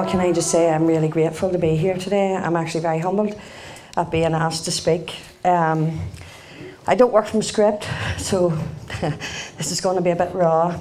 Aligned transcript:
all, 0.00 0.10
can 0.10 0.20
I 0.20 0.32
just 0.32 0.50
say 0.50 0.72
I'm 0.72 0.86
really 0.86 1.08
grateful 1.08 1.50
to 1.50 1.58
be 1.58 1.76
here 1.76 1.96
today. 1.96 2.34
I'm 2.34 2.56
actually 2.56 2.80
very 2.80 3.00
humbled 3.00 3.38
at 3.96 4.10
being 4.10 4.32
asked 4.32 4.64
to 4.64 4.70
speak. 4.70 5.16
Um, 5.44 6.00
I 6.86 6.94
don't 6.94 7.12
work 7.12 7.26
from 7.26 7.42
script, 7.42 7.86
so 8.16 8.48
this 9.58 9.70
is 9.70 9.80
going 9.80 9.96
to 9.96 10.02
be 10.02 10.10
a 10.10 10.16
bit 10.16 10.32
raw. 10.34 10.80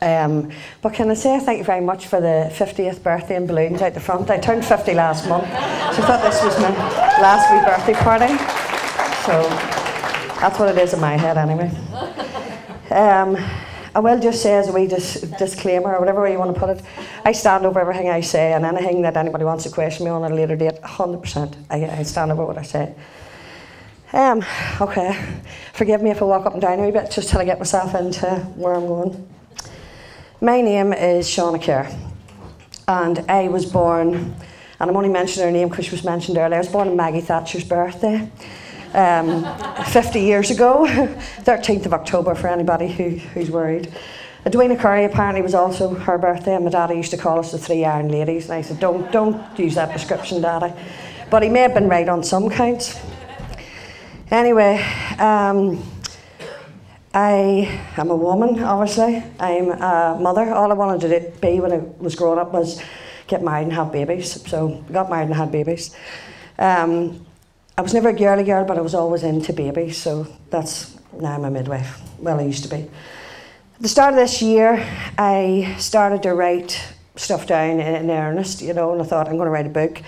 Um, 0.00 0.50
but 0.80 0.94
can 0.94 1.10
I 1.10 1.14
say 1.14 1.38
thank 1.40 1.58
you 1.58 1.64
very 1.64 1.82
much 1.82 2.06
for 2.06 2.20
the 2.20 2.50
50th 2.54 3.02
birthday 3.02 3.36
and 3.36 3.46
balloons 3.46 3.82
out 3.82 3.92
the 3.92 4.00
front? 4.00 4.30
I 4.30 4.38
turned 4.38 4.64
50 4.64 4.94
last 4.94 5.28
month, 5.28 5.44
so 5.44 6.02
I 6.02 6.06
thought 6.06 6.22
this 6.22 6.42
was 6.42 6.58
my 6.58 6.70
last 7.20 7.50
wee 7.52 7.60
birthday 7.66 7.94
party. 8.02 8.32
So 9.26 9.42
that's 10.40 10.58
what 10.58 10.70
it 10.70 10.78
is 10.78 10.94
in 10.94 11.00
my 11.00 11.18
head, 11.18 11.36
anyway. 11.36 11.70
Um, 12.90 13.36
I 13.98 14.00
will 14.00 14.20
just 14.20 14.42
say 14.42 14.54
as 14.54 14.68
a 14.68 14.72
wee 14.72 14.86
dis- 14.86 15.22
disclaimer, 15.40 15.92
or 15.92 15.98
whatever 15.98 16.22
way 16.22 16.30
you 16.30 16.38
want 16.38 16.54
to 16.54 16.60
put 16.60 16.70
it, 16.70 16.84
I 17.24 17.32
stand 17.32 17.66
over 17.66 17.80
everything 17.80 18.08
I 18.08 18.20
say, 18.20 18.52
and 18.52 18.64
anything 18.64 19.02
that 19.02 19.16
anybody 19.16 19.44
wants 19.44 19.64
to 19.64 19.70
question 19.70 20.04
me 20.04 20.12
on 20.12 20.22
at 20.22 20.30
a 20.30 20.34
later 20.36 20.54
date, 20.54 20.80
100%. 20.82 21.56
I, 21.68 21.84
I 21.84 22.02
stand 22.04 22.30
over 22.30 22.46
what 22.46 22.58
I 22.58 22.62
say. 22.62 22.94
Um, 24.12 24.44
okay, 24.80 25.20
forgive 25.72 26.00
me 26.00 26.10
if 26.10 26.22
I 26.22 26.26
walk 26.26 26.46
up 26.46 26.52
and 26.52 26.62
down 26.62 26.78
a 26.78 26.82
wee 26.84 26.92
bit 26.92 27.10
just 27.10 27.28
till 27.28 27.40
I 27.40 27.44
get 27.44 27.58
myself 27.58 27.92
into 27.96 28.36
where 28.54 28.74
I'm 28.74 28.86
going. 28.86 29.28
My 30.40 30.60
name 30.60 30.92
is 30.92 31.26
Séana 31.26 31.60
Kerr, 31.60 31.92
and 32.86 33.18
I 33.28 33.48
was 33.48 33.66
born, 33.66 34.14
and 34.14 34.90
I'm 34.90 34.96
only 34.96 35.08
mentioning 35.08 35.48
her 35.48 35.50
name 35.52 35.70
because 35.70 35.86
she 35.86 35.90
was 35.90 36.04
mentioned 36.04 36.38
earlier. 36.38 36.54
I 36.54 36.58
was 36.58 36.68
born 36.68 36.86
on 36.86 36.96
Maggie 36.96 37.20
Thatcher's 37.20 37.64
birthday. 37.64 38.30
Um, 38.94 39.44
50 39.84 40.20
years 40.20 40.50
ago, 40.50 40.84
13th 40.88 41.86
of 41.86 41.92
October 41.92 42.34
for 42.34 42.48
anybody 42.48 42.88
who, 42.88 43.10
who's 43.10 43.50
worried. 43.50 43.92
Edwina 44.46 44.76
Currie 44.76 45.04
apparently 45.04 45.42
was 45.42 45.54
also 45.54 45.94
her 45.94 46.16
birthday, 46.16 46.54
and 46.54 46.64
my 46.64 46.70
daddy 46.70 46.94
used 46.94 47.10
to 47.10 47.18
call 47.18 47.38
us 47.38 47.52
the 47.52 47.58
three 47.58 47.84
iron 47.84 48.08
ladies. 48.08 48.44
And 48.44 48.54
I 48.54 48.62
said, 48.62 48.80
Don't, 48.80 49.10
don't 49.12 49.58
use 49.58 49.74
that 49.74 49.92
description, 49.92 50.40
daddy. 50.40 50.72
But 51.30 51.42
he 51.42 51.48
may 51.48 51.60
have 51.60 51.74
been 51.74 51.88
right 51.88 52.08
on 52.08 52.24
some 52.24 52.48
counts. 52.48 52.98
Anyway, 54.30 54.82
um, 55.18 55.82
I 57.12 57.82
am 57.96 58.10
a 58.10 58.16
woman, 58.16 58.62
obviously. 58.62 59.22
I'm 59.38 59.70
a 59.70 60.18
mother. 60.20 60.52
All 60.54 60.70
I 60.70 60.74
wanted 60.74 61.08
to 61.08 61.40
be 61.40 61.60
when 61.60 61.72
I 61.72 61.78
was 61.98 62.14
growing 62.14 62.38
up 62.38 62.52
was 62.52 62.82
get 63.26 63.42
married 63.42 63.64
and 63.64 63.72
have 63.72 63.92
babies. 63.92 64.48
So 64.48 64.84
I 64.88 64.92
got 64.92 65.10
married 65.10 65.26
and 65.26 65.34
had 65.34 65.52
babies. 65.52 65.94
Um, 66.58 67.26
I 67.78 67.80
was 67.80 67.94
never 67.94 68.08
a 68.08 68.12
girly 68.12 68.42
girl, 68.42 68.64
but 68.64 68.76
I 68.76 68.80
was 68.80 68.92
always 68.92 69.22
into 69.22 69.52
babies. 69.52 69.98
So 69.98 70.26
that's 70.50 70.98
now 71.12 71.34
I'm 71.34 71.44
a 71.44 71.50
midwife. 71.50 72.00
Well, 72.18 72.40
I 72.40 72.42
used 72.42 72.64
to 72.64 72.68
be. 72.68 72.82
At 72.82 72.90
the 73.78 73.86
start 73.86 74.14
of 74.14 74.16
this 74.18 74.42
year, 74.42 74.84
I 75.16 75.76
started 75.78 76.24
to 76.24 76.34
write 76.34 76.76
stuff 77.14 77.46
down 77.46 77.78
in, 77.78 77.94
in 77.94 78.10
earnest, 78.10 78.62
you 78.62 78.74
know, 78.74 78.90
and 78.90 79.00
I 79.00 79.04
thought 79.04 79.28
I'm 79.28 79.36
going 79.36 79.46
to 79.46 79.52
write 79.52 79.66
a 79.66 79.68
book 79.68 80.02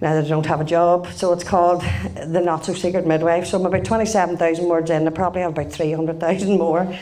now 0.00 0.14
that 0.14 0.24
I 0.24 0.28
don't 0.28 0.46
have 0.46 0.60
a 0.60 0.64
job. 0.64 1.06
So 1.12 1.32
it's 1.32 1.44
called 1.44 1.82
The 2.16 2.40
Not 2.40 2.64
So 2.64 2.74
Secret 2.74 3.06
Midwife. 3.06 3.46
So 3.46 3.60
I'm 3.60 3.66
about 3.66 3.84
27,000 3.84 4.66
words 4.66 4.90
in. 4.90 5.06
I 5.06 5.10
probably 5.12 5.42
have 5.42 5.52
about 5.52 5.70
300,000 5.70 6.58
more. 6.58 6.98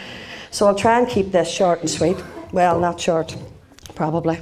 So 0.50 0.66
I'll 0.66 0.74
try 0.74 0.98
and 0.98 1.08
keep 1.08 1.32
this 1.32 1.50
short 1.50 1.80
and 1.80 1.88
sweet. 1.88 2.22
Well, 2.52 2.78
not 2.78 3.00
short, 3.00 3.34
probably. 3.94 4.40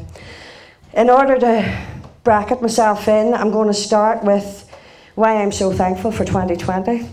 In 0.95 1.11
order 1.11 1.39
to 1.39 1.87
bracket 2.25 2.61
myself 2.61 3.07
in, 3.07 3.35
I'm 3.35 3.53
going 3.53 3.69
to 3.69 3.75
start 3.75 4.25
with 4.25 4.64
why 5.15 5.37
I'm 5.37 5.53
so 5.53 5.73
thankful 5.73 6.11
for 6.11 6.25
2020. 6.25 7.09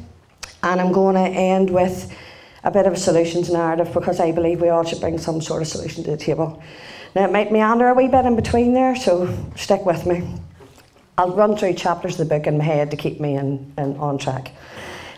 And 0.64 0.82
I'm 0.82 0.92
going 0.92 1.16
to 1.16 1.22
end 1.22 1.70
with 1.70 2.16
a 2.64 2.72
bit 2.72 2.86
of 2.86 2.94
a 2.94 2.98
solutions 2.98 3.52
narrative 3.52 3.94
because 3.94 4.20
I 4.20 4.32
believe 4.32 4.62
we 4.62 4.70
all 4.70 4.84
should 4.84 5.02
bring 5.02 5.18
some 5.18 5.42
sort 5.42 5.62
of 5.62 5.68
solution 5.68 6.04
to 6.04 6.12
the 6.12 6.18
table. 6.18 6.62
Now, 7.16 7.26
it 7.26 7.32
might 7.32 7.52
meander 7.52 7.88
a 7.90 7.94
wee 7.94 8.08
bit 8.08 8.26
in 8.26 8.36
between 8.36 8.74
there, 8.74 8.96
so 8.96 9.36
stick 9.56 9.86
with 9.86 10.06
me. 10.06 10.28
I'll 11.18 11.36
run 11.36 11.58
through 11.58 11.74
chapters 11.74 12.20
of 12.20 12.30
the 12.30 12.36
book 12.38 12.48
in 12.48 12.58
my 12.58 12.64
head 12.64 12.92
to 12.92 12.98
keep 12.98 13.20
me 13.20 13.36
in, 13.36 13.74
in, 13.78 13.98
on 13.98 14.18
track. 14.18 14.52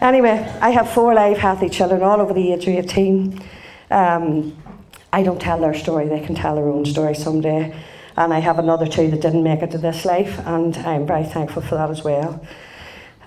Anyway, 0.01 0.31
I 0.59 0.71
have 0.71 0.89
four 0.91 1.13
live, 1.13 1.37
healthy 1.37 1.69
children, 1.69 2.01
all 2.01 2.19
over 2.19 2.33
the 2.33 2.51
age 2.51 2.67
of 2.67 2.73
18. 2.73 3.41
Um, 3.91 4.57
I 5.13 5.21
don't 5.21 5.39
tell 5.39 5.59
their 5.59 5.73
story, 5.75 6.07
they 6.07 6.19
can 6.19 6.35
tell 6.35 6.55
their 6.55 6.67
own 6.67 6.85
story 6.85 7.13
someday. 7.13 7.75
And 8.17 8.33
I 8.33 8.39
have 8.39 8.59
another 8.59 8.87
two 8.87 9.11
that 9.11 9.21
didn't 9.21 9.43
make 9.43 9.61
it 9.61 9.71
to 9.71 9.77
this 9.77 10.03
life, 10.03 10.39
and 10.45 10.75
I'm 10.77 11.05
very 11.05 11.25
thankful 11.25 11.61
for 11.61 11.75
that 11.75 11.89
as 11.89 12.03
well. 12.03 12.45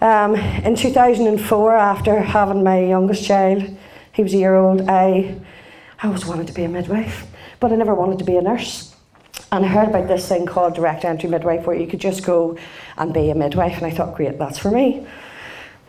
Um, 0.00 0.34
in 0.34 0.76
2004, 0.76 1.76
after 1.76 2.20
having 2.20 2.62
my 2.62 2.80
youngest 2.80 3.24
child, 3.24 3.76
he 4.12 4.22
was 4.22 4.34
a 4.34 4.36
year 4.36 4.54
old, 4.54 4.82
I, 4.88 5.38
I 6.02 6.06
always 6.06 6.26
wanted 6.26 6.46
to 6.48 6.52
be 6.52 6.64
a 6.64 6.68
midwife, 6.68 7.26
but 7.60 7.72
I 7.72 7.76
never 7.76 7.94
wanted 7.94 8.18
to 8.18 8.24
be 8.24 8.36
a 8.36 8.42
nurse. 8.42 8.94
And 9.52 9.64
I 9.64 9.68
heard 9.68 9.88
about 9.88 10.08
this 10.08 10.28
thing 10.28 10.44
called 10.44 10.74
direct 10.74 11.04
entry 11.04 11.30
midwife 11.30 11.66
where 11.66 11.76
you 11.76 11.86
could 11.86 12.00
just 12.00 12.24
go 12.24 12.58
and 12.98 13.14
be 13.14 13.30
a 13.30 13.34
midwife, 13.34 13.76
and 13.76 13.86
I 13.86 13.90
thought, 13.90 14.14
great, 14.14 14.38
that's 14.38 14.58
for 14.58 14.70
me. 14.70 15.06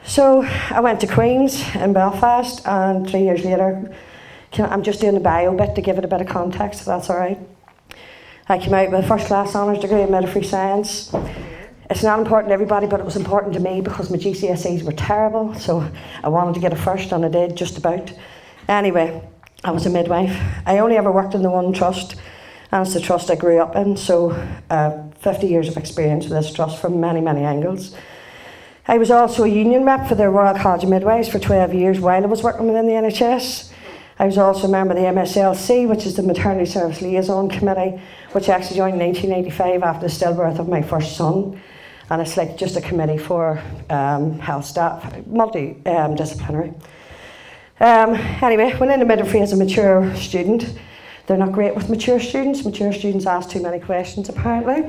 So 0.06 0.44
I 0.44 0.80
went 0.80 1.02
to 1.02 1.08
Queen's 1.08 1.62
in 1.76 1.92
Belfast, 1.92 2.66
and 2.66 3.10
three 3.10 3.24
years 3.24 3.44
later, 3.44 3.94
I'm 4.58 4.84
just 4.84 5.02
doing 5.02 5.18
a 5.18 5.20
bio 5.20 5.54
bit 5.54 5.76
to 5.76 5.82
give 5.82 5.98
it 5.98 6.06
a 6.06 6.08
bit 6.08 6.22
of 6.22 6.28
context, 6.28 6.80
if 6.82 6.86
that's 6.86 7.10
all 7.10 7.18
right. 7.18 7.38
I 8.48 8.58
came 8.58 8.74
out 8.74 8.90
with 8.90 9.04
a 9.04 9.08
first 9.08 9.28
class 9.28 9.54
honours 9.54 9.80
degree 9.80 10.02
in 10.02 10.12
midwifery 10.12 10.44
science. 10.44 11.14
It's 11.90 12.04
not 12.04 12.20
important 12.20 12.50
to 12.50 12.54
everybody, 12.54 12.86
but 12.86 13.00
it 13.00 13.06
was 13.06 13.16
important 13.16 13.54
to 13.54 13.60
me 13.60 13.82
because 13.82 14.10
my 14.10 14.18
GCSEs 14.18 14.84
were 14.84 14.92
terrible, 14.92 15.54
so 15.56 15.90
I 16.24 16.30
wanted 16.30 16.56
to 16.56 16.60
get 16.60 16.74
a 16.74 16.76
first, 16.76 17.12
and 17.12 17.26
I 17.26 17.30
did 17.30 17.56
just 17.56 17.78
about. 17.78 18.12
Anyway, 18.68 19.22
I 19.64 19.72
was 19.72 19.86
a 19.86 19.90
midwife. 19.90 20.38
I 20.66 20.80
only 20.80 20.98
ever 20.98 21.12
worked 21.12 21.34
in 21.34 21.42
the 21.42 21.50
one 21.50 21.72
trust 21.74 22.16
and 22.72 22.86
it's 22.86 22.94
the 22.94 23.00
trust 23.00 23.32
I 23.32 23.36
grew 23.36 23.60
up 23.60 23.76
in. 23.76 23.96
So, 23.96 24.32
uh, 24.70 25.04
50 25.20 25.48
years 25.48 25.68
of 25.68 25.78
experience 25.78 26.26
with 26.26 26.34
this 26.34 26.54
trust 26.54 26.80
from 26.80 27.00
many, 27.00 27.22
many 27.22 27.42
angles. 27.42 27.96
I 28.88 28.98
was 28.98 29.12
also 29.12 29.44
a 29.44 29.48
union 29.48 29.84
rep 29.84 30.08
for 30.08 30.16
the 30.16 30.30
Royal 30.30 30.58
College 30.58 30.84
of 30.84 30.90
Midwives 30.90 31.28
for 31.28 31.40
12 31.40 31.74
years 31.74 32.00
while 32.00 32.24
I 32.24 32.28
was 32.28 32.44
working 32.44 32.68
within 32.68 32.88
the 32.88 32.94
NHS. 32.94 33.72
I 34.20 34.26
was 34.26 34.38
also 34.38 34.68
a 34.68 34.72
member 34.72 34.94
of 34.94 35.00
the 35.00 35.06
MSLC, 35.06 35.88
which 35.88 36.06
is 36.06 36.16
the 36.16 36.24
Maternity 36.24 36.66
Service 36.66 37.02
Liaison 37.02 37.50
Committee, 37.50 38.02
which 38.32 38.50
I 38.50 38.56
actually 38.56 38.78
joined 38.78 39.00
in 39.00 39.08
1985 39.08 39.84
after 39.84 40.08
the 40.08 40.14
stillbirth 40.14 40.60
of 40.60 40.68
my 40.68 40.82
first 40.82 41.16
son. 41.16 41.62
And 42.10 42.22
it's 42.22 42.38
like 42.38 42.58
just 42.58 42.78
a 42.78 42.82
committee 42.82 43.18
for 43.18 43.62
um, 43.90 44.40
health 44.40 44.66
staff, 44.66 45.26
multi-disciplinary. 45.28 46.74
Um, 47.80 48.16
anyway, 48.42 48.76
went 48.80 48.92
into 48.92 49.06
midwifery 49.06 49.42
as 49.42 49.54
a 49.54 49.58
mature 49.58 50.16
student. 50.16 50.74
They're 51.28 51.38
not 51.38 51.52
great 51.52 51.76
with 51.76 51.90
mature 51.90 52.20
students. 52.20 52.64
Mature 52.64 52.94
students 52.94 53.26
ask 53.26 53.50
too 53.50 53.62
many 53.62 53.80
questions, 53.80 54.30
apparently. 54.30 54.84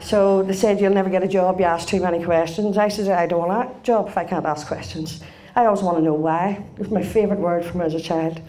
So 0.00 0.42
they 0.42 0.54
said, 0.54 0.80
You'll 0.80 0.94
never 0.94 1.10
get 1.10 1.22
a 1.22 1.28
job, 1.28 1.60
you 1.60 1.66
ask 1.66 1.86
too 1.86 2.00
many 2.00 2.24
questions. 2.24 2.78
I 2.78 2.88
said, 2.88 3.08
I 3.08 3.26
don't 3.26 3.46
want 3.46 3.70
a 3.70 3.82
job 3.82 4.08
if 4.08 4.16
I 4.16 4.24
can't 4.24 4.46
ask 4.46 4.66
questions. 4.66 5.20
I 5.54 5.66
always 5.66 5.82
want 5.82 5.98
to 5.98 6.02
know 6.02 6.14
why. 6.14 6.64
It 6.74 6.78
was 6.78 6.90
my 6.90 7.02
favourite 7.02 7.40
word 7.40 7.64
from 7.64 7.82
as 7.82 7.94
a 7.94 8.00
child. 8.00 8.40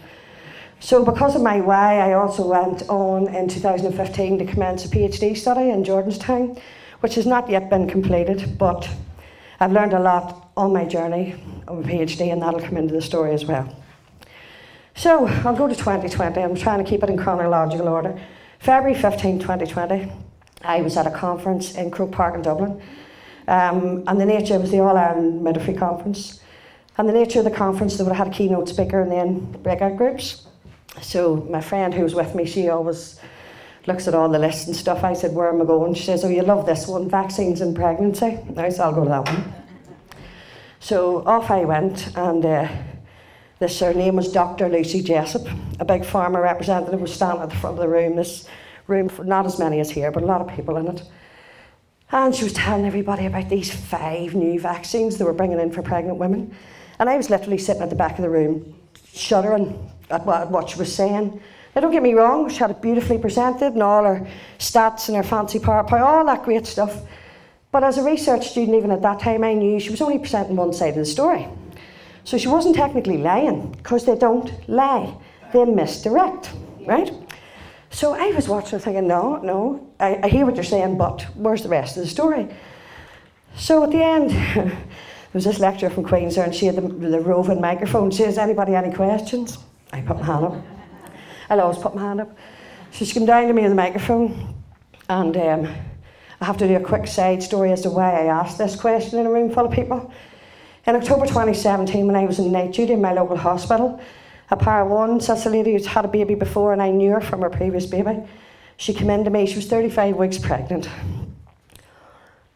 So, 0.79 1.03
because 1.03 1.35
of 1.35 1.41
my 1.41 1.59
why, 1.61 1.99
I 1.99 2.13
also 2.13 2.47
went 2.47 2.87
on 2.89 3.27
in 3.35 3.47
2015 3.47 4.39
to 4.39 4.45
commence 4.45 4.85
a 4.85 4.87
PhD 4.87 5.37
study 5.37 5.69
in 5.69 5.83
Jordanstown, 5.83 6.59
which 7.01 7.15
has 7.15 7.25
not 7.25 7.49
yet 7.49 7.69
been 7.69 7.87
completed, 7.87 8.57
but 8.57 8.89
I've 9.59 9.71
learned 9.71 9.93
a 9.93 9.99
lot 9.99 10.51
on 10.55 10.73
my 10.73 10.85
journey 10.85 11.35
of 11.67 11.79
a 11.79 11.83
PhD, 11.83 12.31
and 12.31 12.41
that'll 12.41 12.61
come 12.61 12.77
into 12.77 12.93
the 12.93 13.01
story 13.01 13.33
as 13.33 13.45
well. 13.45 13.75
So 14.95 15.27
I'll 15.27 15.55
go 15.55 15.67
to 15.67 15.75
2020. 15.75 16.41
I'm 16.41 16.55
trying 16.55 16.83
to 16.83 16.89
keep 16.89 17.03
it 17.03 17.09
in 17.09 17.17
chronological 17.17 17.87
order. 17.87 18.19
February 18.59 18.99
15, 18.99 19.39
2020, 19.39 20.11
I 20.63 20.81
was 20.81 20.95
at 20.97 21.07
a 21.07 21.11
conference 21.11 21.75
in 21.75 21.89
Croke 21.89 22.11
Park 22.11 22.35
in 22.35 22.41
Dublin. 22.43 22.81
Um, 23.47 24.03
and 24.07 24.19
the 24.19 24.25
nature 24.25 24.59
was 24.59 24.69
the 24.71 24.79
All 24.79 24.95
Ireland 24.95 25.43
Midwifery 25.43 25.73
Conference. 25.73 26.39
And 26.97 27.09
the 27.09 27.13
nature 27.13 27.39
of 27.39 27.45
the 27.45 27.51
conference, 27.51 27.97
they 27.97 28.03
would 28.03 28.13
have 28.13 28.27
had 28.27 28.33
a 28.33 28.37
keynote 28.37 28.69
speaker 28.69 29.01
and 29.01 29.11
then 29.11 29.51
breakout 29.63 29.97
groups. 29.97 30.47
So 31.01 31.37
my 31.49 31.61
friend 31.61 31.93
who 31.93 32.03
was 32.03 32.13
with 32.13 32.35
me, 32.35 32.45
she 32.45 32.69
always 32.69 33.19
looks 33.87 34.07
at 34.07 34.13
all 34.13 34.29
the 34.29 34.39
lists 34.39 34.67
and 34.67 34.75
stuff. 34.75 35.03
I 35.03 35.13
said, 35.13 35.33
Where 35.33 35.49
am 35.49 35.61
I 35.61 35.65
going? 35.65 35.93
She 35.93 36.03
says, 36.03 36.23
Oh, 36.23 36.29
you 36.29 36.41
love 36.43 36.65
this 36.65 36.87
one, 36.87 37.09
vaccines 37.09 37.61
and 37.61 37.75
pregnancy. 37.75 38.39
I 38.57 38.69
said, 38.69 38.81
I'll 38.81 38.93
go 38.93 39.03
to 39.03 39.09
that 39.09 39.25
one. 39.27 39.53
So 40.79 41.23
off 41.25 41.51
I 41.51 41.63
went 41.65 42.15
and 42.17 42.43
uh, 42.45 42.67
this, 43.59 43.79
her 43.79 43.93
name 43.93 44.15
was 44.15 44.31
Dr. 44.31 44.67
Lucy 44.67 45.03
Jessup, 45.03 45.47
a 45.79 45.85
big 45.85 46.01
pharma 46.01 46.41
representative 46.41 46.99
was 46.99 47.13
standing 47.13 47.43
at 47.43 47.51
the 47.51 47.55
front 47.55 47.77
of 47.77 47.81
the 47.81 47.87
room. 47.87 48.15
This 48.15 48.47
room, 48.87 49.11
not 49.23 49.45
as 49.45 49.59
many 49.59 49.79
as 49.79 49.91
here, 49.91 50.11
but 50.11 50.23
a 50.23 50.25
lot 50.25 50.41
of 50.41 50.47
people 50.55 50.77
in 50.77 50.87
it. 50.87 51.03
And 52.11 52.35
she 52.35 52.43
was 52.43 52.53
telling 52.53 52.85
everybody 52.85 53.25
about 53.25 53.49
these 53.49 53.71
five 53.71 54.33
new 54.33 54.59
vaccines 54.59 55.17
they 55.17 55.23
were 55.23 55.33
bringing 55.33 55.59
in 55.59 55.71
for 55.71 55.81
pregnant 55.81 56.17
women. 56.17 56.53
And 56.99 57.09
I 57.09 57.15
was 57.15 57.29
literally 57.29 57.57
sitting 57.57 57.83
at 57.83 57.89
the 57.89 57.95
back 57.95 58.17
of 58.17 58.23
the 58.23 58.29
room, 58.29 58.75
shuddering 59.13 59.91
at 60.09 60.25
what, 60.25 60.49
what 60.49 60.69
she 60.69 60.79
was 60.79 60.93
saying. 60.93 61.39
Now, 61.73 61.81
don't 61.81 61.91
get 61.91 62.03
me 62.03 62.13
wrong, 62.13 62.49
she 62.49 62.57
had 62.57 62.71
it 62.71 62.81
beautifully 62.81 63.17
presented 63.17 63.73
and 63.73 63.83
all 63.83 64.03
her 64.03 64.27
stats 64.59 65.07
and 65.07 65.15
her 65.15 65.23
fancy 65.23 65.57
PowerPoint, 65.57 66.01
all 66.01 66.25
that 66.25 66.43
great 66.43 66.67
stuff. 66.67 67.01
But 67.71 67.85
as 67.85 67.97
a 67.97 68.03
research 68.03 68.49
student, 68.49 68.75
even 68.75 68.91
at 68.91 69.01
that 69.01 69.19
time, 69.21 69.43
I 69.43 69.53
knew 69.53 69.79
she 69.79 69.89
was 69.89 70.01
only 70.01 70.19
presenting 70.19 70.57
one 70.57 70.73
side 70.73 70.89
of 70.89 70.95
the 70.95 71.05
story. 71.05 71.47
So 72.25 72.37
she 72.37 72.49
wasn't 72.49 72.75
technically 72.75 73.17
lying 73.17 73.71
because 73.71 74.05
they 74.05 74.15
don't 74.15 74.51
lie, 74.69 75.15
they 75.53 75.63
misdirect, 75.65 76.51
right? 76.85 77.11
So 77.89 78.13
I 78.13 78.31
was 78.31 78.47
watching 78.47 78.79
thinking, 78.79 79.07
no, 79.07 79.37
no, 79.37 79.87
I, 79.99 80.19
I 80.23 80.27
hear 80.27 80.45
what 80.45 80.55
you're 80.55 80.63
saying, 80.63 80.97
but 80.97 81.23
where's 81.35 81.63
the 81.63 81.69
rest 81.69 81.97
of 81.97 82.03
the 82.03 82.09
story? 82.09 82.47
So 83.55 83.83
at 83.83 83.91
the 83.91 84.03
end, 84.03 84.29
there 84.55 84.77
was 85.33 85.45
this 85.45 85.59
lecturer 85.59 85.89
from 85.89 86.03
Queen's 86.03 86.37
and 86.37 86.53
she 86.53 86.65
had 86.65 86.75
the, 86.75 86.81
the 86.81 87.19
roving 87.19 87.61
microphone. 87.61 88.11
She 88.11 88.23
says, 88.23 88.37
anybody 88.37 88.75
any 88.75 88.93
questions? 88.93 89.57
I 89.91 90.01
put 90.01 90.17
my 90.17 90.25
hand 90.25 90.45
up. 90.45 90.80
I'll 91.51 91.59
always 91.59 91.79
put 91.79 91.93
my 91.93 92.01
hand 92.01 92.21
up. 92.21 92.37
So 92.91 93.03
she 93.03 93.11
came 93.11 93.25
down 93.25 93.47
to 93.47 93.53
me 93.53 93.63
with 93.63 93.71
the 93.71 93.75
microphone, 93.75 94.55
and 95.09 95.35
um, 95.35 95.75
I 96.39 96.45
have 96.45 96.55
to 96.57 96.67
do 96.67 96.77
a 96.77 96.79
quick 96.79 97.07
side 97.07 97.43
story 97.43 97.73
as 97.73 97.81
to 97.81 97.89
why 97.89 98.09
I 98.09 98.25
asked 98.27 98.57
this 98.57 98.79
question 98.79 99.19
in 99.19 99.25
a 99.25 99.29
room 99.29 99.51
full 99.51 99.65
of 99.65 99.73
people. 99.73 100.13
In 100.87 100.95
October 100.95 101.25
2017, 101.25 102.07
when 102.07 102.15
I 102.15 102.23
was 102.23 102.39
in 102.39 102.53
night 102.53 102.71
duty 102.71 102.93
in 102.93 103.01
my 103.01 103.11
local 103.11 103.35
hospital, 103.35 103.99
a 104.49 104.55
para 104.55 104.85
one, 104.85 105.17
that's 105.17 105.45
a 105.45 105.49
lady 105.49 105.73
who's 105.73 105.85
had 105.85 106.05
a 106.05 106.07
baby 106.07 106.35
before, 106.35 106.71
and 106.71 106.81
I 106.81 106.89
knew 106.89 107.11
her 107.11 107.21
from 107.21 107.41
her 107.41 107.49
previous 107.49 107.85
baby. 107.85 108.23
She 108.77 108.93
came 108.93 109.09
in 109.09 109.25
to 109.25 109.29
me, 109.29 109.45
she 109.45 109.57
was 109.57 109.67
35 109.67 110.15
weeks 110.15 110.37
pregnant. 110.37 110.87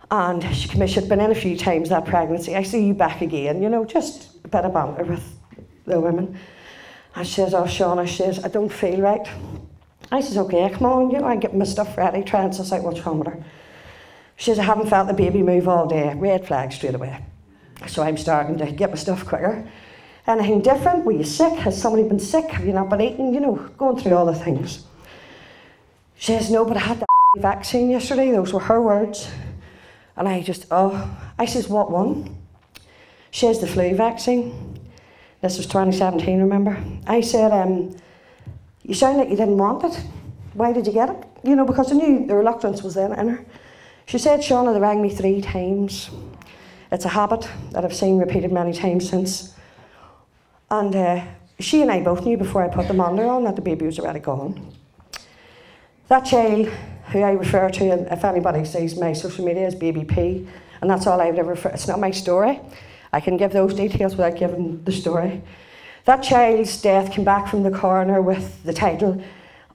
And 0.09 0.41
she 0.55 0.69
came 0.69 0.81
in, 0.81 0.87
she'd 0.87 1.09
been 1.09 1.19
in 1.19 1.31
a 1.31 1.35
few 1.35 1.57
times 1.57 1.89
that 1.89 2.05
pregnancy. 2.05 2.55
I 2.55 2.63
see 2.63 2.85
you 2.87 2.93
back 2.93 3.19
again, 3.19 3.61
you 3.61 3.67
know, 3.67 3.83
just 3.83 4.29
a 4.45 4.47
bit 4.47 4.63
of 4.63 4.73
banter 4.73 5.03
with 5.03 5.37
the 5.83 5.99
women. 5.99 6.39
She 7.23 7.31
says, 7.31 7.53
Oh, 7.53 7.63
Séana, 7.63 8.07
she 8.07 8.17
says, 8.17 8.43
I 8.43 8.49
don't 8.49 8.71
feel 8.71 9.01
right. 9.01 9.27
I 10.11 10.21
says, 10.21 10.37
Okay, 10.37 10.69
come 10.69 10.85
on, 10.85 11.11
you 11.11 11.19
know, 11.19 11.27
I 11.27 11.35
get 11.35 11.55
my 11.55 11.65
stuff 11.65 11.97
ready, 11.97 12.23
try 12.23 12.43
and 12.43 12.53
suss 12.53 12.71
out 12.71 12.83
what's 12.83 13.05
wrong 13.05 13.19
with 13.19 13.27
her. 13.29 13.43
She 14.37 14.45
says, 14.45 14.59
I 14.59 14.63
haven't 14.63 14.89
felt 14.89 15.07
the 15.07 15.13
baby 15.13 15.41
move 15.41 15.67
all 15.67 15.87
day. 15.87 16.13
Red 16.13 16.45
flag 16.45 16.73
straight 16.73 16.95
away. 16.95 17.23
So 17.87 18.03
I'm 18.03 18.17
starting 18.17 18.57
to 18.57 18.71
get 18.71 18.89
my 18.89 18.97
stuff 18.97 19.25
quicker. 19.25 19.67
Anything 20.27 20.61
different? 20.61 21.05
Were 21.05 21.11
you 21.11 21.23
sick? 21.23 21.53
Has 21.59 21.79
somebody 21.79 22.07
been 22.07 22.19
sick? 22.19 22.45
Have 22.49 22.65
you 22.65 22.73
not 22.73 22.89
been 22.89 23.01
eating? 23.01 23.33
You 23.33 23.39
know, 23.39 23.55
going 23.77 23.97
through 23.97 24.15
all 24.15 24.25
the 24.25 24.35
things. 24.35 24.83
She 26.15 26.33
says, 26.33 26.49
No, 26.49 26.65
but 26.65 26.77
I 26.77 26.81
had 26.81 26.99
the 26.99 27.05
vaccine 27.37 27.89
yesterday. 27.89 28.31
Those 28.31 28.51
were 28.51 28.59
her 28.61 28.81
words. 28.81 29.29
And 30.17 30.27
I 30.27 30.41
just, 30.41 30.65
oh, 30.71 31.17
I 31.37 31.45
says, 31.45 31.69
What 31.69 31.91
one? 31.91 32.37
She 33.31 33.45
has 33.45 33.59
the 33.59 33.67
flu 33.67 33.95
vaccine. 33.95 34.79
This 35.45 35.57
was 35.57 35.67
2017, 35.67 36.39
remember? 36.39 36.75
I 37.05 37.21
said, 37.21 37.51
um, 37.51 37.95
You 38.81 38.95
sound 38.95 39.19
like 39.19 39.29
you 39.29 39.35
didn't 39.35 39.59
want 39.59 39.83
it. 39.83 40.03
Why 40.55 40.73
did 40.73 40.87
you 40.87 40.93
get 40.93 41.11
it? 41.11 41.23
You 41.43 41.55
know, 41.55 41.65
because 41.65 41.91
I 41.91 41.95
knew 41.95 42.25
the 42.25 42.33
reluctance 42.33 42.81
was 42.81 42.97
in, 42.97 43.13
in 43.13 43.29
her. 43.29 43.45
She 44.07 44.17
said, 44.17 44.39
Séana, 44.39 44.73
they 44.73 44.79
rang 44.79 45.03
me 45.03 45.11
three 45.11 45.41
times. 45.41 46.09
It's 46.91 47.05
a 47.05 47.09
habit 47.09 47.47
that 47.73 47.85
I've 47.85 47.93
seen 47.93 48.17
repeated 48.17 48.51
many 48.51 48.73
times 48.73 49.07
since. 49.07 49.53
And 50.71 50.95
uh, 50.95 51.23
she 51.59 51.83
and 51.83 51.91
I 51.91 52.01
both 52.01 52.25
knew 52.25 52.37
before 52.37 52.63
I 52.63 52.67
put 52.67 52.87
them 52.87 52.99
on 52.99 53.15
there 53.15 53.27
on 53.27 53.43
that 53.43 53.55
the 53.55 53.61
baby 53.61 53.85
was 53.85 53.99
already 53.99 54.21
gone. 54.21 54.73
That 56.07 56.21
child, 56.21 56.69
who 57.11 57.21
I 57.21 57.33
refer 57.33 57.69
to, 57.69 58.11
if 58.11 58.25
anybody 58.25 58.65
sees 58.65 58.97
my 58.97 59.13
social 59.13 59.45
media, 59.45 59.67
is 59.67 59.75
Baby 59.75 60.05
P, 60.05 60.47
and 60.81 60.89
that's 60.89 61.05
all 61.05 61.21
I 61.21 61.29
would 61.29 61.37
ever. 61.37 61.53
It's 61.69 61.87
not 61.87 61.99
my 61.99 62.09
story. 62.09 62.61
I 63.15 63.21
can 63.21 63.37
give 63.37 63.53
those 63.53 63.73
details 63.73 64.17
without 64.17 64.35
giving 64.35 64.83
the 64.83 64.91
story. 64.91 65.41
That 66.03 66.21
child's 66.21 66.81
death 66.81 67.13
came 67.13 67.23
back 67.23 67.47
from 67.47 67.63
the 67.63 67.71
coroner 67.71 68.21
with 68.21 68.61
the 68.63 68.73
title 68.73 69.23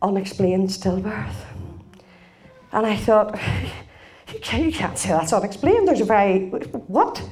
Unexplained 0.02 0.68
Stillbirth. 0.68 1.46
And 2.70 2.84
I 2.84 2.96
thought, 2.96 3.40
you 4.34 4.70
can't 4.70 4.98
say 4.98 5.08
that's 5.08 5.32
unexplained. 5.32 5.88
There's 5.88 6.02
a 6.02 6.04
very, 6.04 6.50
what? 6.50 7.26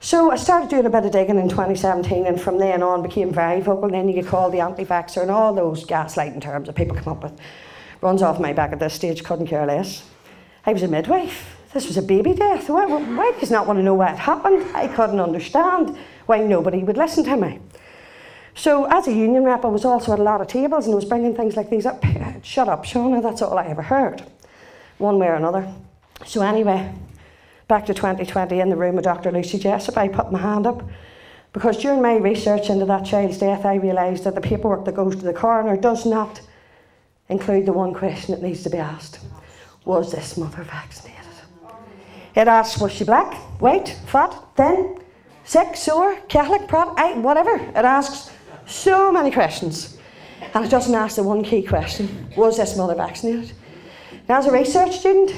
So 0.00 0.30
I 0.30 0.36
started 0.36 0.70
doing 0.70 0.86
a 0.86 0.90
bit 0.90 1.04
of 1.04 1.12
digging 1.12 1.38
in 1.38 1.50
2017, 1.50 2.24
and 2.24 2.40
from 2.40 2.56
then 2.56 2.82
on 2.82 3.02
became 3.02 3.30
very 3.30 3.60
vocal. 3.60 3.84
And 3.84 3.94
then 3.94 4.08
you 4.08 4.14
get 4.14 4.26
called 4.26 4.54
the 4.54 4.60
anti-vaxxer 4.60 5.20
and 5.20 5.30
all 5.30 5.52
those 5.52 5.84
gaslighting 5.84 6.40
terms 6.40 6.66
that 6.66 6.76
people 6.76 6.96
come 6.96 7.12
up 7.12 7.22
with. 7.22 7.38
Runs 8.00 8.22
off 8.22 8.40
my 8.40 8.54
back 8.54 8.72
at 8.72 8.80
this 8.80 8.94
stage, 8.94 9.22
couldn't 9.22 9.48
care 9.48 9.66
less. 9.66 10.02
I 10.64 10.72
was 10.72 10.82
a 10.82 10.88
midwife. 10.88 11.59
This 11.72 11.86
was 11.86 11.96
a 11.96 12.02
baby 12.02 12.34
death. 12.34 12.68
Why, 12.68 12.84
why 12.86 13.32
does 13.38 13.50
not 13.50 13.66
want 13.66 13.78
to 13.78 13.82
know 13.82 13.94
what 13.94 14.18
happened? 14.18 14.66
I 14.74 14.88
couldn't 14.88 15.20
understand 15.20 15.96
why 16.26 16.38
nobody 16.38 16.82
would 16.82 16.96
listen 16.96 17.24
to 17.24 17.36
me. 17.36 17.60
So 18.54 18.86
as 18.86 19.06
a 19.06 19.12
union 19.12 19.44
rep, 19.44 19.64
I 19.64 19.68
was 19.68 19.84
also 19.84 20.12
at 20.12 20.18
a 20.18 20.22
lot 20.22 20.40
of 20.40 20.48
tables 20.48 20.86
and 20.86 20.92
I 20.92 20.96
was 20.96 21.04
bringing 21.04 21.34
things 21.34 21.56
like 21.56 21.70
these 21.70 21.86
up. 21.86 22.04
Shut 22.42 22.68
up, 22.68 22.84
Séana, 22.84 23.22
that's 23.22 23.40
all 23.40 23.56
I 23.56 23.66
ever 23.66 23.82
heard, 23.82 24.24
one 24.98 25.18
way 25.18 25.28
or 25.28 25.34
another. 25.34 25.72
So 26.26 26.42
anyway, 26.42 26.92
back 27.68 27.86
to 27.86 27.94
2020 27.94 28.58
in 28.58 28.68
the 28.68 28.76
room 28.76 28.96
with 28.96 29.04
Dr. 29.04 29.30
Lucy 29.30 29.58
Jessup, 29.58 29.96
I 29.96 30.08
put 30.08 30.32
my 30.32 30.40
hand 30.40 30.66
up 30.66 30.82
because 31.52 31.78
during 31.78 32.02
my 32.02 32.16
research 32.16 32.68
into 32.68 32.84
that 32.86 33.04
child's 33.04 33.38
death, 33.38 33.64
I 33.64 33.76
realised 33.76 34.24
that 34.24 34.34
the 34.34 34.40
paperwork 34.40 34.84
that 34.86 34.96
goes 34.96 35.16
to 35.16 35.22
the 35.22 35.32
coroner 35.32 35.76
does 35.76 36.04
not 36.04 36.40
include 37.28 37.66
the 37.66 37.72
one 37.72 37.94
question 37.94 38.34
that 38.34 38.42
needs 38.42 38.64
to 38.64 38.70
be 38.70 38.78
asked 38.78 39.20
Was 39.84 40.10
this 40.10 40.36
mother 40.36 40.64
vaccinated? 40.64 41.19
It 42.34 42.48
asks 42.48 42.80
Was 42.80 42.92
she 42.92 43.04
black, 43.04 43.34
white, 43.60 43.88
fat, 44.06 44.34
thin, 44.56 45.00
sick, 45.44 45.76
sore, 45.76 46.16
Catholic, 46.28 46.68
Protestant, 46.68 47.22
whatever. 47.22 47.56
It 47.56 47.84
asks 47.84 48.30
so 48.66 49.10
many 49.12 49.30
questions. 49.30 49.98
And 50.54 50.64
it 50.64 50.70
doesn't 50.70 50.94
ask 50.94 51.16
the 51.16 51.22
one 51.22 51.42
key 51.42 51.62
question 51.62 52.28
Was 52.36 52.56
this 52.56 52.76
mother 52.76 52.94
vaccinated? 52.94 53.52
Now, 54.28 54.38
as 54.38 54.46
a 54.46 54.52
research 54.52 54.98
student, 54.98 55.34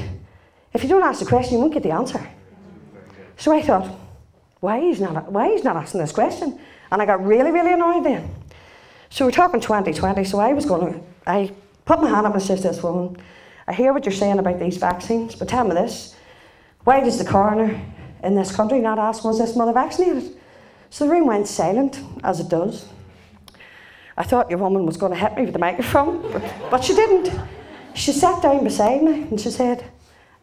if 0.73 0.83
you 0.83 0.89
don't 0.89 1.03
ask 1.03 1.21
the 1.21 1.27
question, 1.27 1.55
you 1.55 1.61
won't 1.61 1.75
get 1.75 1.83
the 1.83 1.93
answer. 1.93 2.27
So 3.37 3.53
I 3.53 3.63
thought, 3.63 3.91
why 4.61 4.79
is 4.79 5.01
not 5.01 5.33
why 5.33 5.49
is 5.49 5.65
not 5.65 5.77
asking 5.77 6.01
this 6.01 6.13
question? 6.13 6.59
And 6.91 7.03
I 7.03 7.07
got 7.07 7.25
really, 7.25 7.51
really 7.51 7.73
annoyed 7.73 8.05
then. 8.05 8.35
So 9.11 9.25
we're 9.27 9.33
talking 9.33 9.61
2020, 9.61 10.25
so 10.25 10.39
I 10.39 10.53
was 10.53 10.65
going 10.65 10.93
to, 10.93 11.01
I 11.27 11.53
put 11.85 12.01
my 12.01 12.09
hand 12.09 12.27
up 12.27 12.35
and 12.35 12.43
said 12.43 12.59
to 12.59 12.69
this 12.69 12.83
woman, 12.83 13.17
I 13.67 13.73
hear 13.73 13.93
what 13.93 14.07
you're 14.07 14.13
saying 14.13 14.39
about 14.39 14.59
these 14.59 14.77
vaccines, 14.77 15.35
but 15.35 15.49
tell 15.49 15.65
me 15.65 15.75
this. 15.75 16.15
Why 16.85 17.01
does 17.01 17.19
the 17.19 17.25
coroner 17.25 17.81
in 18.23 18.35
this 18.35 18.55
country 18.55 18.81
not 18.81 18.99
ask, 18.99 19.25
was 19.25 19.39
this 19.39 19.57
mother 19.57 19.73
vaccinated? 19.73 20.37
So 20.91 21.07
the 21.07 21.11
room 21.11 21.27
went 21.27 21.47
silent, 21.47 22.01
as 22.23 22.41
it 22.41 22.49
does. 22.49 22.87
I 24.17 24.25
thought 24.25 24.51
your 24.51 24.59
woman 24.59 24.85
was 24.85 24.97
going 24.97 25.13
to 25.13 25.19
hit 25.19 25.37
me 25.37 25.45
with 25.45 25.53
the 25.53 25.59
microphone, 25.59 26.21
but, 26.33 26.43
but 26.71 26.85
she 26.85 26.95
didn't. 26.95 27.33
She 27.95 28.13
sat 28.13 28.43
down 28.43 28.65
beside 28.65 29.03
me 29.03 29.23
and 29.23 29.41
she 29.41 29.51
said, 29.51 29.91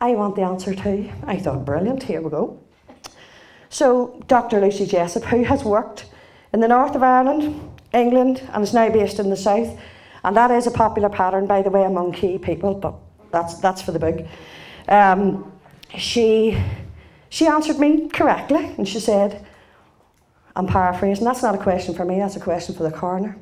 I 0.01 0.11
want 0.11 0.35
the 0.35 0.41
answer 0.43 0.73
too. 0.73 1.11
I 1.25 1.37
thought, 1.37 1.65
brilliant, 1.65 2.03
here 2.03 2.21
we 2.21 2.29
go. 2.29 2.59
So, 3.69 4.23
Dr. 4.27 4.61
Lucy 4.61 4.85
Jessup, 4.85 5.23
who 5.25 5.43
has 5.43 5.63
worked 5.63 6.05
in 6.53 6.61
the 6.61 6.67
north 6.67 6.95
of 6.95 7.03
Ireland, 7.03 7.77
England, 7.93 8.41
and 8.53 8.63
is 8.63 8.73
now 8.73 8.89
based 8.89 9.19
in 9.19 9.29
the 9.29 9.37
south, 9.37 9.77
and 10.23 10.35
that 10.35 10.51
is 10.51 10.67
a 10.67 10.71
popular 10.71 11.09
pattern, 11.09 11.45
by 11.45 11.61
the 11.61 11.69
way, 11.69 11.83
among 11.83 12.13
key 12.13 12.37
people, 12.37 12.73
but 12.73 12.95
that's, 13.31 13.59
that's 13.59 13.81
for 13.81 13.91
the 13.91 13.99
book. 13.99 14.25
Um, 14.87 15.51
she, 15.97 16.61
she 17.29 17.47
answered 17.47 17.79
me 17.79 18.09
correctly, 18.09 18.73
and 18.77 18.87
she 18.87 18.99
said, 18.99 19.45
I'm 20.55 20.67
paraphrasing, 20.67 21.23
that's 21.23 21.41
not 21.41 21.55
a 21.55 21.57
question 21.57 21.95
for 21.95 22.05
me, 22.05 22.19
that's 22.19 22.35
a 22.35 22.39
question 22.39 22.75
for 22.75 22.83
the 22.83 22.91
coroner. 22.91 23.37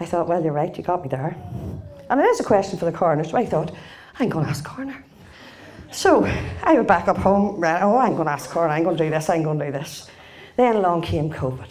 I 0.00 0.04
thought, 0.04 0.28
well, 0.28 0.42
you're 0.42 0.52
right, 0.52 0.76
you 0.76 0.82
got 0.82 1.02
me 1.02 1.08
there. 1.08 1.36
And 2.10 2.20
it 2.20 2.24
is 2.24 2.40
a 2.40 2.44
question 2.44 2.78
for 2.78 2.84
the 2.84 2.92
coroner, 2.92 3.24
so 3.24 3.36
I 3.36 3.46
thought, 3.46 3.72
I'm 4.18 4.28
going 4.28 4.44
to 4.44 4.50
ask 4.50 4.64
coroner. 4.64 5.04
So 5.90 6.24
I 6.62 6.74
went 6.74 6.88
back 6.88 7.08
up 7.08 7.18
home, 7.18 7.60
right, 7.60 7.82
oh, 7.82 7.98
I'm 7.98 8.14
going 8.14 8.26
to 8.26 8.32
ask 8.32 8.50
coroner, 8.50 8.72
I'm 8.72 8.82
going 8.82 8.96
to 8.96 9.04
do 9.04 9.10
this, 9.10 9.28
I'm 9.28 9.42
going 9.42 9.58
to 9.58 9.66
do 9.66 9.72
this. 9.72 10.10
Then 10.56 10.76
along 10.76 11.02
came 11.02 11.30
COVID, 11.30 11.70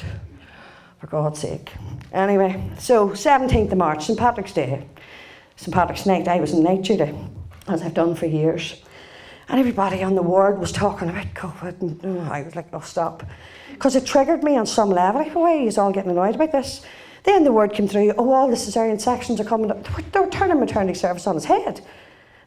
for 1.00 1.08
God's 1.08 1.40
sake. 1.40 1.72
Anyway, 2.14 2.70
so 2.78 3.10
17th 3.10 3.72
of 3.72 3.78
March, 3.78 4.06
St. 4.06 4.18
Patrick's 4.18 4.54
Day, 4.54 4.86
St. 5.56 5.74
Patrick's 5.74 6.06
Night, 6.06 6.28
I 6.28 6.40
was 6.40 6.54
in 6.54 6.64
night 6.64 6.84
duty, 6.84 7.14
as 7.68 7.82
I've 7.82 7.94
done 7.94 8.16
for 8.16 8.26
years. 8.26 8.82
And 9.52 9.60
everybody 9.60 10.02
on 10.02 10.16
the 10.16 10.24
ward 10.24 10.60
was 10.60 10.72
talking 10.72 11.10
about 11.10 11.34
COVID, 11.34 11.82
and 11.82 12.00
oh, 12.04 12.32
I 12.32 12.42
was 12.42 12.56
like, 12.56 12.68
oh, 12.74 12.80
stop. 12.80 13.24
Because 13.72 13.96
it 13.96 14.06
triggered 14.06 14.44
me 14.44 14.58
on 14.58 14.66
some 14.66 14.90
level. 14.90 15.22
Like, 15.22 15.36
oh, 15.36 15.42
why 15.42 15.58
is 15.58 15.78
all 15.78 15.92
getting 15.92 16.12
annoyed 16.12 16.36
about 16.36 16.54
this? 16.54 16.84
Then 17.24 17.44
the 17.44 17.52
word 17.52 17.74
came 17.74 17.88
through, 17.88 18.14
oh, 18.18 18.32
all 18.32 18.50
the 18.50 18.56
cesarean 18.56 19.00
sections 19.00 19.40
are 19.40 19.44
coming 19.44 19.70
up. 19.70 19.86
They're 20.12 20.30
turning 20.30 20.60
maternity 20.60 20.98
service 20.98 21.28
on 21.28 21.36
its 21.36 21.46
head. 21.46 21.82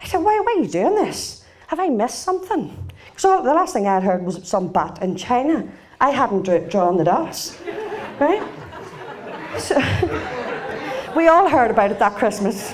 I 0.00 0.06
said, 0.06 0.18
why, 0.18 0.40
why 0.40 0.56
are 0.56 0.62
you 0.64 0.68
doing 0.68 0.94
this? 0.96 1.44
have 1.66 1.80
I 1.80 1.88
missed 1.88 2.22
something? 2.22 2.76
So 3.16 3.42
the 3.42 3.52
last 3.52 3.72
thing 3.72 3.86
I'd 3.86 4.02
heard 4.02 4.24
was 4.24 4.46
some 4.46 4.68
bat 4.68 5.02
in 5.02 5.16
China. 5.16 5.66
I 6.00 6.10
hadn't 6.10 6.42
drawn 6.70 6.96
the 6.96 7.04
dots, 7.04 7.58
right? 8.20 8.46
So 9.58 9.76
we 11.16 11.28
all 11.28 11.48
heard 11.48 11.70
about 11.70 11.90
it 11.90 11.98
that 11.98 12.16
Christmas. 12.16 12.72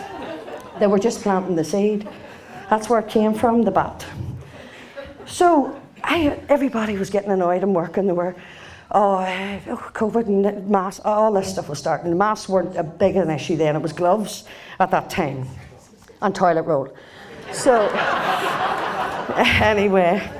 They 0.78 0.86
were 0.86 0.98
just 0.98 1.22
planting 1.22 1.56
the 1.56 1.64
seed. 1.64 2.08
That's 2.70 2.88
where 2.88 3.00
it 3.00 3.08
came 3.08 3.34
from, 3.34 3.62
the 3.62 3.72
bat. 3.72 4.06
So 5.26 5.78
I, 6.04 6.38
everybody 6.48 6.96
was 6.96 7.10
getting 7.10 7.32
annoyed 7.32 7.64
and 7.64 7.74
working. 7.74 8.06
They 8.06 8.12
were, 8.12 8.36
oh, 8.92 9.26
COVID 9.92 10.26
and 10.26 10.68
masks, 10.68 11.00
all 11.04 11.32
this 11.32 11.50
stuff 11.50 11.68
was 11.68 11.80
starting. 11.80 12.10
The 12.10 12.16
masks 12.16 12.48
weren't 12.48 12.76
a 12.76 12.84
big 12.84 13.16
an 13.16 13.28
issue 13.28 13.56
then. 13.56 13.74
It 13.74 13.82
was 13.82 13.92
gloves 13.92 14.44
at 14.78 14.92
that 14.92 15.10
time 15.10 15.48
and 16.22 16.32
toilet 16.32 16.62
roll. 16.62 16.94
So 17.52 17.88
anyway, 19.36 20.30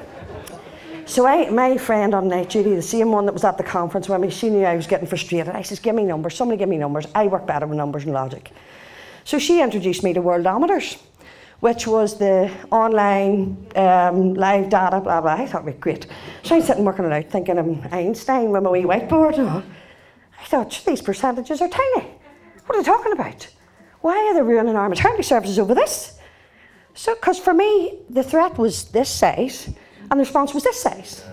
so 1.06 1.26
I, 1.26 1.50
my 1.50 1.76
friend 1.78 2.14
on 2.14 2.28
night 2.28 2.50
duty, 2.50 2.76
the 2.76 2.82
same 2.82 3.10
one 3.10 3.26
that 3.26 3.32
was 3.32 3.42
at 3.42 3.58
the 3.58 3.64
conference 3.64 4.08
with 4.08 4.20
me, 4.20 4.30
she 4.30 4.50
knew 4.50 4.64
I 4.64 4.76
was 4.76 4.86
getting 4.86 5.08
frustrated. 5.08 5.48
I 5.48 5.62
says, 5.62 5.80
give 5.80 5.96
me 5.96 6.04
numbers, 6.04 6.36
somebody 6.36 6.58
give 6.58 6.68
me 6.68 6.78
numbers. 6.78 7.06
I 7.12 7.26
work 7.26 7.44
better 7.44 7.66
with 7.66 7.76
numbers 7.76 8.04
and 8.04 8.12
logic. 8.12 8.52
So 9.24 9.40
she 9.40 9.60
introduced 9.60 10.04
me 10.04 10.12
to 10.12 10.22
Worldometers, 10.22 10.96
which 11.60 11.86
was 11.86 12.18
the 12.18 12.50
online 12.70 13.56
um, 13.76 14.34
live 14.34 14.70
data, 14.70 15.00
blah, 15.00 15.20
blah. 15.20 15.34
I 15.34 15.46
thought, 15.46 15.64
was 15.64 15.74
great. 15.78 16.06
So 16.42 16.56
I'm 16.56 16.62
sitting 16.62 16.84
working 16.84 17.04
it 17.04 17.12
out, 17.12 17.30
thinking 17.30 17.58
I'm 17.58 17.86
Einstein 17.92 18.50
with 18.50 18.62
my 18.62 18.70
wee 18.70 18.82
whiteboard. 18.82 19.38
And 19.38 19.48
I 19.48 20.44
thought, 20.46 20.82
these 20.86 21.02
percentages 21.02 21.60
are 21.60 21.68
tiny. 21.68 22.08
What 22.66 22.76
are 22.76 22.82
they 22.82 22.86
talking 22.86 23.12
about? 23.12 23.46
Why 24.00 24.16
are 24.16 24.34
they 24.34 24.42
ruining 24.42 24.74
our 24.74 24.88
maternity 24.88 25.22
services 25.22 25.58
over 25.58 25.74
this? 25.74 26.18
So, 26.94 27.14
because 27.14 27.38
for 27.38 27.52
me, 27.52 27.98
the 28.08 28.22
threat 28.22 28.58
was 28.58 28.84
this 28.86 29.10
size, 29.10 29.66
and 30.10 30.12
the 30.12 30.16
response 30.16 30.54
was 30.54 30.64
this 30.64 30.80
size. 30.80 31.24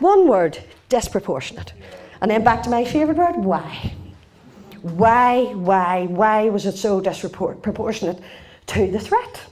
One 0.00 0.28
word, 0.28 0.58
disproportionate. 0.88 1.72
And 2.20 2.30
then 2.30 2.42
back 2.42 2.62
to 2.64 2.70
my 2.70 2.84
favourite 2.84 3.16
word, 3.16 3.36
why? 3.44 3.94
Why, 4.82 5.44
why, 5.54 6.06
why 6.06 6.48
was 6.48 6.66
it 6.66 6.76
so 6.76 7.00
disproportionate 7.00 8.20
to 8.66 8.90
the 8.90 8.98
threat? 8.98 9.49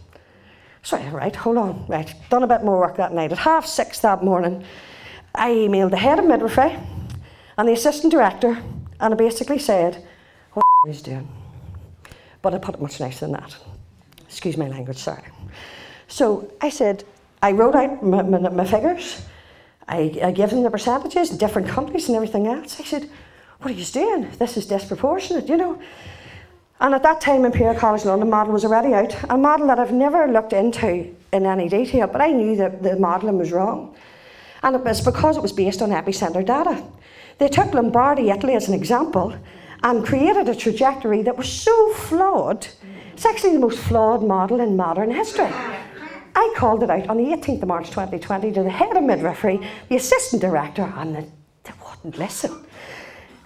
So, 0.88 0.96
right, 0.96 1.36
hold 1.36 1.58
on, 1.58 1.84
right, 1.86 2.14
done 2.30 2.44
a 2.44 2.46
bit 2.46 2.64
more 2.64 2.78
work 2.78 2.96
that 2.96 3.12
night. 3.12 3.30
At 3.30 3.36
half 3.36 3.66
six 3.66 3.98
that 3.98 4.24
morning, 4.24 4.64
I 5.34 5.50
emailed 5.50 5.90
the 5.90 5.98
head 5.98 6.18
of 6.18 6.24
midwifery 6.24 6.70
eh, 6.70 6.80
and 7.58 7.68
the 7.68 7.74
assistant 7.74 8.10
director, 8.10 8.56
and 8.98 9.12
I 9.12 9.14
basically 9.14 9.58
said, 9.58 10.02
what 10.54 10.64
are 10.86 10.88
you 10.88 10.94
doing? 10.94 11.28
But 12.40 12.54
I 12.54 12.58
put 12.58 12.76
it 12.76 12.80
much 12.80 13.00
nicer 13.00 13.26
than 13.26 13.32
that. 13.32 13.54
Excuse 14.24 14.56
my 14.56 14.66
language, 14.66 14.96
sorry. 14.96 15.24
So 16.06 16.50
I 16.62 16.70
said, 16.70 17.04
I 17.42 17.52
wrote 17.52 17.74
out 17.74 18.02
my, 18.02 18.22
my, 18.22 18.38
my 18.48 18.64
figures. 18.64 19.26
I, 19.88 20.18
I 20.22 20.32
gave 20.32 20.48
them 20.48 20.62
the 20.62 20.70
percentages, 20.70 21.28
different 21.28 21.68
countries 21.68 22.08
and 22.08 22.16
everything 22.16 22.46
else. 22.46 22.80
I 22.80 22.84
said, 22.84 23.10
what 23.58 23.72
are 23.72 23.74
you 23.74 23.84
doing? 23.84 24.30
This 24.38 24.56
is 24.56 24.64
disproportionate, 24.64 25.50
you 25.50 25.58
know. 25.58 25.82
And 26.80 26.94
at 26.94 27.02
that 27.02 27.20
time, 27.20 27.44
Imperial 27.44 27.74
College 27.74 28.04
London 28.04 28.30
model 28.30 28.52
was 28.52 28.64
already 28.64 28.94
out, 28.94 29.14
a 29.30 29.36
model 29.36 29.66
that 29.66 29.80
I've 29.80 29.92
never 29.92 30.28
looked 30.28 30.52
into 30.52 31.12
in 31.32 31.44
any 31.44 31.68
detail, 31.68 32.06
but 32.06 32.20
I 32.20 32.30
knew 32.30 32.56
that 32.56 32.82
the 32.82 32.96
modelling 32.96 33.38
was 33.38 33.50
wrong. 33.50 33.96
And 34.62 34.76
it 34.76 34.84
was 34.84 35.00
because 35.00 35.36
it 35.36 35.42
was 35.42 35.52
based 35.52 35.82
on 35.82 35.90
epicentre 35.90 36.44
data. 36.44 36.84
They 37.38 37.48
took 37.48 37.74
Lombardy, 37.74 38.30
Italy 38.30 38.54
as 38.54 38.68
an 38.68 38.74
example 38.74 39.34
and 39.82 40.04
created 40.04 40.48
a 40.48 40.54
trajectory 40.54 41.22
that 41.22 41.36
was 41.36 41.50
so 41.50 41.92
flawed. 41.94 42.66
It's 43.12 43.26
actually 43.26 43.54
the 43.54 43.60
most 43.60 43.78
flawed 43.78 44.22
model 44.22 44.60
in 44.60 44.76
modern 44.76 45.10
history. 45.10 45.50
I 46.34 46.54
called 46.56 46.82
it 46.82 46.90
out 46.90 47.08
on 47.08 47.16
the 47.16 47.36
18th 47.36 47.62
of 47.62 47.68
March 47.68 47.88
2020 47.88 48.52
to 48.52 48.62
the 48.62 48.70
head 48.70 48.96
of 48.96 49.02
midwifery, 49.02 49.60
the 49.88 49.96
assistant 49.96 50.42
director, 50.42 50.92
and 50.96 51.16
they 51.16 51.72
wouldn't 51.84 52.18
listen. 52.18 52.64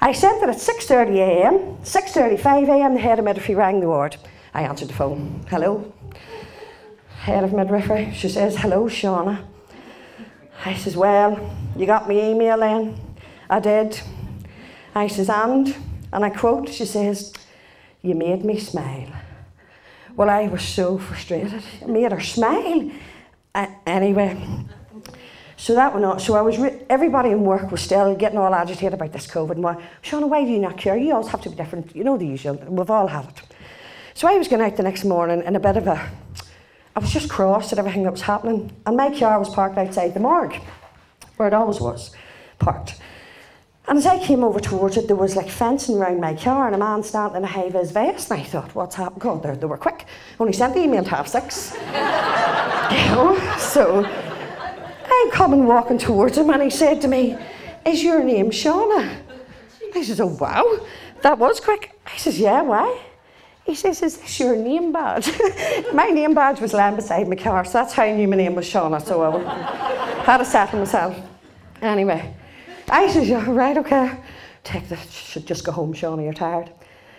I 0.02 0.11
sent 0.11 0.42
it 0.42 0.49
at 0.49 0.56
6.30am. 0.56 1.78
6.35am, 1.82 2.94
the 2.94 3.00
head 3.00 3.21
of 3.21 3.25
midwifery 3.25 3.54
rang 3.54 3.78
the 3.78 3.87
ward. 3.87 4.16
I 4.52 4.62
answered 4.62 4.88
the 4.88 4.94
phone. 4.94 5.47
Hello? 5.49 5.92
Head 7.21 7.44
of 7.44 7.52
midwifery. 7.52 8.12
She 8.12 8.28
says, 8.28 8.56
hello, 8.56 8.87
Séana. 8.87 9.44
I 10.64 10.75
says, 10.75 10.97
well, 10.97 11.54
you 11.76 11.87
got 11.87 12.09
my 12.09 12.14
email 12.14 12.59
then? 12.59 13.00
I 13.49 13.61
did. 13.61 14.00
I 14.92 15.06
says, 15.06 15.30
and? 15.30 15.73
And 16.12 16.25
I 16.25 16.30
quote, 16.30 16.68
she 16.68 16.85
says, 16.85 17.32
you 18.02 18.16
made 18.16 18.44
me 18.44 18.59
smile. 18.59 19.12
Well, 20.16 20.28
I 20.28 20.49
was 20.49 20.64
so 20.64 20.99
frustrated. 20.99 21.62
I 21.80 21.87
made 21.87 22.11
her 22.11 22.21
smile. 22.21 22.90
Anyway, 23.87 24.66
so 25.62 25.76
that 25.76 25.92
went 25.95 26.04
on. 26.04 26.19
So 26.19 26.35
I 26.35 26.40
was, 26.40 26.59
re- 26.59 26.81
everybody 26.90 27.31
in 27.31 27.42
work 27.42 27.71
was 27.71 27.81
still 27.81 28.16
getting 28.16 28.37
all 28.37 28.52
agitated 28.52 28.95
about 28.95 29.12
this 29.12 29.28
COVID. 29.28 29.52
And 29.52 29.62
why, 29.62 29.81
Séana, 30.02 30.28
why 30.28 30.45
do 30.45 30.50
you 30.50 30.59
not 30.59 30.76
care? 30.76 30.97
You 30.97 31.12
always 31.12 31.28
have 31.28 31.40
to 31.42 31.50
be 31.50 31.54
different. 31.54 31.95
You 31.95 32.02
know 32.02 32.19
the 32.19 32.26
usual. 32.26 32.57
We've 32.57 32.90
all 32.90 33.07
had 33.07 33.26
it. 33.26 33.42
So 34.14 34.26
I 34.26 34.37
was 34.37 34.49
going 34.49 34.61
out 34.61 34.76
the 34.76 34.83
next 34.83 35.04
morning 35.04 35.40
in 35.45 35.54
a 35.54 35.61
bit 35.61 35.76
of 35.76 35.87
a, 35.87 36.04
I 36.97 36.99
was 36.99 37.12
just 37.12 37.31
cross 37.31 37.73
at 37.73 37.78
everything 37.78 38.02
that 38.02 38.11
was 38.11 38.23
happening. 38.23 38.73
And 38.87 38.97
my 38.97 39.16
car 39.16 39.38
was 39.38 39.50
parked 39.50 39.78
outside 39.78 40.14
the 40.14 40.19
morgue, 40.19 40.57
where 41.37 41.47
it 41.47 41.54
always 41.54 41.81
was 41.81 42.11
parked. 42.59 43.00
And 43.87 43.97
as 43.97 44.07
I 44.07 44.19
came 44.19 44.42
over 44.42 44.59
towards 44.59 44.97
it, 44.97 45.07
there 45.07 45.14
was 45.14 45.37
like 45.37 45.49
fencing 45.49 45.97
around 45.97 46.21
my 46.21 46.35
car 46.35 46.66
and 46.66 46.75
a 46.75 46.78
man 46.78 47.04
standing 47.04 47.37
in 47.37 47.45
a 47.45 47.47
high 47.47 47.69
vis 47.69 47.92
vest. 47.92 48.33
And 48.33 48.40
I 48.40 48.42
thought, 48.42 48.75
what's 48.75 48.97
happened? 48.97 49.21
God, 49.21 49.61
they 49.61 49.66
were 49.66 49.76
quick. 49.76 50.07
Only 50.40 50.54
sent 50.54 50.75
the 50.75 50.81
email 50.81 51.02
at 51.02 51.07
half 51.07 51.28
six. 51.28 51.73
you 51.87 53.14
know? 53.14 53.57
So 53.59 54.02
I'm 55.12 55.31
coming 55.31 55.66
walking 55.66 55.99
towards 55.99 56.38
him 56.38 56.50
and 56.50 56.62
he 56.62 56.71
said 56.71 57.00
to 57.02 57.09
me, 57.09 57.37
Is 57.87 58.02
your 58.02 58.23
name 58.23 58.50
Séana? 58.50 59.16
I 59.95 60.02
says, 60.02 60.21
Oh, 60.21 60.26
wow, 60.26 60.81
that 61.23 61.38
was 61.38 61.61
quick. 61.61 61.99
I 62.07 62.16
says, 62.16 62.38
Yeah, 62.38 62.62
why? 62.62 63.00
He 63.64 63.75
says, 63.75 64.02
Is 64.02 64.16
this 64.19 64.40
your 64.40 64.57
name 64.57 64.92
badge? 64.92 65.31
my 65.92 66.07
name 66.07 66.35
badge 66.35 66.61
was 66.61 66.73
lying 66.73 66.97
beside 66.97 67.28
my 67.28 67.37
car, 67.37 67.64
so 67.64 67.73
that's 67.75 67.92
how 67.92 68.04
I 68.04 68.12
knew 68.12 68.26
my 68.26 68.37
name 68.37 68.54
was 68.54 68.66
Séana, 68.66 69.04
so 69.04 69.23
I 69.23 70.23
had 70.23 70.38
to 70.38 70.45
settle 70.45 70.78
myself. 70.78 71.16
Anyway, 71.81 72.35
I 72.88 73.11
says, 73.11 73.28
Yeah, 73.28 73.50
right, 73.50 73.76
okay. 73.76 74.16
Take 74.64 74.88
the, 74.88 74.97
should 74.97 75.47
just 75.47 75.64
go 75.64 75.73
home, 75.73 75.92
Séana, 75.95 76.25
you're 76.25 76.33
tired. 76.33 76.71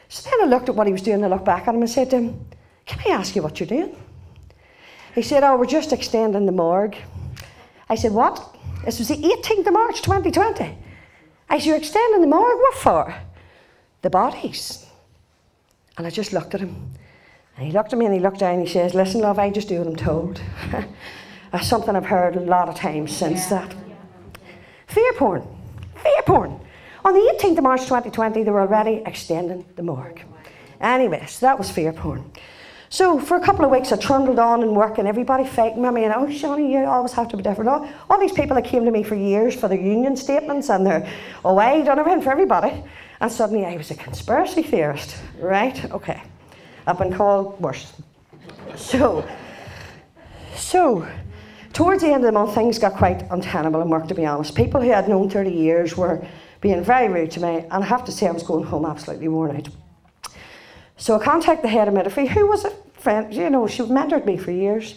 So 0.10 0.30
then 0.30 0.42
I 0.42 0.46
looked 0.46 0.70
at 0.70 0.76
what 0.76 0.88
he 0.88 0.94
was 0.94 1.02
doing, 1.02 1.24
I 1.24 1.28
looked 1.28 1.46
back 1.46 1.68
at 1.68 1.76
him 1.76 1.82
and 1.82 1.90
said 1.90 2.10
to 2.12 2.18
him, 2.18 2.46
Can 2.86 3.00
I 3.06 3.16
ask 3.16 3.36
you 3.36 3.42
what 3.42 3.60
you're 3.60 3.68
doing? 3.68 3.96
He 5.16 5.22
said, 5.22 5.44
Oh, 5.44 5.58
we're 5.58 5.66
just 5.66 5.94
extending 5.94 6.46
the 6.46 6.52
morgue. 6.52 6.98
I 7.90 7.96
said, 7.96 8.12
What? 8.12 8.56
This 8.86 9.00
was 9.00 9.08
the 9.08 9.16
18th 9.16 9.68
of 9.68 9.74
March 9.74 10.02
2020. 10.02 10.78
I 11.50 11.58
said, 11.58 11.66
You're 11.66 11.78
extending 11.78 12.22
the 12.22 12.28
morgue? 12.28 12.60
What 12.60 12.76
for? 12.76 13.16
The 14.02 14.10
bodies. 14.10 14.86
And 15.98 16.08
I 16.08 16.10
just 16.10 16.34
looked 16.34 16.56
at 16.56 16.62
him. 16.62 16.92
And 17.58 17.68
he 17.68 17.72
looked 17.72 17.94
at 17.94 18.00
me 18.00 18.06
and 18.06 18.14
he 18.14 18.20
looked 18.20 18.40
down 18.40 18.56
and 18.56 18.68
he 18.68 18.74
says, 18.74 18.94
Listen, 18.94 19.22
love, 19.22 19.40
I 19.40 19.50
just 19.50 19.68
do 19.68 19.78
what 19.78 19.88
I'm 19.88 19.96
told. 19.96 20.42
That's 21.52 21.68
something 21.68 21.96
I've 21.96 22.06
heard 22.06 22.36
a 22.36 22.40
lot 22.40 22.68
of 22.68 22.76
times 22.76 23.16
since 23.16 23.52
yeah. 23.52 23.68
that. 23.68 23.76
Fear 24.88 25.14
porn. 25.14 25.48
Fear 26.02 26.22
porn. 26.26 26.60
On 27.06 27.14
the 27.14 27.38
18th 27.40 27.58
of 27.58 27.64
March 27.64 27.82
2020, 27.82 28.44
they 28.44 28.50
were 28.50 28.62
already 28.62 29.04
extending 29.06 29.66
the 29.76 29.84
morgue. 29.84 30.22
Anyway, 30.82 31.26
so 31.28 31.46
that 31.46 31.58
was 31.58 31.70
fear 31.70 31.94
porn. 31.94 32.32
So 32.94 33.18
for 33.20 33.38
a 33.38 33.40
couple 33.40 33.66
of 33.66 33.72
weeks, 33.72 33.92
I 33.92 33.96
trundled 33.96 34.38
on 34.38 34.62
and 34.62 34.76
work, 34.76 35.00
and 35.00 35.08
everybody 35.08 35.42
with 35.42 35.94
me, 35.96 36.04
and 36.04 36.14
oh, 36.14 36.30
Shawnee, 36.30 36.72
you 36.72 36.86
always 36.86 37.12
have 37.14 37.28
to 37.30 37.38
be 37.38 37.42
different. 37.42 37.68
All, 37.68 37.90
all 38.08 38.20
these 38.20 38.34
people 38.34 38.54
that 38.54 38.66
came 38.66 38.86
to 38.86 38.92
me 38.92 39.02
for 39.02 39.16
years 39.16 39.56
for 39.56 39.68
their 39.68 39.82
union 39.82 40.16
statements 40.16 40.70
and 40.70 40.86
their, 40.86 41.12
oh, 41.44 41.58
I 41.58 41.82
done 41.82 41.98
everything 41.98 42.22
for 42.22 42.32
everybody. 42.32 42.84
And 43.20 43.32
suddenly 43.32 43.66
I 43.66 43.78
was 43.78 43.90
a 43.90 43.96
conspiracy 43.96 44.62
theorist, 44.62 45.18
right? 45.40 45.92
Okay. 45.92 46.22
I've 46.86 47.00
been 47.00 47.12
called 47.12 47.60
worse. 47.60 47.94
So, 48.76 49.28
so, 50.56 51.08
towards 51.74 52.04
the 52.04 52.10
end 52.10 52.18
of 52.18 52.32
the 52.32 52.32
month, 52.32 52.54
things 52.54 52.78
got 52.78 52.94
quite 52.94 53.24
untenable 53.32 53.82
in 53.82 53.90
work, 53.90 54.08
to 54.10 54.14
be 54.14 54.28
honest. 54.28 54.54
People 54.54 54.82
who 54.82 54.94
I'd 54.94 55.10
known 55.10 55.32
30 55.32 55.50
years 55.50 55.98
were 55.98 56.24
being 56.62 56.84
very 56.84 57.12
rude 57.12 57.32
to 57.32 57.40
me, 57.40 57.66
and 57.72 57.84
I 57.84 57.88
have 57.88 58.06
to 58.06 58.12
say 58.12 58.28
I 58.28 58.32
was 58.32 58.44
going 58.44 58.66
home 58.66 58.86
absolutely 58.86 59.30
worn 59.30 59.58
out. 59.58 59.70
So 60.98 61.20
I 61.20 61.24
contacted 61.24 61.64
the 61.64 61.70
head 61.70 61.88
of 61.88 61.94
midwifery, 61.94 62.28
who 62.28 62.48
was 62.48 62.66
a 62.66 62.72
friend, 62.94 63.34
you 63.34 63.50
know, 63.50 63.68
she 63.68 63.84
mentored 63.84 64.26
me 64.26 64.38
for 64.38 64.52
years. 64.52 64.96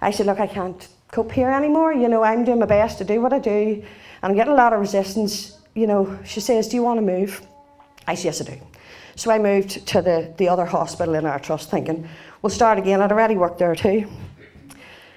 I 0.00 0.10
said, 0.10 0.26
Look, 0.26 0.40
I 0.40 0.46
can't 0.46 0.88
cope 1.12 1.32
here 1.32 1.50
anymore. 1.50 1.92
You 1.92 2.08
know, 2.08 2.22
I'm 2.22 2.44
doing 2.44 2.58
my 2.58 2.66
best 2.66 2.98
to 2.98 3.04
do 3.04 3.20
what 3.20 3.32
I 3.32 3.38
do, 3.38 3.50
and 4.22 4.30
I'm 4.30 4.34
getting 4.34 4.52
a 4.52 4.56
lot 4.56 4.72
of 4.72 4.80
resistance. 4.80 5.58
You 5.74 5.86
know, 5.86 6.18
she 6.24 6.40
says, 6.40 6.68
Do 6.68 6.76
you 6.76 6.82
want 6.82 6.98
to 6.98 7.06
move? 7.06 7.46
I 8.06 8.14
said, 8.14 8.24
Yes, 8.24 8.40
I 8.40 8.44
do. 8.44 8.60
So 9.14 9.30
I 9.30 9.38
moved 9.38 9.86
to 9.86 10.02
the, 10.02 10.34
the 10.36 10.48
other 10.48 10.66
hospital 10.66 11.14
in 11.14 11.24
our 11.24 11.38
trust, 11.38 11.70
thinking, 11.70 12.08
We'll 12.42 12.50
start 12.50 12.78
again. 12.78 13.00
I'd 13.00 13.12
already 13.12 13.36
worked 13.36 13.58
there 13.58 13.74
too. 13.74 14.08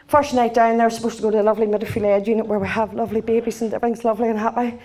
First 0.08 0.34
night 0.34 0.56
down 0.56 0.78
there, 0.78 0.90
supposed 0.90 1.18
to 1.18 1.22
go 1.22 1.30
to 1.30 1.42
a 1.42 1.44
lovely 1.44 1.68
midwifery 1.68 2.02
led 2.02 2.28
unit 2.28 2.48
where 2.48 2.58
we 2.58 2.68
have 2.68 2.94
lovely 2.94 3.22
babies 3.22 3.62
and 3.62 3.72
everything's 3.74 4.04
lovely 4.04 4.30
and 4.30 4.40
happy. 4.40 4.80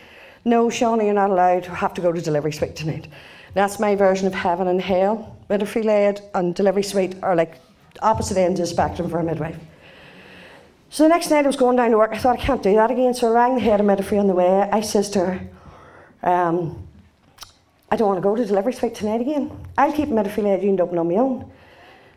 No, 0.44 0.68
Shawnee, 0.68 1.06
you're 1.06 1.14
not 1.14 1.30
allowed. 1.30 1.66
We 1.66 1.74
have 1.76 1.94
to 1.94 2.02
go 2.02 2.12
to 2.12 2.20
delivery 2.20 2.52
suite 2.52 2.76
tonight. 2.76 3.08
That's 3.54 3.78
my 3.78 3.94
version 3.94 4.26
of 4.26 4.34
heaven 4.34 4.68
and 4.68 4.80
hell. 4.80 5.36
Midwifery 5.48 5.82
led 5.82 6.20
and 6.34 6.54
delivery 6.54 6.82
suite 6.82 7.16
are 7.22 7.36
like 7.36 7.58
opposite 8.02 8.36
ends 8.36 8.60
of 8.60 8.66
the 8.66 8.72
spectrum 8.72 9.08
for 9.08 9.20
a 9.20 9.24
midwife. 9.24 9.56
So 10.90 11.04
the 11.04 11.08
next 11.08 11.30
night 11.30 11.44
I 11.44 11.48
was 11.48 11.56
going 11.56 11.76
down 11.76 11.90
to 11.90 11.96
work, 11.96 12.12
I 12.12 12.18
thought 12.18 12.38
I 12.38 12.42
can't 12.42 12.62
do 12.62 12.74
that 12.74 12.90
again. 12.90 13.14
So 13.14 13.28
I 13.28 13.30
rang 13.30 13.54
the 13.54 13.60
head 13.60 13.80
of 13.80 13.86
midwifery 13.86 14.18
on 14.18 14.26
the 14.26 14.34
way. 14.34 14.68
I 14.70 14.80
says 14.80 15.08
to 15.10 15.18
her, 15.20 15.40
um, 16.22 16.86
I 17.90 17.96
don't 17.96 18.08
want 18.08 18.18
to 18.18 18.22
go 18.22 18.34
to 18.34 18.44
delivery 18.44 18.72
suite 18.72 18.94
tonight 18.94 19.20
again. 19.20 19.50
I'll 19.78 19.92
keep 19.92 20.08
midwifery 20.08 20.42
led 20.42 20.62
unit 20.62 20.80
open 20.80 20.98
on 20.98 21.08
my 21.08 21.14
own 21.14 21.50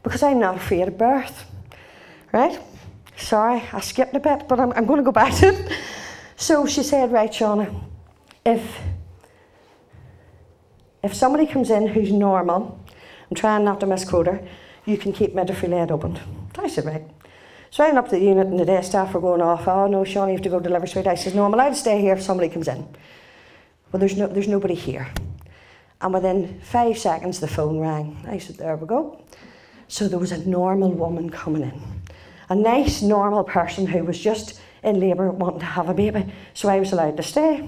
because 0.03 0.23
I'm 0.23 0.39
not 0.39 0.55
afraid 0.55 0.87
of 0.87 0.97
birth. 0.97 1.45
Right? 2.31 2.59
Sorry, 3.15 3.63
I 3.73 3.79
skipped 3.79 4.15
a 4.15 4.19
bit, 4.19 4.47
but 4.47 4.59
I'm, 4.59 4.71
I'm 4.73 4.85
going 4.85 4.97
to 4.97 5.03
go 5.03 5.11
back 5.11 5.33
to 5.35 5.47
it. 5.47 5.71
So 6.35 6.67
she 6.67 6.83
said, 6.83 7.11
Right, 7.11 7.31
Séana, 7.31 7.73
if 8.45 8.79
if 11.07 11.15
somebody 11.15 11.47
comes 11.47 11.69
in 11.69 11.87
who's 11.87 12.11
normal, 12.11 12.77
I'm 13.29 13.35
trying 13.35 13.63
not 13.63 13.79
to 13.79 13.85
misquote 13.85 14.27
her, 14.27 14.45
you 14.85 14.97
can 14.97 15.13
keep 15.13 15.33
midwifery 15.33 15.69
led 15.69 15.89
open. 15.89 16.19
I 16.57 16.67
said, 16.67 16.85
right. 16.85 17.03
So 17.69 17.83
I 17.83 17.87
went 17.87 17.97
up 17.97 18.09
to 18.09 18.11
the 18.11 18.25
unit 18.25 18.47
and 18.47 18.59
the 18.59 18.65
day 18.65 18.81
staff 18.81 19.13
were 19.13 19.21
going 19.21 19.41
off, 19.41 19.67
oh 19.69 19.87
no, 19.87 20.03
Sean, 20.03 20.27
you 20.27 20.33
have 20.33 20.43
to 20.43 20.49
go 20.49 20.59
to 20.59 20.63
delivery 20.63 20.89
suite. 20.89 21.07
I 21.07 21.15
said, 21.15 21.33
no, 21.33 21.45
I'm 21.45 21.53
allowed 21.53 21.69
to 21.69 21.75
stay 21.75 22.01
here 22.01 22.13
if 22.13 22.21
somebody 22.21 22.49
comes 22.49 22.67
in. 22.67 22.87
Well, 23.91 23.99
there's, 24.01 24.17
no, 24.17 24.27
there's 24.27 24.49
nobody 24.49 24.75
here. 24.75 25.07
And 26.01 26.13
within 26.13 26.59
five 26.61 26.97
seconds, 26.97 27.39
the 27.39 27.47
phone 27.47 27.79
rang. 27.79 28.17
I 28.27 28.37
said, 28.37 28.57
there 28.57 28.75
we 28.75 28.85
go. 28.85 29.23
So 29.87 30.09
there 30.09 30.19
was 30.19 30.33
a 30.33 30.45
normal 30.45 30.91
woman 30.91 31.29
coming 31.29 31.61
in, 31.61 31.81
a 32.49 32.55
nice, 32.55 33.01
normal 33.01 33.45
person 33.45 33.87
who 33.87 34.03
was 34.03 34.19
just 34.19 34.59
in 34.83 34.99
labour 34.99 35.31
wanting 35.31 35.61
to 35.61 35.65
have 35.65 35.87
a 35.87 35.93
baby. 35.93 36.25
So 36.53 36.67
I 36.67 36.79
was 36.79 36.91
allowed 36.91 37.15
to 37.15 37.23
stay. 37.23 37.67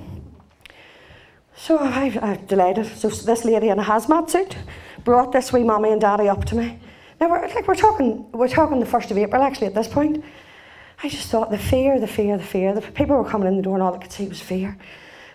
So 1.61 1.77
I, 1.77 2.17
I'm 2.21 2.45
delighted. 2.45 2.85
So 2.97 3.09
this 3.09 3.43
lady 3.43 3.67
in 3.67 3.79
a 3.79 3.83
hazmat 3.83 4.29
suit 4.29 4.55
brought 5.03 5.33
this 5.33 5.51
wee 5.51 5.63
mommy 5.63 5.91
and 5.91 5.99
daddy 5.99 6.29
up 6.29 6.45
to 6.45 6.55
me. 6.55 6.79
Now 7.19 7.29
we're 7.29 7.41
like 7.49 7.67
we're 7.67 7.75
talking 7.75 8.25
we're 8.31 8.47
talking 8.47 8.79
the 8.79 8.85
first 8.85 9.11
of 9.11 9.17
April 9.17 9.43
actually 9.43 9.67
at 9.67 9.75
this 9.75 9.87
point. 9.87 10.23
I 11.03 11.09
just 11.09 11.29
thought 11.29 11.51
the 11.51 11.57
fear, 11.57 11.99
the 11.99 12.07
fear, 12.07 12.37
the 12.37 12.43
fear. 12.43 12.73
The 12.73 12.81
people 12.81 13.17
were 13.17 13.29
coming 13.29 13.49
in 13.49 13.57
the 13.57 13.61
door 13.61 13.73
and 13.73 13.83
all 13.83 13.91
they 13.91 13.99
could 13.99 14.11
see 14.11 14.27
was 14.27 14.39
fear. 14.39 14.77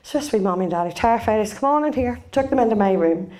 So 0.02 0.18
this 0.18 0.32
wee 0.32 0.38
mommy 0.38 0.64
and 0.64 0.70
daddy 0.70 0.94
terrified. 0.94 1.40
I 1.40 1.54
"Come 1.54 1.68
on 1.68 1.84
in 1.84 1.92
here." 1.92 2.18
Took 2.32 2.48
them 2.48 2.58
into 2.58 2.74
my 2.74 2.94
room. 2.94 3.30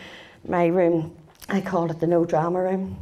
My 0.47 0.67
room. 0.67 1.17
I 1.49 1.63
called 1.63 1.91
it 1.91 2.01
the 2.01 2.07
no 2.07 2.27
drama 2.27 2.63
room. 2.63 2.99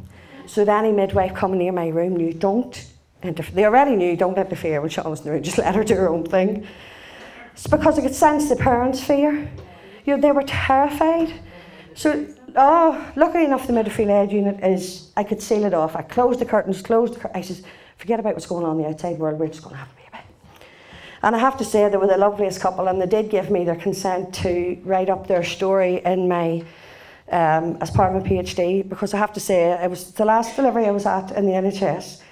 So 0.47 0.63
any 0.63 0.93
midwife 0.93 1.35
coming 1.35 1.59
near 1.59 1.73
my 1.73 1.89
room 1.89 2.17
knew 2.17 2.33
don't 2.33 2.87
interfere. 3.21 3.55
They 3.57 3.65
already 3.65 3.97
knew 3.97 4.17
don't 4.17 4.39
interfere 4.39 4.81
when 4.81 4.91
Sean 4.91 5.11
was 5.11 5.21
in 5.21 5.25
the 5.25 5.33
room. 5.33 5.43
Just 5.43 5.59
let 5.59 5.75
her 5.75 5.83
do 5.83 5.97
her 5.97 6.09
own 6.09 6.25
thing. 6.25 6.69
It's 7.53 7.67
because 7.67 7.99
I 7.99 8.03
could 8.03 8.15
sense 8.15 8.49
the 8.49 8.57
parents' 8.57 9.03
fear. 9.03 9.51
You 10.05 10.17
know, 10.17 10.21
they 10.21 10.33
were 10.33 10.43
terrified. 10.43 11.33
So, 11.95 12.27
oh, 12.57 13.13
luckily 13.17 13.45
enough, 13.45 13.67
the 13.67 13.73
midwifery 13.73 14.07
aid 14.07 14.33
unit 14.33 14.63
is, 14.65 15.11
I 15.17 15.25
could 15.25 15.41
seal 15.41 15.65
it 15.65 15.75
off. 15.75 15.95
I 15.95 16.03
closed 16.03 16.41
the 16.41 16.45
curtains, 16.45 16.83
closed 16.83 17.15
the 17.15 17.21
curtains. 17.21 17.51
I 17.51 17.55
said, 17.55 17.65
forget 17.99 18.19
about 18.19 18.35
what's 18.35 18.47
going 18.47 18.65
on 18.65 18.77
in 18.77 18.83
the 18.83 18.89
outside 18.89 19.19
world, 19.19 19.39
we're 19.39 19.49
just 19.49 19.63
going 19.63 19.75
to 19.75 19.79
have 19.79 19.91
a 19.91 19.95
baby. 19.95 20.25
And 21.23 21.37
I 21.37 21.39
have 21.39 21.57
to 21.59 21.65
say, 21.65 21.89
they 21.89 21.97
were 21.97 22.09
the 22.09 22.17
loveliest 22.17 22.61
couple, 22.61 22.89
and 22.89 23.01
they 23.01 23.07
did 23.07 23.31
give 23.31 23.51
me 23.51 23.65
their 23.65 23.77
consent 23.77 24.35
to 24.37 24.81
write 24.85 25.09
up 25.09 25.29
their 25.29 25.45
story 25.45 26.03
in 26.05 26.29
my, 26.29 26.65
um, 27.31 27.79
as 27.81 27.91
part 27.91 28.15
of 28.15 28.23
my 28.23 28.29
PhD, 28.29 28.89
because 28.89 29.15
I 29.15 29.19
have 29.19 29.33
to 29.35 29.41
say, 29.41 29.71
it 29.71 29.89
was 29.89 30.11
the 30.13 30.25
last 30.25 30.57
delivery 30.57 30.87
I 30.87 30.91
was 30.91 31.07
at 31.07 31.31
in 31.31 31.47
the 31.47 31.53
NHS, 31.53 32.23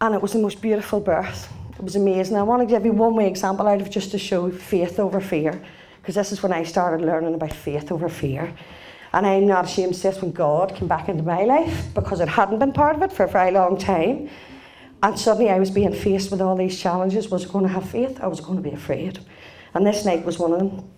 and 0.00 0.14
it 0.14 0.20
was 0.20 0.32
the 0.32 0.40
most 0.40 0.60
beautiful 0.60 0.98
birth. 0.98 1.52
It 1.74 1.84
was 1.84 1.94
amazing. 1.94 2.36
I 2.36 2.42
want 2.42 2.60
to 2.62 2.66
give 2.66 2.84
you 2.84 2.92
one 2.92 3.14
way 3.14 3.28
example 3.28 3.68
out 3.68 3.80
of 3.80 3.90
just 3.90 4.10
to 4.10 4.18
show 4.18 4.50
faith 4.50 4.98
over 4.98 5.20
fear 5.20 5.62
because 6.02 6.16
this 6.16 6.32
is 6.32 6.42
when 6.42 6.52
I 6.52 6.64
started 6.64 7.06
learning 7.06 7.34
about 7.34 7.52
faith 7.52 7.92
over 7.92 8.08
fear. 8.08 8.52
And 9.12 9.24
I'm 9.24 9.46
not 9.46 9.66
ashamed 9.66 9.94
to 9.94 10.00
say 10.00 10.10
this 10.10 10.20
when 10.20 10.32
God 10.32 10.74
came 10.74 10.88
back 10.88 11.08
into 11.08 11.22
my 11.22 11.44
life 11.44 11.94
because 11.94 12.18
it 12.18 12.28
hadn't 12.28 12.58
been 12.58 12.72
part 12.72 12.96
of 12.96 13.02
it 13.02 13.12
for 13.12 13.22
a 13.24 13.28
very 13.28 13.52
long 13.52 13.78
time. 13.78 14.28
And 15.04 15.16
suddenly 15.16 15.48
I 15.48 15.60
was 15.60 15.70
being 15.70 15.92
faced 15.92 16.32
with 16.32 16.40
all 16.40 16.56
these 16.56 16.80
challenges. 16.80 17.28
Was 17.28 17.46
I 17.46 17.52
going 17.52 17.66
to 17.66 17.72
have 17.72 17.88
faith? 17.88 18.18
I 18.20 18.26
was 18.26 18.40
going 18.40 18.56
to 18.56 18.68
be 18.68 18.74
afraid. 18.74 19.20
And 19.74 19.86
this 19.86 20.04
night 20.04 20.24
was 20.24 20.40
one 20.40 20.52
of 20.52 20.58
them. 20.58 20.90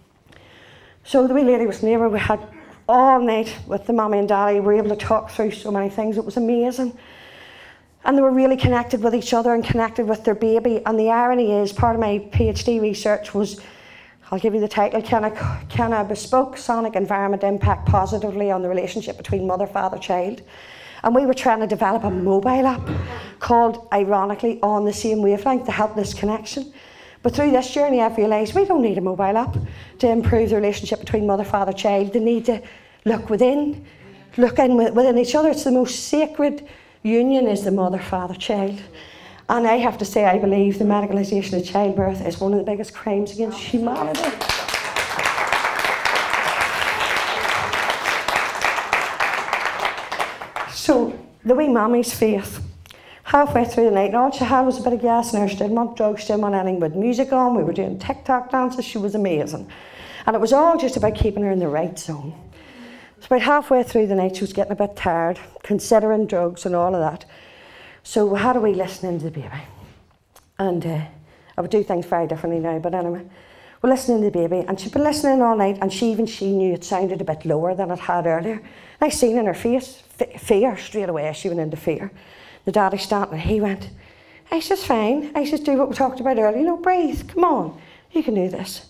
So 1.03 1.27
the 1.27 1.35
wee 1.35 1.43
lady 1.43 1.67
was 1.67 1.83
near 1.83 2.09
We 2.09 2.19
had 2.19 2.41
all 2.89 3.21
night 3.21 3.55
with 3.67 3.87
the 3.87 3.93
mummy 3.93 4.19
and 4.19 4.29
daddy. 4.29 4.61
We 4.61 4.67
were 4.67 4.73
able 4.75 4.97
to 4.97 4.97
talk 4.97 5.31
through 5.31 5.51
so 5.51 5.71
many 5.71 5.91
things. 5.91 6.17
It 6.17 6.25
was 6.25 6.39
amazing. 6.39 6.97
And 8.07 8.17
they 8.17 8.23
were 8.23 8.33
really 8.33 8.57
connected 8.57 9.03
with 9.03 9.15
each 9.15 9.35
other 9.35 9.53
and 9.53 9.63
connected 9.63 10.07
with 10.07 10.25
their 10.25 10.35
baby. 10.35 10.83
And 10.87 10.99
the 10.99 11.11
irony 11.11 11.53
is, 11.53 11.73
part 11.75 11.95
of 11.95 12.01
my 12.01 12.21
PhD 12.33 12.81
research 12.81 13.35
was 13.35 13.61
I'll 14.31 14.39
give 14.39 14.55
you 14.55 14.61
the 14.61 14.69
title 14.69 15.03
Can 15.03 15.25
a, 15.25 15.67
can 15.69 15.93
a 15.93 16.05
bespoke 16.05 16.57
sonic 16.57 16.97
environment 16.97 17.43
impact 17.43 17.87
positively 17.87 18.51
on 18.51 18.63
the 18.63 18.69
relationship 18.69 19.17
between 19.17 19.47
mother, 19.47 19.67
father, 19.67 19.99
child? 19.99 20.43
And 21.03 21.15
we 21.15 21.27
were 21.27 21.35
trying 21.35 21.61
to 21.61 21.67
develop 21.67 22.05
a 22.05 22.11
mobile 22.11 22.67
app 22.67 22.89
called, 23.39 23.87
ironically, 23.93 24.59
On 24.63 24.87
the 24.87 24.93
Same 24.93 25.21
Wavelength 25.21 25.67
to 25.67 25.73
help 25.73 25.95
this 25.95 26.15
connection. 26.15 26.73
But 27.23 27.35
through 27.35 27.51
this 27.51 27.73
journey, 27.73 28.01
I've 28.01 28.17
realised 28.17 28.55
we 28.55 28.65
don't 28.65 28.83
need 28.83 28.97
a 28.97 29.03
mobile 29.03 29.37
app 29.37 29.57
to 29.99 30.09
improve 30.09 30.51
the 30.51 30.57
relationship 30.57 31.01
between 31.01 31.27
mother, 31.27 31.45
father, 31.45 31.73
child. 31.73 32.15
They 32.15 32.21
need 32.21 32.47
to 32.47 32.63
look 33.05 33.29
within, 33.29 33.85
look 34.39 34.59
in 34.59 34.77
within 34.77 35.19
each 35.19 35.35
other. 35.35 35.51
It's 35.51 35.65
the 35.65 35.71
most 35.71 36.09
sacred 36.09 36.67
union 37.03 37.47
is 37.49 37.65
the 37.65 37.71
mother, 37.71 37.99
father, 37.99 38.35
child. 38.35 38.81
And 39.49 39.67
I 39.67 39.75
have 39.75 39.99
to 39.99 40.07
say, 40.07 40.25
I 40.25 40.39
believe 40.39 40.79
the 40.79 40.87
medicalisation 40.87 41.59
of 41.59 41.67
childbirth 41.67 42.27
is 42.27 42.41
one 42.41 42.55
of 42.55 42.59
the 42.59 42.65
biggest 42.65 42.95
crimes 42.95 43.33
against 43.33 43.59
oh, 43.59 43.61
humanity. 43.61 44.23
So, 50.73 51.19
the 51.45 51.55
wee 51.55 51.69
mammy's 51.69 52.15
faith. 52.15 52.63
Halfway 53.25 53.67
through 53.67 53.85
the 53.85 53.91
night, 53.91 54.07
and 54.07 54.17
all 54.17 54.31
she 54.31 54.45
had 54.45 54.63
was 54.63 54.79
a 54.79 54.83
bit 54.83 54.95
of 54.95 55.03
gas 55.03 55.35
in 55.35 55.41
her. 55.41 55.49
She 55.49 55.57
didn't 55.57 55.75
want 55.75 55.97
drugs, 55.97 56.23
she 56.23 56.29
didn't 56.29 56.43
want 56.43 56.55
anything 56.55 56.81
but 56.81 56.97
music 56.97 57.33
on. 57.33 57.55
We 57.55 57.65
were 57.65 57.73
doing 57.73 57.99
TikTok 57.99 58.51
dances. 58.51 58.85
She 58.85 58.97
was 58.97 59.15
amazing. 59.15 59.71
And 60.27 60.37
it 60.37 60.39
was 60.39 60.55
all 60.55 60.79
just 60.79 60.97
about 60.97 61.17
keeping 61.17 61.43
her 61.43 61.51
in 61.51 61.59
the 61.59 61.69
right 61.69 61.99
zone. 61.99 62.35
So, 63.21 63.27
about 63.27 63.43
halfway 63.43 63.83
through 63.83 64.07
the 64.07 64.15
night, 64.15 64.37
she 64.37 64.43
was 64.43 64.55
getting 64.55 64.73
a 64.73 64.77
bit 64.77 64.97
tired, 64.97 65.39
considering 65.63 66.27
drugs 66.27 66.65
and 66.65 66.75
all 66.75 66.95
of 66.95 67.01
that. 67.01 67.27
So 68.05 68.35
how 68.35 68.53
do 68.53 68.61
we 68.61 68.75
listen 68.75 69.09
into 69.09 69.25
the 69.25 69.31
baby? 69.31 69.63
And 70.59 70.87
uh, 70.87 71.01
I 71.57 71.61
would 71.61 71.71
do 71.71 71.83
things 71.83 72.07
very 72.07 72.29
differently 72.29 72.61
now, 72.61 72.79
but 72.79 72.95
anyway, 72.95 73.23
we're 73.83 73.91
listening 73.91 74.21
to 74.21 74.31
the 74.31 74.31
baby, 74.31 74.65
and 74.69 74.79
she'd 74.79 74.93
been 74.93 75.03
listening 75.03 75.43
all 75.43 75.57
night, 75.57 75.79
and 75.81 75.93
she 75.93 76.13
even 76.13 76.27
she 76.27 76.53
knew 76.53 76.75
it 76.75 76.85
sounded 76.85 77.21
a 77.21 77.25
bit 77.25 77.45
lower 77.45 77.75
than 77.75 77.91
it 77.91 77.99
had 77.99 78.27
earlier. 78.27 78.53
And 78.55 78.63
I 79.01 79.09
seen 79.09 79.39
in 79.39 79.47
her 79.47 79.55
face 79.55 80.03
fear 80.39 80.77
straight 80.77 81.09
away. 81.09 81.33
She 81.35 81.49
went 81.49 81.61
into 81.61 81.77
fear. 81.77 82.11
The 82.67 82.73
daddy 82.73 82.99
standing, 82.99 83.35
and 83.35 83.43
he 83.43 83.61
went. 83.61 83.91
I 84.51 84.61
says, 84.61 84.85
fine. 84.85 85.33
I 85.35 85.45
says, 85.45 85.61
do 85.61 85.77
what 85.77 85.89
we 85.89 85.95
talked 85.95 86.21
about 86.21 86.39
earlier. 86.39 86.59
You 86.59 86.65
know, 86.65 86.77
breathe. 86.77 87.29
Come 87.29 87.45
on, 87.45 87.81
you 88.13 88.23
can 88.23 88.35
do 88.35 88.49
this. 88.49 88.87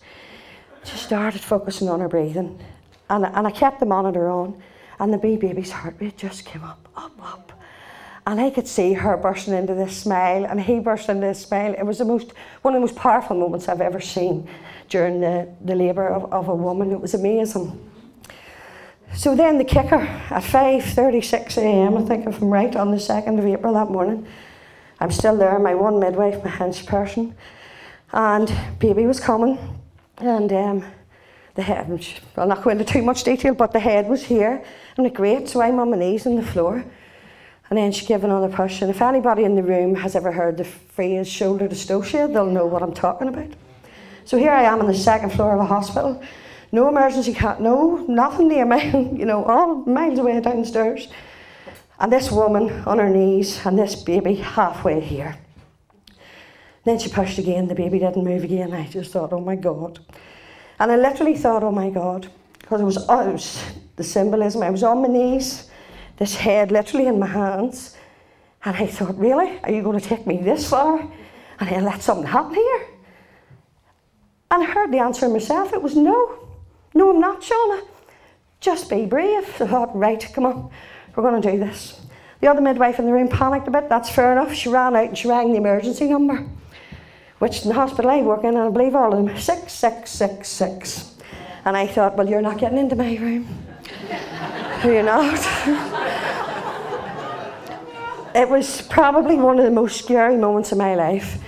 She 0.85 0.97
started 0.97 1.41
focusing 1.41 1.89
on 1.89 2.01
her 2.01 2.09
breathing, 2.09 2.59
and 3.09 3.25
and 3.25 3.47
I 3.47 3.51
kept 3.53 3.81
the 3.81 3.87
monitor 3.87 4.29
on, 4.29 4.61
and 4.99 5.13
the 5.13 5.19
wee 5.19 5.37
baby's 5.37 5.71
heart 5.71 5.97
rate 6.01 6.17
just 6.17 6.45
came 6.45 6.65
up, 6.65 6.89
up, 6.97 7.13
up. 7.23 7.53
And 8.27 8.41
I 8.41 8.49
could 8.51 8.67
see 8.67 8.95
her 8.95 9.17
bursting 9.19 9.53
into 9.53 9.75
this 9.75 9.97
smile 9.97 10.47
and 10.47 10.61
he 10.61 10.81
burst 10.81 11.09
into 11.09 11.27
this 11.27 11.43
smile. 11.43 11.75
It 11.77 11.85
was 11.85 11.99
the 11.99 12.07
most 12.07 12.33
one 12.63 12.75
of 12.75 12.81
the 12.81 12.87
most 12.87 12.97
powerful 12.97 13.37
moments 13.37 13.69
I've 13.69 13.83
ever 13.83 14.01
seen 14.01 14.49
during 14.89 15.21
the, 15.21 15.49
the 15.63 15.75
labour 15.75 16.09
of, 16.09 16.33
of 16.33 16.49
a 16.49 16.55
woman. 16.55 16.91
It 16.91 17.01
was 17.01 17.15
amazing. 17.15 17.79
So 19.15 19.37
then 19.37 19.59
the 19.59 19.65
kicker 19.65 20.01
at 20.01 20.43
5.36 20.43 21.59
a.m., 21.59 21.97
I 21.97 22.03
think 22.03 22.27
if 22.27 22.43
I'm 22.43 22.51
right, 22.51 22.75
on 22.75 22.91
the 22.91 22.97
2nd 22.97 23.39
of 23.39 23.47
April 23.47 23.75
that 23.75 23.89
morning, 23.89 24.27
I'm 24.99 25.13
still 25.13 25.37
there, 25.37 25.57
my 25.61 25.75
one 25.75 26.01
midwife, 26.01 26.43
my 26.43 26.51
hench 26.51 26.85
person, 26.85 27.35
and 28.13 28.53
baby 28.81 29.07
was 29.07 29.21
coming, 29.21 29.57
and 30.19 30.53
um, 30.53 30.85
the 31.55 31.63
head, 31.63 31.89
I'll 32.37 32.49
not 32.49 32.65
go 32.65 32.71
into 32.71 32.85
too 32.85 33.03
much 33.03 33.23
detail, 33.23 33.55
but 33.55 33.73
the 33.73 33.79
head 33.79 34.09
was 34.09 34.25
here, 34.25 34.65
and 34.97 35.07
it 35.07 35.15
great, 35.15 35.49
so 35.49 35.63
I'm 35.63 35.79
on 35.79 35.91
my 35.91 35.97
knees 35.97 36.27
on 36.27 36.35
the 36.35 36.43
floor, 36.43 36.85
and 37.71 37.79
then 37.79 37.93
she 37.93 38.07
gave 38.07 38.25
another 38.25 38.49
push. 38.49 38.83
And 38.83 38.91
if 38.91 39.01
anybody 39.01 39.45
in 39.45 39.55
the 39.55 39.63
room 39.63 39.95
has 39.97 40.15
ever 40.15 40.33
heard 40.33 40.57
the 40.57 40.65
phrase 40.65 41.29
shoulder 41.29 41.67
dystocia, 41.67 42.33
they'll 42.33 42.47
know 42.47 42.67
what 42.67 42.83
I'm 42.83 42.95
talking 42.95 43.29
about. 43.29 43.51
So 44.25 44.37
here 44.37 44.53
I 44.53 44.65
am 44.65 44.81
on 44.81 44.87
the 44.87 44.95
second 44.95 45.31
floor 45.31 45.55
of 45.55 45.61
a 45.61 45.65
hospital. 45.65 46.23
No 46.73 46.89
emergency 46.89 47.33
cat, 47.33 47.61
no, 47.61 48.05
nothing 48.09 48.49
near 48.49 48.65
me, 48.65 48.91
you 49.19 49.25
know, 49.25 49.45
all 49.45 49.77
miles 49.77 50.19
away 50.19 50.41
downstairs. 50.41 51.09
And 51.99 52.13
this 52.13 52.31
woman 52.31 52.71
on 52.87 52.99
her 52.99 53.09
knees 53.09 53.65
and 53.65 53.79
this 53.79 53.95
baby 53.95 54.35
halfway 54.35 55.01
here. 55.01 55.39
Then 56.85 56.99
she 56.99 57.09
pushed 57.09 57.39
again, 57.39 57.69
the 57.69 57.75
baby 57.75 57.99
didn't 57.99 58.25
move 58.25 58.45
again. 58.45 58.73
I 58.73 58.87
just 58.89 59.13
thought, 59.13 59.33
oh 59.33 59.41
my 59.41 59.57
God. 59.57 60.01
And 60.79 60.91
I 60.91 60.97
literally 60.97 61.37
thought, 61.37 61.63
oh 61.63 61.71
my 61.71 61.89
God, 61.89 62.29
because 62.59 62.81
it 62.81 62.85
was, 62.85 62.99
oh, 63.09 63.29
it 63.29 63.33
was 63.33 63.63
the 63.97 64.05
symbolism. 64.05 64.63
I 64.63 64.71
was 64.71 64.83
on 64.83 65.01
my 65.01 65.09
knees 65.09 65.71
this 66.17 66.37
head 66.37 66.71
literally 66.71 67.07
in 67.07 67.19
my 67.19 67.27
hands. 67.27 67.97
And 68.65 68.77
I 68.77 68.87
thought, 68.87 69.19
really? 69.19 69.59
Are 69.63 69.71
you 69.71 69.83
going 69.83 69.99
to 69.99 70.07
take 70.07 70.27
me 70.27 70.39
this 70.39 70.69
far? 70.69 71.07
And 71.61 71.85
let 71.85 72.03
something 72.03 72.27
happen 72.27 72.55
here? 72.55 72.87
And 74.51 74.63
I 74.63 74.67
heard 74.67 74.93
the 74.93 74.99
answer 74.99 75.29
myself. 75.29 75.73
It 75.73 75.83
was 75.83 75.97
no. 75.97 76.49
No, 76.95 77.11
I'm 77.11 77.21
not, 77.21 77.43
Séana. 77.43 77.87
Just 78.61 78.89
be 78.89 79.05
brave. 79.05 79.45
I 79.61 79.67
thought, 79.67 79.97
right, 79.97 80.27
come 80.33 80.47
on, 80.47 80.71
we're 81.15 81.23
going 81.23 81.41
to 81.43 81.53
do 81.53 81.59
this. 81.59 82.01
The 82.41 82.49
other 82.49 82.61
midwife 82.61 82.99
in 82.99 83.07
the 83.07 83.13
room 83.13 83.29
panicked 83.29 83.69
a 83.69 83.71
bit. 83.71 83.89
That's 83.89 84.11
fair 84.11 84.33
enough. 84.33 84.55
She 84.55 84.69
ran 84.69 84.95
out 84.95 85.09
and 85.09 85.19
she 85.19 85.29
rang 85.29 85.51
the 85.51 85.59
emergency 85.59 86.09
number, 86.09 86.47
which 87.39 87.63
in 87.63 87.69
the 87.69 87.75
hospital 87.75 88.11
I 88.11 88.23
work 88.23 88.45
in, 88.45 88.51
and 88.51 88.59
I 88.59 88.71
believe 88.71 88.95
all 88.95 89.13
of 89.13 89.25
them, 89.25 89.37
6666. 89.37 91.17
And 91.65 91.77
I 91.77 91.87
thought, 91.87 92.17
well, 92.17 92.29
you're 92.29 92.43
not 92.43 92.59
getting 92.59 92.79
into 92.79 92.97
my 92.97 93.17
room. 93.17 93.49
you're 94.85 95.03
not. 95.03 95.91
it 98.35 98.49
was 98.49 98.83
probably 98.83 99.37
one 99.37 99.59
of 99.59 99.65
the 99.65 99.71
most 99.71 99.99
scary 99.99 100.37
moments 100.37 100.73
of 100.73 100.79
my 100.79 100.95
life, 100.95 101.39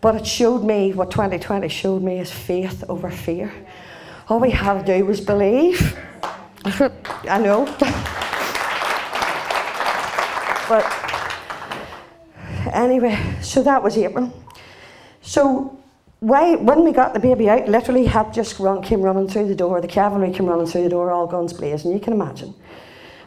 but 0.00 0.16
it 0.16 0.26
showed 0.26 0.64
me 0.64 0.92
what 0.92 1.10
2020 1.10 1.68
showed 1.68 2.02
me 2.02 2.18
is 2.18 2.30
faith 2.30 2.82
over 2.88 3.10
fear. 3.10 3.52
All 4.28 4.40
we 4.40 4.50
had 4.50 4.84
to 4.84 4.98
do 4.98 5.04
was 5.04 5.20
believe. 5.20 5.96
I 6.64 7.38
know. 7.38 7.66
but 10.68 10.84
anyway, 12.74 13.36
so 13.40 13.62
that 13.62 13.82
was 13.82 13.96
April. 13.96 14.32
So 15.22 15.78
why, 16.20 16.56
when 16.56 16.84
we 16.84 16.92
got 16.92 17.12
the 17.12 17.20
baby 17.20 17.48
out, 17.48 17.68
literally 17.68 18.06
had 18.06 18.32
just 18.32 18.58
run, 18.58 18.82
came 18.82 19.02
running 19.02 19.28
through 19.28 19.46
the 19.46 19.54
door. 19.54 19.80
The 19.80 19.88
cavalry 19.88 20.32
came 20.32 20.46
running 20.46 20.66
through 20.66 20.84
the 20.84 20.88
door, 20.88 21.10
all 21.10 21.26
guns 21.26 21.52
blazing. 21.52 21.92
You 21.92 22.00
can 22.00 22.12
imagine. 22.12 22.54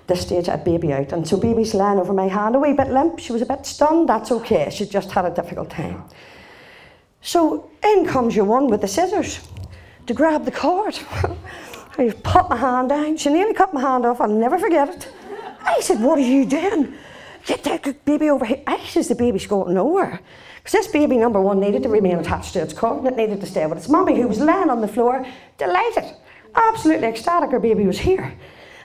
This 0.07 0.21
stage, 0.21 0.47
a 0.47 0.57
baby 0.57 0.93
out. 0.93 1.11
And 1.11 1.27
so 1.27 1.37
baby's 1.37 1.73
lying 1.73 1.99
over 1.99 2.13
my 2.13 2.27
hand, 2.27 2.55
a 2.55 2.59
wee 2.59 2.73
bit 2.73 2.89
limp. 2.89 3.19
She 3.19 3.33
was 3.33 3.41
a 3.41 3.45
bit 3.45 3.65
stunned. 3.65 4.09
That's 4.09 4.31
okay. 4.31 4.69
She 4.71 4.85
just 4.85 5.11
had 5.11 5.25
a 5.25 5.29
difficult 5.29 5.69
time. 5.69 6.03
So 7.21 7.69
in 7.83 8.05
comes 8.05 8.35
your 8.35 8.45
one 8.45 8.67
with 8.67 8.81
the 8.81 8.87
scissors 8.87 9.39
to 10.05 10.13
grab 10.13 10.45
the 10.45 10.51
cord. 10.51 10.97
I 11.97 12.11
put 12.23 12.49
my 12.49 12.55
hand 12.55 12.89
down. 12.89 13.17
She 13.17 13.29
nearly 13.29 13.53
cut 13.53 13.73
my 13.73 13.81
hand 13.81 14.05
off. 14.05 14.21
I'll 14.21 14.27
never 14.27 14.57
forget 14.57 14.89
it. 14.89 15.11
I 15.61 15.81
said, 15.81 16.01
What 16.01 16.17
are 16.17 16.21
you 16.21 16.45
doing? 16.45 16.93
Get 17.45 17.63
that 17.63 18.05
baby 18.05 18.29
over 18.29 18.45
here. 18.45 18.61
I 18.67 18.79
says, 18.85 19.07
The 19.07 19.15
baby's 19.15 19.47
going 19.47 19.73
nowhere. 19.73 20.21
Because 20.57 20.71
this 20.71 20.87
baby, 20.87 21.17
number 21.17 21.41
one, 21.41 21.59
needed 21.59 21.83
to 21.83 21.89
remain 21.89 22.17
attached 22.17 22.53
to 22.53 22.61
its 22.61 22.73
cord 22.73 22.99
and 22.99 23.07
it 23.07 23.17
needed 23.17 23.41
to 23.41 23.47
stay 23.47 23.65
with 23.65 23.77
its 23.77 23.89
mummy, 23.89 24.19
who 24.19 24.27
was 24.27 24.39
lying 24.39 24.69
on 24.69 24.81
the 24.81 24.87
floor, 24.87 25.25
delighted, 25.57 26.13
absolutely 26.55 27.07
ecstatic 27.07 27.51
her 27.51 27.59
baby 27.59 27.85
was 27.85 27.99
here. 27.99 28.33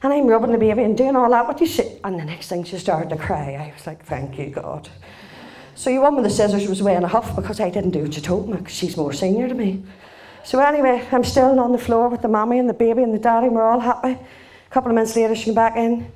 And 0.02 0.12
I'm 0.12 0.26
rubbing 0.26 0.50
the 0.50 0.58
baby 0.58 0.82
and 0.82 0.96
doing 0.96 1.14
all 1.14 1.30
that. 1.30 1.46
What 1.46 1.58
do 1.58 1.64
you 1.64 1.70
see? 1.70 1.98
And 2.02 2.18
the 2.18 2.24
next 2.24 2.48
thing 2.48 2.64
she 2.64 2.76
started 2.78 3.10
to 3.10 3.16
cry. 3.16 3.54
I 3.54 3.72
was 3.76 3.86
like, 3.86 4.04
Thank 4.04 4.38
you, 4.38 4.46
God. 4.46 4.88
So 5.74 5.90
your 5.90 6.02
one 6.02 6.16
with 6.16 6.24
the 6.24 6.30
scissors 6.30 6.68
was 6.68 6.82
way 6.82 6.96
in 6.96 7.04
a 7.04 7.08
huff 7.08 7.34
because 7.34 7.60
I 7.60 7.70
didn't 7.70 7.90
do 7.90 8.02
what 8.02 8.14
you 8.14 8.22
told 8.22 8.48
me 8.48 8.56
because 8.56 8.74
she's 8.74 8.96
more 8.96 9.12
senior 9.12 9.48
to 9.48 9.54
me. 9.54 9.82
So 10.44 10.58
anyway, 10.58 11.06
I'm 11.12 11.24
still 11.24 11.58
on 11.60 11.72
the 11.72 11.78
floor 11.78 12.08
with 12.08 12.20
the 12.20 12.28
mommy 12.28 12.58
and 12.58 12.68
the 12.68 12.74
baby 12.74 13.02
and 13.02 13.14
the 13.14 13.18
daddy, 13.18 13.46
and 13.46 13.54
we're 13.54 13.62
all 13.62 13.80
happy. 13.80 14.10
A 14.10 14.70
couple 14.70 14.90
of 14.90 14.96
minutes 14.96 15.14
later, 15.14 15.34
she 15.34 15.46
came 15.46 15.54
back 15.54 15.76
in 15.76 16.10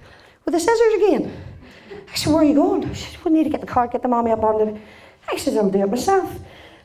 with 0.45 0.53
the 0.53 0.61
scissors 0.61 0.95
again. 0.95 1.37
I 2.13 2.15
said, 2.17 2.33
Where 2.33 2.43
are 2.43 2.45
you 2.45 2.55
going? 2.55 2.93
She 2.93 3.05
said, 3.05 3.25
We 3.25 3.31
need 3.31 3.45
to 3.45 3.51
get 3.51 3.61
the 3.61 3.67
car, 3.67 3.87
get 3.87 4.03
the 4.03 4.09
mommy 4.09 4.33
up 4.33 4.43
on 4.43 4.59
the. 4.59 4.81
I 5.31 5.37
said, 5.37 5.57
I'll 5.57 5.71
do 5.71 5.83
it 5.83 5.91
myself. 5.91 6.39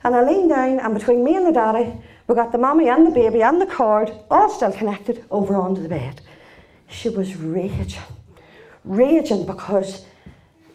And 0.04 0.16
I 0.16 0.24
leaned 0.24 0.50
down, 0.50 0.80
and 0.80 0.94
between 0.94 1.24
me 1.24 1.36
and 1.36 1.46
the 1.46 1.52
daddy, 1.52 1.94
we 2.28 2.36
got 2.36 2.52
the 2.52 2.58
mommy 2.58 2.90
and 2.90 3.06
the 3.06 3.12
baby 3.12 3.42
and 3.42 3.60
the 3.60 3.66
cord 3.66 4.12
all 4.30 4.50
still 4.50 4.72
connected 4.72 5.26
over 5.30 5.56
onto 5.56 5.82
the 5.82 5.90
bed. 5.90 6.22
She 6.92 7.10
was 7.10 7.36
raging, 7.36 8.02
raging 8.84 9.46
because 9.46 10.06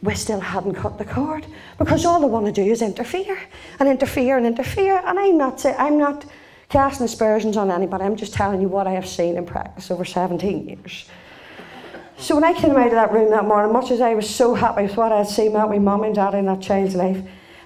we 0.02 0.14
still 0.14 0.40
hadn't 0.40 0.74
cut 0.74 0.98
the 0.98 1.04
cord. 1.04 1.46
Because 1.78 2.04
all 2.04 2.20
they 2.20 2.26
want 2.26 2.46
to 2.46 2.52
do 2.52 2.62
is 2.62 2.82
interfere 2.82 3.38
and 3.78 3.88
interfere 3.88 4.36
and 4.36 4.46
interfere. 4.46 5.02
And 5.04 5.18
I'm 5.18 5.36
not 5.36 5.64
I'm 5.64 5.98
not 5.98 6.24
casting 6.68 7.04
aspersions 7.04 7.56
on 7.56 7.70
anybody. 7.70 8.04
I'm 8.04 8.16
just 8.16 8.32
telling 8.32 8.60
you 8.60 8.68
what 8.68 8.86
I 8.86 8.92
have 8.92 9.06
seen 9.06 9.36
in 9.36 9.46
practice 9.46 9.90
over 9.90 10.04
17 10.04 10.68
years. 10.68 11.08
So 12.18 12.34
when 12.34 12.44
I 12.44 12.54
came 12.54 12.72
out 12.72 12.86
of 12.86 12.92
that 12.92 13.12
room 13.12 13.30
that 13.30 13.44
morning, 13.44 13.72
much 13.72 13.90
as 13.90 14.00
I 14.00 14.14
was 14.14 14.28
so 14.28 14.54
happy 14.54 14.84
with 14.84 14.96
what 14.96 15.12
I 15.12 15.18
had 15.18 15.28
seen 15.28 15.50
about 15.50 15.68
my 15.68 15.78
mum 15.78 16.02
and 16.02 16.14
dad 16.14 16.34
in 16.34 16.46
that 16.46 16.62
child's 16.62 16.94
life, 16.94 17.18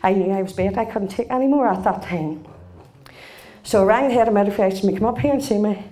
I 0.02 0.12
knew 0.12 0.32
I 0.32 0.42
was 0.42 0.52
bait. 0.52 0.76
I 0.76 0.84
couldn't 0.84 1.08
take 1.08 1.30
any 1.30 1.46
more 1.46 1.68
at 1.68 1.84
that 1.84 2.02
time. 2.02 2.44
So 3.62 3.82
I 3.82 3.86
rang 3.86 4.08
the 4.08 4.14
head 4.14 4.26
of 4.26 4.34
midwifery 4.34 4.72
to 4.72 4.86
me, 4.86 4.94
come 4.94 5.06
up 5.06 5.18
here 5.18 5.32
and 5.32 5.42
see 5.42 5.58
me. 5.58 5.84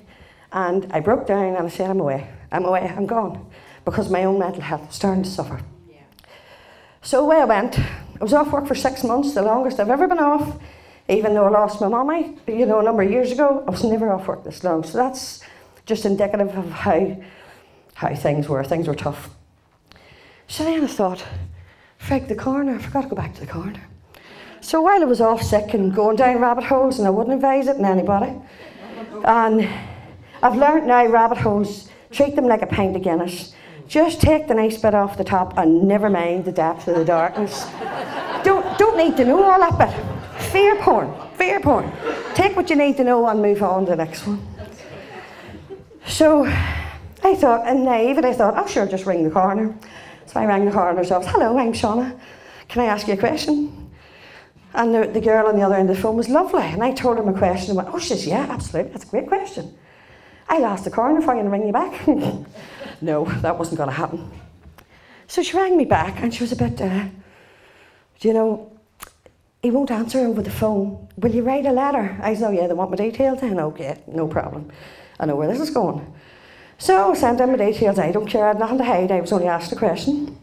And 0.50 0.90
I 0.92 1.00
broke 1.00 1.26
down 1.26 1.54
and 1.54 1.66
I 1.66 1.68
said, 1.68 1.90
I'm 1.90 2.00
away. 2.00 2.28
I'm 2.50 2.64
away. 2.64 2.92
I'm 2.96 3.06
gone. 3.06 3.50
Because 3.84 4.10
my 4.10 4.24
own 4.24 4.38
mental 4.38 4.62
health 4.62 4.86
was 4.86 4.94
starting 4.94 5.22
to 5.22 5.30
suffer. 5.30 5.60
Yeah. 5.90 5.98
So 7.02 7.24
away 7.24 7.40
I 7.40 7.44
went. 7.44 7.78
I 7.78 8.22
was 8.22 8.32
off 8.32 8.50
work 8.52 8.66
for 8.66 8.74
six 8.74 9.04
months, 9.04 9.34
the 9.34 9.42
longest 9.42 9.78
I've 9.78 9.90
ever 9.90 10.08
been 10.08 10.18
off. 10.18 10.60
Even 11.08 11.32
though 11.34 11.46
I 11.46 11.50
lost 11.50 11.80
my 11.80 11.88
mummy, 11.88 12.36
you 12.46 12.66
know, 12.66 12.80
a 12.80 12.82
number 12.82 13.02
of 13.02 13.10
years 13.10 13.32
ago, 13.32 13.64
I 13.66 13.70
was 13.70 13.82
never 13.82 14.12
off 14.12 14.26
work 14.26 14.44
this 14.44 14.62
long. 14.62 14.84
So 14.84 14.98
that's 14.98 15.42
just 15.86 16.04
indicative 16.04 16.54
of 16.56 16.70
how, 16.70 17.16
how 17.94 18.14
things 18.14 18.48
were. 18.48 18.62
Things 18.62 18.86
were 18.86 18.94
tough. 18.94 19.30
So 20.48 20.64
then 20.64 20.84
I 20.84 20.86
thought, 20.86 21.24
frig 21.98 22.28
the 22.28 22.34
corner, 22.34 22.74
I 22.74 22.78
forgot 22.78 23.04
to 23.04 23.08
go 23.08 23.16
back 23.16 23.34
to 23.34 23.40
the 23.40 23.46
corner. 23.46 23.80
So 24.60 24.82
while 24.82 25.00
I 25.00 25.06
was 25.06 25.20
off 25.20 25.42
sick 25.42 25.72
and 25.72 25.94
going 25.94 26.16
down 26.16 26.40
rabbit 26.40 26.64
holes, 26.64 26.98
and 26.98 27.06
I 27.06 27.10
wouldn't 27.10 27.36
advise 27.36 27.68
it 27.68 27.74
to 27.74 27.84
anybody, 27.84 28.34
and 29.24 29.68
I've 30.42 30.56
learnt 30.56 30.86
now 30.86 31.06
rabbit 31.06 31.38
holes, 31.38 31.88
treat 32.10 32.36
them 32.36 32.46
like 32.46 32.62
a 32.62 32.66
pint 32.66 32.96
of 32.96 33.02
Guinness. 33.02 33.54
Just 33.86 34.20
take 34.20 34.48
the 34.48 34.54
nice 34.54 34.76
bit 34.76 34.94
off 34.94 35.16
the 35.16 35.24
top 35.24 35.56
and 35.56 35.88
never 35.88 36.10
mind 36.10 36.44
the 36.44 36.52
depth 36.52 36.88
of 36.88 36.96
the 36.96 37.04
darkness. 37.04 37.66
don't, 38.44 38.78
don't 38.78 38.98
need 38.98 39.16
to 39.16 39.24
know 39.24 39.42
all 39.42 39.58
that 39.58 39.78
bit. 39.78 40.42
Fear 40.52 40.76
porn. 40.76 41.14
Fear 41.34 41.60
porn. 41.60 41.90
Take 42.34 42.54
what 42.54 42.68
you 42.68 42.76
need 42.76 42.96
to 42.98 43.04
know 43.04 43.26
and 43.26 43.40
move 43.40 43.62
on 43.62 43.86
to 43.86 43.92
the 43.92 43.96
next 43.96 44.26
one. 44.26 44.46
So 46.06 46.44
I 46.44 47.34
thought, 47.34 47.66
and 47.66 47.84
naive, 47.84 48.18
I 48.18 48.32
thought, 48.32 48.54
oh 48.56 48.66
sure, 48.66 48.86
just 48.86 49.06
ring 49.06 49.24
the 49.24 49.30
coroner. 49.30 49.74
So 50.26 50.40
I 50.40 50.44
rang 50.46 50.64
the 50.64 50.70
coroner's 50.70 51.10
office. 51.10 51.30
Hello, 51.30 51.58
I'm 51.58 51.72
Séana. 51.72 52.18
Can 52.68 52.82
I 52.82 52.86
ask 52.86 53.08
you 53.08 53.14
a 53.14 53.16
question? 53.16 53.90
And 54.74 54.94
the, 54.94 55.06
the 55.06 55.20
girl 55.20 55.46
on 55.46 55.56
the 55.56 55.62
other 55.62 55.76
end 55.76 55.88
of 55.88 55.96
the 55.96 56.02
phone 56.02 56.16
was 56.16 56.28
lovely. 56.28 56.62
And 56.62 56.82
I 56.82 56.92
told 56.92 57.16
her 57.16 57.22
my 57.22 57.32
question 57.32 57.70
and 57.70 57.78
went, 57.78 57.88
oh, 57.94 57.98
she 57.98 58.08
says, 58.08 58.26
yeah, 58.26 58.46
absolutely. 58.50 58.92
That's 58.92 59.04
a 59.04 59.08
great 59.08 59.26
question. 59.26 59.76
I'll 60.48 60.64
ask 60.64 60.84
the 60.84 60.90
coroner 60.90 61.20
for 61.20 61.34
you 61.34 61.40
and 61.40 61.52
ring 61.52 61.66
you 61.66 61.72
back. 61.72 62.06
no, 63.00 63.24
that 63.42 63.58
wasn't 63.58 63.78
going 63.78 63.90
to 63.90 63.94
happen. 63.94 64.30
So 65.26 65.42
she 65.42 65.56
rang 65.56 65.76
me 65.76 65.84
back 65.84 66.22
and 66.22 66.32
she 66.32 66.42
was 66.42 66.52
a 66.52 66.56
bit, 66.56 66.80
uh, 66.80 67.04
you 68.20 68.32
know, 68.32 68.72
he 69.62 69.70
won't 69.70 69.90
answer 69.90 70.20
over 70.20 70.42
the 70.42 70.50
phone. 70.50 71.08
Will 71.18 71.34
you 71.34 71.42
write 71.42 71.66
a 71.66 71.72
letter? 71.72 72.18
I 72.22 72.34
said, 72.34 72.48
Oh, 72.48 72.50
yeah, 72.50 72.66
they 72.66 72.74
want 72.74 72.90
my 72.90 72.96
details 72.96 73.40
then. 73.40 73.58
Okay, 73.58 74.00
no 74.06 74.26
problem. 74.26 74.70
I 75.20 75.26
know 75.26 75.36
where 75.36 75.48
this 75.48 75.60
is 75.60 75.70
going. 75.70 76.14
So 76.78 77.10
I 77.10 77.14
sent 77.14 77.40
him 77.40 77.50
my 77.50 77.56
details. 77.56 77.98
I 77.98 78.12
don't 78.12 78.26
care, 78.26 78.44
I 78.44 78.48
had 78.48 78.58
nothing 78.58 78.78
to 78.78 78.84
hide. 78.84 79.10
I 79.10 79.20
was 79.20 79.32
only 79.32 79.48
asked 79.48 79.72
a 79.72 79.76
question. 79.76 80.38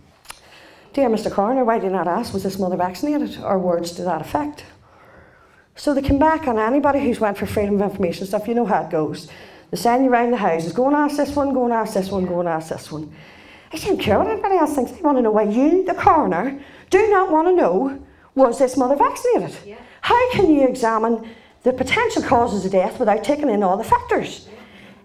Dear 0.94 1.10
Mr. 1.10 1.32
Coroner, 1.32 1.66
why 1.66 1.80
did 1.80 1.86
you 1.86 1.92
not 1.92 2.08
ask, 2.08 2.34
was 2.34 2.44
this 2.44 2.60
mother 2.60 2.78
vaccinated? 2.78 3.38
Or 3.42 3.58
words 3.58 3.92
to 3.94 4.04
that 4.04 4.22
effect. 4.22 4.66
So 5.76 5.94
they 5.94 6.02
came 6.02 6.20
back, 6.20 6.48
and 6.48 6.58
anybody 6.58 7.00
who's 7.02 7.20
went 7.20 7.38
for 7.38 7.46
freedom 7.46 7.82
of 7.82 7.92
information 7.92 8.28
stuff, 8.28 8.48
you 8.48 8.54
know 8.54 8.66
how 8.66 8.84
it 8.84 8.90
goes. 8.90 9.30
They 9.72 9.78
send 9.78 10.06
you 10.06 10.12
around 10.12 10.32
the 10.32 10.38
houses, 10.38 10.74
go 10.74 10.88
and 10.88 10.96
ask 10.96 11.18
this 11.18 11.36
one, 11.36 11.54
go 11.54 11.66
and 11.66 11.74
ask 11.74 11.94
this 11.94 12.10
one, 12.10 12.26
go 12.26 12.40
and 12.40 12.50
ask 12.50 12.70
this 12.70 12.92
one. 12.92 13.14
I 13.72 13.78
don't 13.78 14.00
care 14.00 14.18
what 14.18 14.28
anybody 14.28 14.56
else 14.56 14.76
thinks. 14.76 14.92
I 14.92 15.02
want 15.02 15.18
to 15.18 15.22
know 15.22 15.32
why 15.32 15.44
you, 15.44 15.84
the 15.84 15.94
coroner, 15.94 16.60
do 16.90 17.10
not 17.10 17.32
want 17.32 17.48
to 17.48 17.56
know 17.56 18.02
was 18.36 18.60
this 18.60 18.78
mother 18.78 18.96
vaccinated? 18.96 19.58
Yeah. 19.66 19.78
How 20.02 20.32
can 20.32 20.54
you 20.54 20.68
examine 20.68 21.28
the 21.64 21.74
potential 21.74 22.22
causes 22.22 22.66
of 22.66 22.72
death 22.72 23.00
without 23.00 23.24
taking 23.24 23.50
in 23.50 23.64
all 23.64 23.78
the 23.78 23.84
factors? 23.84 24.48
Yeah. 24.48 24.60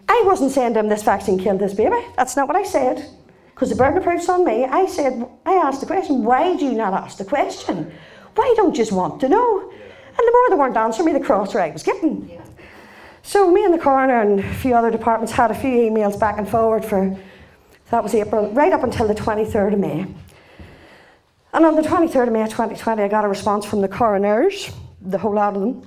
I 0.08 0.22
wasn't 0.26 0.50
saying 0.50 0.74
to 0.74 0.80
him 0.80 0.88
this 0.88 1.04
vaccine 1.04 1.38
killed 1.38 1.60
this 1.60 1.74
baby. 1.74 2.04
That's 2.16 2.36
not 2.36 2.48
what 2.48 2.56
I 2.56 2.64
said. 2.64 3.08
Because 3.54 3.70
the 3.70 3.76
burden 3.76 3.98
of 3.98 4.04
proof's 4.04 4.28
on 4.28 4.44
me. 4.44 4.64
I 4.64 4.86
said, 4.86 5.24
I 5.46 5.52
asked 5.52 5.80
the 5.80 5.86
question, 5.86 6.24
why 6.24 6.56
do 6.56 6.64
you 6.64 6.72
not 6.72 6.92
ask 6.92 7.18
the 7.18 7.24
question? 7.24 7.92
Why 8.34 8.52
don't 8.56 8.74
you 8.74 8.82
just 8.82 8.92
want 8.92 9.20
to 9.20 9.28
know? 9.28 9.60
And 9.70 10.18
the 10.18 10.32
more 10.32 10.50
they 10.50 10.56
weren't 10.56 10.76
answering 10.76 11.06
me, 11.06 11.12
the 11.12 11.24
crosser 11.24 11.60
I 11.60 11.70
was 11.70 11.82
getting. 11.82 12.40
So 13.22 13.50
me 13.50 13.64
and 13.64 13.74
the 13.74 13.78
coroner 13.78 14.20
and 14.20 14.40
a 14.40 14.54
few 14.54 14.74
other 14.74 14.90
departments 14.90 15.32
had 15.32 15.50
a 15.50 15.54
few 15.54 15.70
emails 15.70 16.18
back 16.18 16.38
and 16.38 16.48
forward 16.48 16.84
for 16.84 17.16
that 17.90 18.04
was 18.04 18.14
April, 18.14 18.50
right 18.52 18.72
up 18.72 18.84
until 18.84 19.08
the 19.08 19.14
23rd 19.14 19.72
of 19.72 19.78
May. 19.78 20.06
And 21.52 21.66
on 21.66 21.74
the 21.74 21.82
23rd 21.82 22.28
of 22.28 22.32
May 22.32 22.44
2020, 22.44 23.02
I 23.02 23.08
got 23.08 23.24
a 23.24 23.28
response 23.28 23.66
from 23.66 23.80
the 23.80 23.88
coroners, 23.88 24.70
the 25.00 25.18
whole 25.18 25.34
lot 25.34 25.56
of 25.56 25.60
them. 25.60 25.82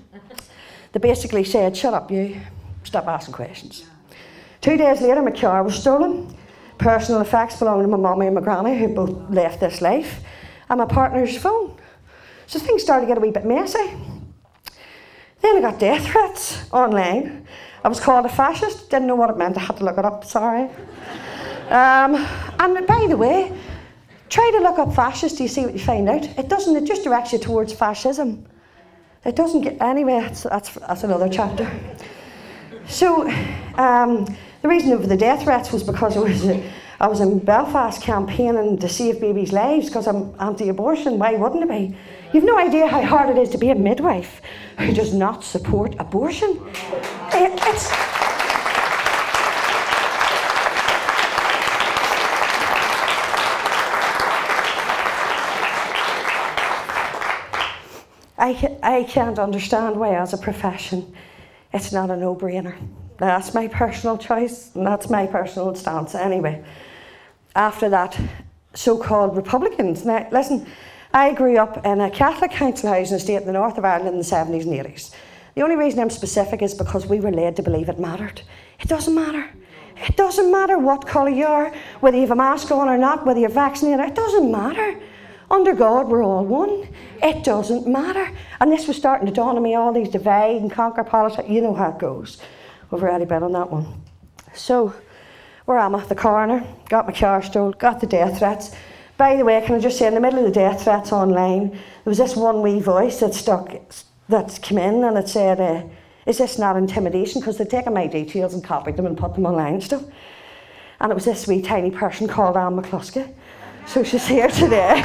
They 0.92 1.00
basically 1.00 1.46
said, 1.46 1.76
Shut 1.76 1.94
up, 1.94 2.12
you, 2.12 2.42
stop 2.84 3.08
asking 3.08 3.34
questions. 3.34 3.86
Two 4.60 4.76
days 4.76 5.02
later, 5.02 5.22
my 5.22 5.32
car 5.32 5.64
was 5.64 5.76
stolen. 5.76 6.36
Personal 6.78 7.22
effects 7.22 7.58
belonging 7.60 7.84
to 7.84 7.88
my 7.88 7.98
mummy 7.98 8.26
and 8.26 8.36
my 8.36 8.42
granny, 8.42 8.78
who 8.78 8.90
both 8.90 9.30
left 9.30 9.62
this 9.62 9.82
life, 9.82 10.22
and 10.70 10.80
my 10.80 10.86
partner's 10.86 11.38
phone. 11.38 11.78
So 12.48 12.60
things 12.60 12.84
started 12.84 13.06
to 13.06 13.08
get 13.08 13.18
a 13.18 13.22
wee 13.22 13.32
bit 13.32 13.46
messy. 13.46 13.96
Then 15.44 15.58
I 15.58 15.62
got 15.62 15.80
death 15.80 16.08
threats 16.08 16.72
online. 16.72 17.46
I 17.84 17.88
was 17.88 18.00
called 18.00 18.26
a 18.26 18.30
fascist, 18.30 18.90
didn't 18.90 19.08
know 19.08 19.16
what 19.16 19.30
it 19.30 19.38
meant, 19.38 19.58
I 19.58 19.62
had 19.62 19.78
to 19.78 19.86
look 19.86 20.00
it 20.00 20.06
up, 20.06 20.26
sorry. 20.26 20.70
Um, 21.70 22.16
and 22.60 22.88
by 22.88 23.06
the 23.08 23.18
way, 23.18 23.52
Try 24.34 24.50
to 24.58 24.64
look 24.64 24.80
up 24.80 24.96
fascist, 24.96 25.40
you 25.40 25.48
see 25.48 25.64
what 25.64 25.74
you 25.74 25.80
find 25.80 26.10
out? 26.10 26.24
It 26.24 26.50
doesn't, 26.50 26.76
it 26.76 26.86
just 26.86 27.04
directs 27.04 27.34
you 27.34 27.38
towards 27.38 27.72
fascism. 27.72 28.48
It 29.24 29.36
doesn't 29.36 29.62
get, 29.62 29.80
anyway, 29.80 30.22
that's, 30.22 30.42
that's, 30.42 30.74
that's 30.74 31.04
another 31.04 31.30
chapter. 31.30 31.70
So, 32.88 33.30
um, 33.76 34.26
the 34.64 34.68
reason 34.68 34.92
of 34.92 35.08
the 35.08 35.16
death 35.16 35.44
threats 35.44 35.72
was 35.72 35.84
because 35.84 36.16
it 36.16 36.24
was, 36.24 36.46
I 37.04 37.08
was 37.08 37.20
in 37.20 37.40
Belfast 37.40 38.02
campaigning 38.02 38.78
to 38.78 38.88
save 38.88 39.20
babies' 39.20 39.52
lives 39.52 39.88
because 39.88 40.08
I'm 40.08 40.34
anti 40.40 40.70
abortion. 40.70 41.20
Why 41.20 41.34
wouldn't 41.34 41.70
I 41.70 41.78
be? 41.78 41.98
You've 42.32 42.46
no 42.46 42.58
idea 42.58 42.88
how 42.88 43.02
hard 43.02 43.30
it 43.30 43.38
is 43.38 43.50
to 43.50 43.58
be 43.58 43.72
a 43.72 43.76
midwife 43.76 44.42
who 44.80 44.94
does 44.94 45.14
not 45.14 45.44
support 45.44 45.98
abortion. 46.00 46.52
It, 47.34 47.60
it's, 47.68 47.92
I, 58.38 58.78
I 58.82 59.04
can't 59.10 59.40
understand 59.40 59.98
why, 59.98 60.16
as 60.16 60.32
a 60.32 60.38
profession, 60.38 61.14
it's 61.74 61.92
not 61.92 62.10
a 62.12 62.16
no 62.16 62.34
brainer. 62.34 62.78
That's 63.18 63.54
my 63.54 63.68
personal 63.68 64.18
choice, 64.18 64.74
and 64.74 64.88
that's 64.88 65.10
my 65.10 65.28
personal 65.28 65.76
stance 65.76 66.16
anyway. 66.16 66.64
After 67.56 67.90
that, 67.90 68.20
so 68.74 68.98
called 68.98 69.36
Republicans. 69.36 70.06
Now, 70.06 70.28
listen, 70.32 70.68
I 71.14 71.34
grew 71.34 71.58
up 71.58 71.86
in 71.86 72.02
a 72.02 72.10
Catholic 72.10 72.52
council 72.52 72.90
housing 72.90 73.18
estate 73.18 73.42
in 73.42 73.46
the 73.46 73.54
north 73.54 73.78
of 73.78 73.86
Ireland 73.86 74.10
in 74.10 74.18
the 74.18 74.24
70s 74.24 74.64
and 74.64 74.74
80s. 74.74 75.14
The 75.56 75.62
only 75.62 75.76
reason 75.76 76.00
I'm 76.00 76.10
specific 76.10 76.64
is 76.64 76.74
because 76.74 77.06
we 77.06 77.20
were 77.20 77.32
led 77.32 77.56
to 77.58 77.62
believe 77.62 77.90
it 77.90 78.00
mattered. 78.00 78.42
It 78.80 78.88
doesn't 78.88 79.14
matter. 79.14 79.48
It 79.96 80.18
doesn't 80.18 80.52
matter 80.52 80.80
what 80.80 81.06
colour 81.06 81.30
you 81.30 81.46
are, 81.46 81.72
whether 82.00 82.18
you 82.18 82.22
have 82.24 82.32
a 82.32 82.36
mask 82.36 82.72
on 82.72 82.90
or 82.90 82.98
not, 82.98 83.26
whether 83.26 83.40
you're 83.40 83.50
vaccinated, 83.50 84.04
it 84.08 84.16
doesn't 84.16 84.52
matter. 84.52 85.00
Under 85.52 85.74
God, 85.74 86.08
we're 86.08 86.24
all 86.24 86.44
one. 86.44 86.88
It 87.22 87.44
doesn't 87.44 87.86
matter. 87.86 88.32
And 88.60 88.72
this 88.72 88.88
was 88.88 88.98
starting 88.98 89.28
to 89.28 89.34
dawn 89.34 89.56
on 89.56 89.62
me 89.62 89.76
all 89.76 89.94
these 89.94 90.10
divide 90.10 90.62
and 90.62 90.72
conquer 90.72 91.04
politics. 91.04 91.48
You 91.48 91.62
know 91.62 91.76
how 91.76 91.92
it 91.92 92.00
goes. 92.00 92.40
We've 92.90 93.04
already 93.04 93.26
been 93.26 93.44
on 93.44 93.52
that 93.52 93.70
one. 93.70 94.02
So, 94.56 94.96
where 95.66 95.78
am 95.78 95.96
I? 95.96 96.04
The 96.06 96.16
coroner. 96.16 96.66
Got 96.90 97.08
my 97.08 97.14
car 97.14 97.42
stole, 97.42 97.72
got 97.72 98.02
the 98.02 98.08
death 98.08 98.40
threats. 98.40 98.76
By 99.18 99.36
the 99.38 99.46
way, 99.46 99.62
can 99.66 99.76
I 99.76 99.80
just 99.80 99.98
say, 99.98 100.08
in 100.08 100.16
the 100.16 100.20
middle 100.20 100.40
of 100.40 100.46
the 100.46 100.52
death 100.52 100.84
threats 100.84 101.12
online, 101.12 101.70
there 101.70 101.80
was 102.06 102.18
this 102.18 102.36
one 102.36 102.62
wee 102.62 102.80
voice 102.80 103.20
that 103.20 103.34
stuck, 103.34 103.74
that 104.30 104.60
came 104.62 104.78
in 104.78 105.04
and 105.04 105.18
it 105.18 105.30
said, 105.30 105.62
uh, 105.62 105.84
Is 106.26 106.40
this 106.40 106.58
not 106.58 106.76
intimidation? 106.76 107.40
Because 107.40 107.58
they'd 107.58 107.70
taken 107.70 107.94
my 107.94 108.08
details 108.08 108.54
and 108.54 108.64
copied 108.64 108.98
them 108.98 109.06
and 109.06 109.18
put 109.18 109.36
them 109.36 109.46
online 109.46 109.76
and 109.76 109.84
stuff. 109.84 110.04
And 111.00 111.12
it 111.12 111.16
was 111.16 111.26
this 111.26 111.48
wee 111.48 111.62
tiny 111.62 111.92
person 111.92 112.28
called 112.28 112.58
Anne 112.58 112.76
McCloskey. 112.76 113.32
So 113.86 114.04
she's 114.04 114.28
here 114.28 114.48
today. 114.48 114.96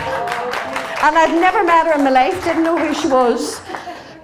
and 1.03 1.19
I'd 1.19 1.39
never 1.41 1.65
met 1.65 1.87
her 1.87 1.95
in 1.95 2.05
my 2.05 2.11
life, 2.11 2.43
didn't 2.45 2.65
know 2.65 2.79
who 2.79 2.95
she 2.95 3.09
was. 3.09 3.61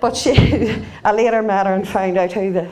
But 0.00 0.16
she, 0.16 0.82
I 1.04 1.12
later 1.12 1.42
met 1.42 1.66
her 1.66 1.74
and 1.74 1.86
found 1.86 2.16
out 2.16 2.32
who 2.32 2.52
the, 2.52 2.68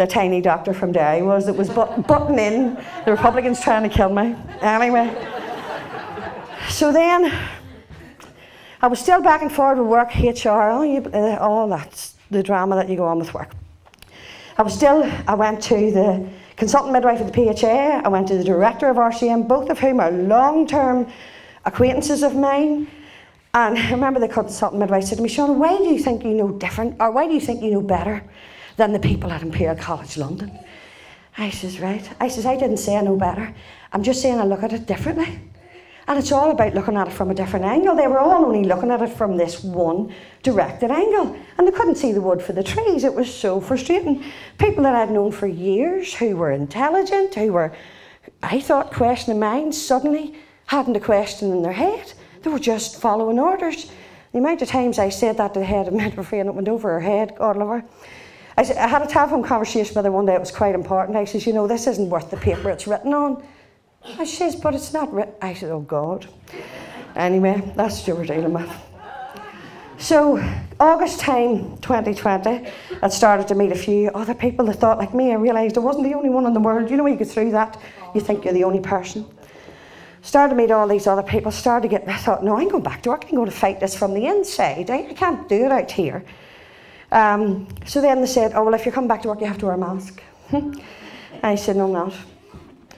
the 0.00 0.06
tiny 0.06 0.40
doctor 0.40 0.72
from 0.72 0.92
Derry 0.92 1.20
was 1.20 1.44
that 1.44 1.54
was 1.54 1.68
but, 1.68 2.06
butting 2.06 2.38
in 2.38 2.74
the 3.04 3.10
Republicans 3.10 3.60
trying 3.60 3.82
to 3.82 3.94
kill 3.94 4.08
me. 4.08 4.34
Anyway. 4.62 5.06
So 6.70 6.90
then 6.90 7.30
I 8.80 8.86
was 8.86 8.98
still 8.98 9.20
back 9.20 9.42
and 9.42 9.52
forward 9.52 9.76
with 9.76 9.88
work, 9.88 10.14
HR, 10.16 10.48
all, 10.48 10.86
you, 10.86 11.02
uh, 11.12 11.36
all 11.38 11.68
that, 11.68 12.12
the 12.30 12.42
drama 12.42 12.76
that 12.76 12.88
you 12.88 12.96
go 12.96 13.04
on 13.04 13.18
with 13.18 13.34
work. 13.34 13.50
I 14.56 14.62
was 14.62 14.72
still, 14.72 15.02
I 15.28 15.34
went 15.34 15.62
to 15.64 15.90
the 15.92 16.26
consultant 16.56 16.94
midwife 16.94 17.20
at 17.20 17.30
the 17.30 17.54
PHA, 17.54 18.00
I 18.02 18.08
went 18.08 18.26
to 18.28 18.38
the 18.38 18.44
director 18.44 18.88
of 18.88 18.96
RCM, 18.96 19.46
both 19.46 19.68
of 19.68 19.78
whom 19.80 20.00
are 20.00 20.10
long 20.10 20.66
term 20.66 21.12
acquaintances 21.66 22.22
of 22.22 22.34
mine. 22.34 22.88
And 23.52 23.76
I 23.78 23.90
remember 23.90 24.18
the 24.18 24.28
consultant 24.28 24.80
midwife 24.80 25.04
said 25.04 25.18
to 25.18 25.22
me, 25.22 25.28
Sean, 25.28 25.58
why 25.58 25.76
do 25.76 25.84
you 25.84 25.98
think 25.98 26.24
you 26.24 26.32
know 26.32 26.52
different, 26.52 26.96
or 27.00 27.10
why 27.10 27.26
do 27.26 27.34
you 27.34 27.40
think 27.40 27.62
you 27.62 27.72
know 27.72 27.82
better 27.82 28.24
than 28.80 28.92
the 28.92 28.98
people 28.98 29.30
at 29.30 29.42
Imperial 29.42 29.76
College 29.76 30.16
London? 30.16 30.58
I 31.36 31.50
says, 31.50 31.78
right. 31.80 32.08
I 32.18 32.28
says, 32.28 32.46
I 32.46 32.56
didn't 32.56 32.78
say 32.78 32.96
I 32.96 33.02
know 33.02 33.16
better. 33.16 33.54
I'm 33.92 34.02
just 34.02 34.22
saying 34.22 34.40
I 34.40 34.44
look 34.44 34.62
at 34.62 34.72
it 34.72 34.86
differently. 34.86 35.38
And 36.08 36.18
it's 36.18 36.32
all 36.32 36.50
about 36.50 36.74
looking 36.74 36.96
at 36.96 37.08
it 37.08 37.12
from 37.12 37.30
a 37.30 37.34
different 37.34 37.66
angle. 37.66 37.94
They 37.94 38.06
were 38.06 38.18
all 38.18 38.44
only 38.44 38.64
looking 38.64 38.90
at 38.90 39.02
it 39.02 39.10
from 39.10 39.36
this 39.36 39.62
one 39.62 40.12
directed 40.42 40.90
angle. 40.90 41.36
And 41.56 41.68
they 41.68 41.72
couldn't 41.72 41.96
see 41.96 42.12
the 42.12 42.22
wood 42.22 42.42
for 42.42 42.54
the 42.54 42.64
trees. 42.64 43.04
It 43.04 43.14
was 43.14 43.32
so 43.32 43.60
frustrating. 43.60 44.24
People 44.58 44.82
that 44.84 44.94
I'd 44.94 45.10
known 45.10 45.30
for 45.30 45.46
years 45.46 46.14
who 46.14 46.36
were 46.36 46.50
intelligent, 46.50 47.34
who 47.34 47.52
were, 47.52 47.72
I 48.42 48.60
thought, 48.60 48.92
questioning 48.92 49.38
minds, 49.38 49.80
suddenly 49.80 50.34
hadn't 50.66 50.96
a 50.96 51.00
question 51.00 51.52
in 51.52 51.62
their 51.62 51.72
head. 51.72 52.14
They 52.42 52.50
were 52.50 52.58
just 52.58 53.00
following 53.00 53.38
orders. 53.38 53.90
The 54.32 54.38
amount 54.38 54.62
of 54.62 54.68
times 54.68 54.98
I 54.98 55.10
said 55.10 55.36
that 55.36 55.52
to 55.54 55.60
the 55.60 55.66
head 55.66 55.86
of 55.86 55.94
midwifery 56.02 56.40
and 56.40 56.48
it 56.48 56.54
went 56.54 56.68
over 56.68 56.88
her 56.88 57.00
head, 57.00 57.34
God 57.36 57.56
love 57.56 57.68
her. 57.68 57.84
I, 58.60 58.84
I 58.84 58.88
had 58.88 59.00
a 59.00 59.06
telephone 59.06 59.42
conversation 59.42 59.94
with 59.94 60.04
her 60.04 60.12
one 60.12 60.26
day, 60.26 60.34
it 60.34 60.40
was 60.40 60.50
quite 60.50 60.74
important. 60.74 61.16
I 61.16 61.24
says, 61.24 61.46
You 61.46 61.54
know, 61.54 61.66
this 61.66 61.86
isn't 61.86 62.10
worth 62.10 62.30
the 62.30 62.36
paper 62.36 62.68
it's 62.68 62.86
written 62.86 63.14
on. 63.14 63.42
I 64.04 64.24
says, 64.24 64.56
but 64.56 64.74
it's 64.74 64.92
not 64.92 65.12
written. 65.12 65.34
I 65.42 65.54
said, 65.54 65.70
oh 65.70 65.80
God. 65.80 66.26
Anyway, 67.16 67.62
that's 67.76 68.06
what 68.06 68.18
were 68.18 68.24
dealing 68.24 68.52
with. 68.52 68.70
So, 69.98 70.42
August 70.78 71.20
time 71.20 71.76
2020, 71.78 72.66
I 73.02 73.08
started 73.08 73.46
to 73.48 73.54
meet 73.54 73.72
a 73.72 73.76
few 73.76 74.08
other 74.10 74.32
people 74.32 74.64
that 74.66 74.76
thought 74.76 74.96
like 74.96 75.12
me. 75.12 75.32
I 75.32 75.34
realised 75.34 75.76
I 75.76 75.80
wasn't 75.80 76.04
the 76.04 76.14
only 76.14 76.30
one 76.30 76.46
in 76.46 76.54
the 76.54 76.60
world. 76.60 76.90
You 76.90 76.96
know, 76.96 77.04
when 77.04 77.12
you 77.12 77.18
get 77.18 77.28
through 77.28 77.50
that, 77.50 77.78
you 78.14 78.22
think 78.22 78.44
you're 78.44 78.54
the 78.54 78.64
only 78.64 78.80
person. 78.80 79.26
Started 80.22 80.54
to 80.54 80.56
meet 80.56 80.70
all 80.70 80.88
these 80.88 81.06
other 81.06 81.22
people, 81.22 81.52
started 81.52 81.82
to 81.82 81.88
get, 81.88 82.08
I 82.08 82.16
thought, 82.16 82.42
no, 82.42 82.56
I'm 82.56 82.68
going 82.68 82.82
back 82.82 83.02
to 83.02 83.10
work. 83.10 83.24
I'm 83.24 83.36
going 83.36 83.50
to 83.50 83.56
fight 83.56 83.80
this 83.80 83.96
from 83.96 84.14
the 84.14 84.26
inside. 84.26 84.90
I, 84.90 85.08
I 85.10 85.14
can't 85.14 85.48
do 85.48 85.66
it 85.66 85.72
out 85.72 85.90
here. 85.90 86.24
Um, 87.12 87.66
so 87.86 88.00
then 88.00 88.20
they 88.20 88.26
said, 88.26 88.52
oh, 88.54 88.64
well, 88.64 88.74
if 88.74 88.86
you 88.86 88.92
come 88.92 89.08
back 89.08 89.22
to 89.22 89.28
work, 89.28 89.40
you 89.40 89.46
have 89.46 89.58
to 89.58 89.66
wear 89.66 89.74
a 89.74 89.78
mask. 89.78 90.22
I 91.42 91.54
said, 91.54 91.76
no, 91.76 91.86
I'm 91.86 91.92
not 91.92 92.14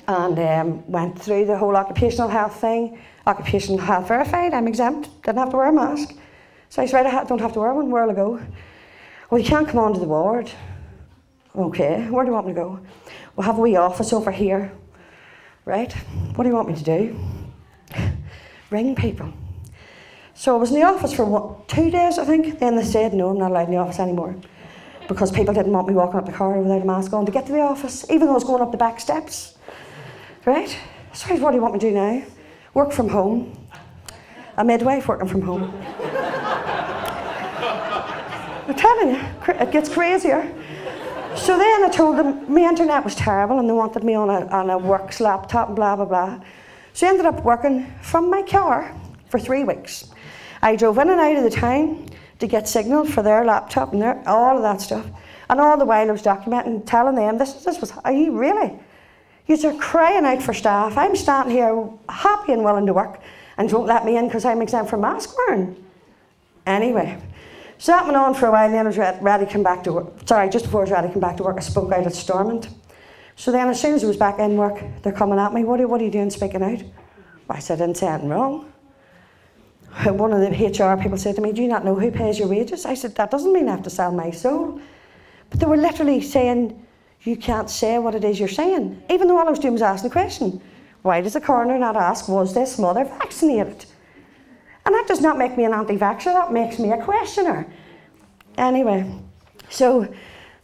and 0.08 0.38
um, 0.38 0.90
went 0.90 1.20
through 1.20 1.46
the 1.46 1.56
whole 1.56 1.76
occupational 1.76 2.28
health 2.28 2.60
thing. 2.60 2.98
Occupational 3.26 3.78
health 3.78 4.08
verified, 4.08 4.52
I'm 4.52 4.66
exempt, 4.66 5.08
didn't 5.22 5.38
have 5.38 5.50
to 5.50 5.56
wear 5.56 5.68
a 5.68 5.72
mask. 5.72 6.14
So 6.70 6.82
I 6.82 6.86
said, 6.86 7.06
I 7.06 7.24
don't 7.24 7.40
have 7.40 7.52
to 7.52 7.60
wear 7.60 7.72
one, 7.72 7.90
where 7.90 8.04
will 8.04 8.10
I 8.10 8.14
go? 8.14 8.40
Well, 9.30 9.40
you 9.40 9.46
can't 9.46 9.68
come 9.68 9.78
onto 9.78 10.00
the 10.00 10.06
ward. 10.06 10.50
Okay, 11.54 12.08
where 12.08 12.24
do 12.24 12.30
you 12.30 12.34
want 12.34 12.46
me 12.46 12.54
to 12.54 12.60
go? 12.60 12.80
We'll 13.36 13.46
have 13.46 13.58
a 13.58 13.60
wee 13.60 13.76
office 13.76 14.12
over 14.12 14.30
here. 14.30 14.72
Right? 15.64 15.92
What 16.34 16.44
do 16.44 16.50
you 16.50 16.56
want 16.56 16.68
me 16.68 16.74
to 16.74 16.82
do? 16.82 17.20
Ring 18.70 18.96
people. 18.96 19.32
So 20.42 20.56
I 20.56 20.58
was 20.58 20.70
in 20.70 20.80
the 20.80 20.82
office 20.82 21.12
for 21.14 21.24
what, 21.24 21.68
two 21.68 21.88
days, 21.88 22.18
I 22.18 22.24
think. 22.24 22.58
Then 22.58 22.74
they 22.74 22.82
said, 22.82 23.14
no, 23.14 23.30
I'm 23.30 23.38
not 23.38 23.52
allowed 23.52 23.66
in 23.66 23.70
the 23.70 23.76
office 23.76 24.00
anymore. 24.00 24.34
Because 25.06 25.30
people 25.30 25.54
didn't 25.54 25.70
want 25.70 25.86
me 25.86 25.94
walking 25.94 26.18
up 26.18 26.26
the 26.26 26.32
corridor 26.32 26.62
without 26.62 26.82
a 26.82 26.84
mask 26.84 27.12
on 27.12 27.24
to 27.26 27.30
get 27.30 27.46
to 27.46 27.52
the 27.52 27.60
office, 27.60 28.04
even 28.10 28.26
though 28.26 28.32
I 28.32 28.34
was 28.34 28.42
going 28.42 28.60
up 28.60 28.72
the 28.72 28.76
back 28.76 28.98
steps. 28.98 29.54
Right? 30.44 30.76
So 31.12 31.32
what 31.36 31.52
do 31.52 31.56
you 31.58 31.62
want 31.62 31.74
me 31.74 31.78
to 31.78 31.90
do 31.90 31.94
now? 31.94 32.24
Work 32.74 32.90
from 32.90 33.08
home. 33.08 33.56
A 34.56 34.64
midwife 34.64 35.06
working 35.06 35.28
from 35.28 35.42
home. 35.42 35.62
I'm 38.66 38.74
telling 38.74 39.10
you, 39.10 39.20
it 39.46 39.70
gets 39.70 39.88
crazier. 39.88 40.42
So 41.36 41.56
then 41.56 41.84
I 41.84 41.88
told 41.88 42.18
them 42.18 42.52
my 42.52 42.62
internet 42.62 43.04
was 43.04 43.14
terrible 43.14 43.60
and 43.60 43.68
they 43.68 43.74
wanted 43.74 44.02
me 44.02 44.14
on 44.14 44.28
a, 44.28 44.44
on 44.48 44.70
a 44.70 44.76
works 44.76 45.20
laptop 45.20 45.68
and 45.68 45.76
blah, 45.76 45.94
blah, 45.94 46.04
blah. 46.04 46.40
So 46.94 47.06
I 47.06 47.10
ended 47.10 47.26
up 47.26 47.44
working 47.44 47.94
from 48.02 48.28
my 48.28 48.42
car 48.42 48.92
for 49.32 49.40
three 49.40 49.64
weeks. 49.64 50.08
I 50.60 50.76
drove 50.76 50.98
in 50.98 51.10
and 51.10 51.18
out 51.18 51.36
of 51.36 51.42
the 51.42 51.50
town 51.50 52.08
to 52.38 52.46
get 52.46 52.68
signal 52.68 53.04
for 53.06 53.22
their 53.22 53.44
laptop 53.44 53.92
and 53.92 54.00
their, 54.00 54.22
all 54.28 54.56
of 54.56 54.62
that 54.62 54.80
stuff. 54.80 55.06
And 55.50 55.58
all 55.58 55.76
the 55.76 55.84
while 55.84 56.06
I 56.06 56.12
was 56.12 56.22
documenting, 56.22 56.86
telling 56.86 57.16
them, 57.16 57.38
this, 57.38 57.64
this 57.64 57.80
was, 57.80 57.92
are 58.04 58.12
you 58.12 58.38
really? 58.38 58.78
You're 59.46 59.76
crying 59.78 60.24
out 60.24 60.42
for 60.42 60.54
staff. 60.54 60.96
I'm 60.96 61.16
standing 61.16 61.54
here 61.54 61.90
happy 62.08 62.52
and 62.52 62.62
willing 62.62 62.86
to 62.86 62.92
work 62.92 63.20
and 63.58 63.68
don't 63.68 63.86
let 63.86 64.04
me 64.04 64.16
in 64.16 64.26
because 64.26 64.44
I'm 64.44 64.62
exempt 64.62 64.88
from 64.88 65.00
mask 65.00 65.36
wearing. 65.36 65.82
Anyway, 66.64 67.20
so 67.78 67.92
that 67.92 68.04
went 68.04 68.16
on 68.16 68.34
for 68.34 68.46
a 68.46 68.52
while. 68.52 68.70
Then 68.70 68.86
I 68.86 68.88
was 68.88 68.98
ready 68.98 69.44
to 69.44 69.50
come 69.50 69.62
back 69.62 69.82
to 69.84 69.92
work. 69.92 70.06
Sorry, 70.26 70.48
just 70.48 70.66
before 70.66 70.82
I 70.82 70.84
was 70.84 70.90
ready 70.90 71.08
to 71.08 71.12
come 71.12 71.20
back 71.20 71.36
to 71.38 71.42
work, 71.42 71.56
I 71.56 71.60
spoke 71.60 71.92
out 71.92 72.06
at 72.06 72.14
Stormont. 72.14 72.68
So 73.36 73.50
then, 73.50 73.68
as 73.68 73.80
soon 73.80 73.94
as 73.94 74.04
I 74.04 74.06
was 74.06 74.16
back 74.16 74.38
in 74.38 74.56
work, 74.56 74.82
they're 75.02 75.12
coming 75.12 75.38
at 75.38 75.52
me. 75.52 75.64
What 75.64 75.80
are, 75.80 75.88
what 75.88 76.00
are 76.00 76.04
you 76.04 76.10
doing 76.10 76.30
speaking 76.30 76.62
out? 76.62 76.82
Well, 76.82 77.56
I 77.56 77.58
said, 77.58 77.80
I 77.80 77.86
didn't 77.86 77.98
say 77.98 78.06
anything 78.06 78.28
wrong. 78.28 78.71
One 80.04 80.32
of 80.32 80.40
the 80.40 80.48
HR 80.50 81.00
people 81.00 81.18
said 81.18 81.36
to 81.36 81.42
me, 81.42 81.52
Do 81.52 81.62
you 81.62 81.68
not 81.68 81.84
know 81.84 81.94
who 81.94 82.10
pays 82.10 82.38
your 82.38 82.48
wages? 82.48 82.86
I 82.86 82.94
said, 82.94 83.14
That 83.16 83.30
doesn't 83.30 83.52
mean 83.52 83.68
I 83.68 83.72
have 83.72 83.82
to 83.82 83.90
sell 83.90 84.12
my 84.12 84.30
soul. 84.30 84.80
But 85.50 85.60
they 85.60 85.66
were 85.66 85.76
literally 85.76 86.20
saying, 86.22 86.82
you 87.24 87.36
can't 87.36 87.70
say 87.70 87.98
what 87.98 88.14
it 88.14 88.24
is 88.24 88.38
you're 88.38 88.48
saying. 88.48 89.00
Even 89.08 89.28
though 89.28 89.38
all 89.38 89.46
I 89.46 89.50
was 89.50 89.58
doing 89.58 89.74
was 89.74 89.82
asking 89.82 90.08
the 90.08 90.12
question. 90.12 90.60
Why 91.02 91.20
does 91.20 91.34
the 91.34 91.40
coroner 91.40 91.78
not 91.78 91.96
ask, 91.96 92.28
was 92.28 92.54
this 92.54 92.78
mother 92.78 93.04
vaccinated? 93.04 93.84
And 94.84 94.94
that 94.94 95.06
does 95.06 95.20
not 95.20 95.38
make 95.38 95.56
me 95.56 95.64
an 95.64 95.72
anti 95.72 95.96
vaxxer, 95.96 96.32
that 96.32 96.52
makes 96.52 96.78
me 96.78 96.90
a 96.90 97.02
questioner. 97.02 97.66
Anyway, 98.58 99.10
so 99.68 100.12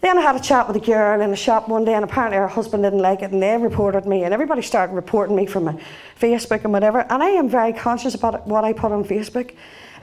then 0.00 0.16
I 0.16 0.20
had 0.20 0.36
a 0.36 0.40
chat 0.40 0.68
with 0.68 0.76
a 0.76 0.84
girl 0.84 1.20
in 1.20 1.32
a 1.32 1.36
shop 1.36 1.68
one 1.68 1.84
day, 1.84 1.94
and 1.94 2.04
apparently 2.04 2.38
her 2.38 2.48
husband 2.48 2.84
didn't 2.84 3.00
like 3.00 3.22
it, 3.22 3.32
and 3.32 3.42
they 3.42 3.56
reported 3.56 4.06
me, 4.06 4.24
and 4.24 4.32
everybody 4.32 4.62
started 4.62 4.94
reporting 4.94 5.34
me 5.34 5.46
from 5.46 5.78
Facebook 6.20 6.64
and 6.64 6.72
whatever. 6.72 7.00
And 7.10 7.22
I 7.22 7.30
am 7.30 7.48
very 7.48 7.72
conscious 7.72 8.14
about 8.14 8.46
what 8.46 8.64
I 8.64 8.72
put 8.72 8.92
on 8.92 9.04
Facebook. 9.04 9.54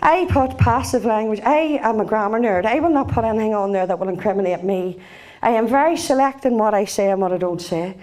I 0.02 0.26
put 0.30 0.58
passive 0.58 1.06
language. 1.06 1.40
I 1.40 1.80
am 1.82 2.00
a 2.00 2.06
grammar 2.06 2.40
nerd. 2.40 2.66
I 2.66 2.80
will 2.80 2.90
not 2.90 3.08
put 3.08 3.24
anything 3.24 3.54
on 3.54 3.72
there 3.72 3.88
that 3.88 3.98
will 3.98 4.10
incriminate 4.10 4.64
me 4.64 5.00
I 5.46 5.52
am 5.52 5.68
very 5.68 5.96
select 5.96 6.46
in 6.46 6.58
what 6.58 6.74
I 6.74 6.86
say 6.86 7.12
and 7.12 7.22
what 7.22 7.32
I 7.32 7.38
don't 7.38 7.62
say. 7.62 7.96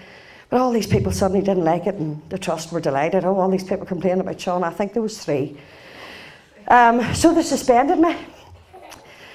But 0.49 0.61
all 0.61 0.71
these 0.71 0.87
people 0.87 1.11
suddenly 1.11 1.43
didn't 1.43 1.65
like 1.65 1.87
it, 1.87 1.95
and 1.95 2.21
the 2.29 2.37
trust 2.37 2.71
were 2.71 2.79
delighted. 2.79 3.25
Oh, 3.25 3.37
all 3.37 3.49
these 3.49 3.65
people 3.65 3.85
complaining 3.85 4.21
about 4.21 4.39
Sean. 4.39 4.63
I 4.63 4.69
think 4.69 4.93
there 4.93 5.01
was 5.01 5.17
three. 5.17 5.57
Um, 6.69 7.13
so 7.13 7.33
they 7.33 7.41
suspended 7.43 7.99
me. 7.99 8.15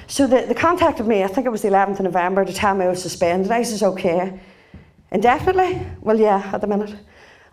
So 0.09 0.27
they, 0.27 0.53
contacted 0.55 1.07
me. 1.07 1.23
I 1.23 1.27
think 1.27 1.47
it 1.47 1.51
was 1.51 1.61
the 1.61 1.69
11th 1.69 1.99
of 1.99 2.05
November 2.05 2.45
to 2.45 2.53
tell 2.53 2.75
me 2.75 2.87
I 2.87 2.89
was 2.89 3.03
suspended. 3.03 3.53
I 3.53 3.63
says, 3.63 3.83
okay. 3.83 4.41
Indefinitely? 5.13 5.87
Well, 6.01 6.19
yeah, 6.19 6.51
at 6.53 6.63
the 6.63 6.67
minute. 6.67 6.97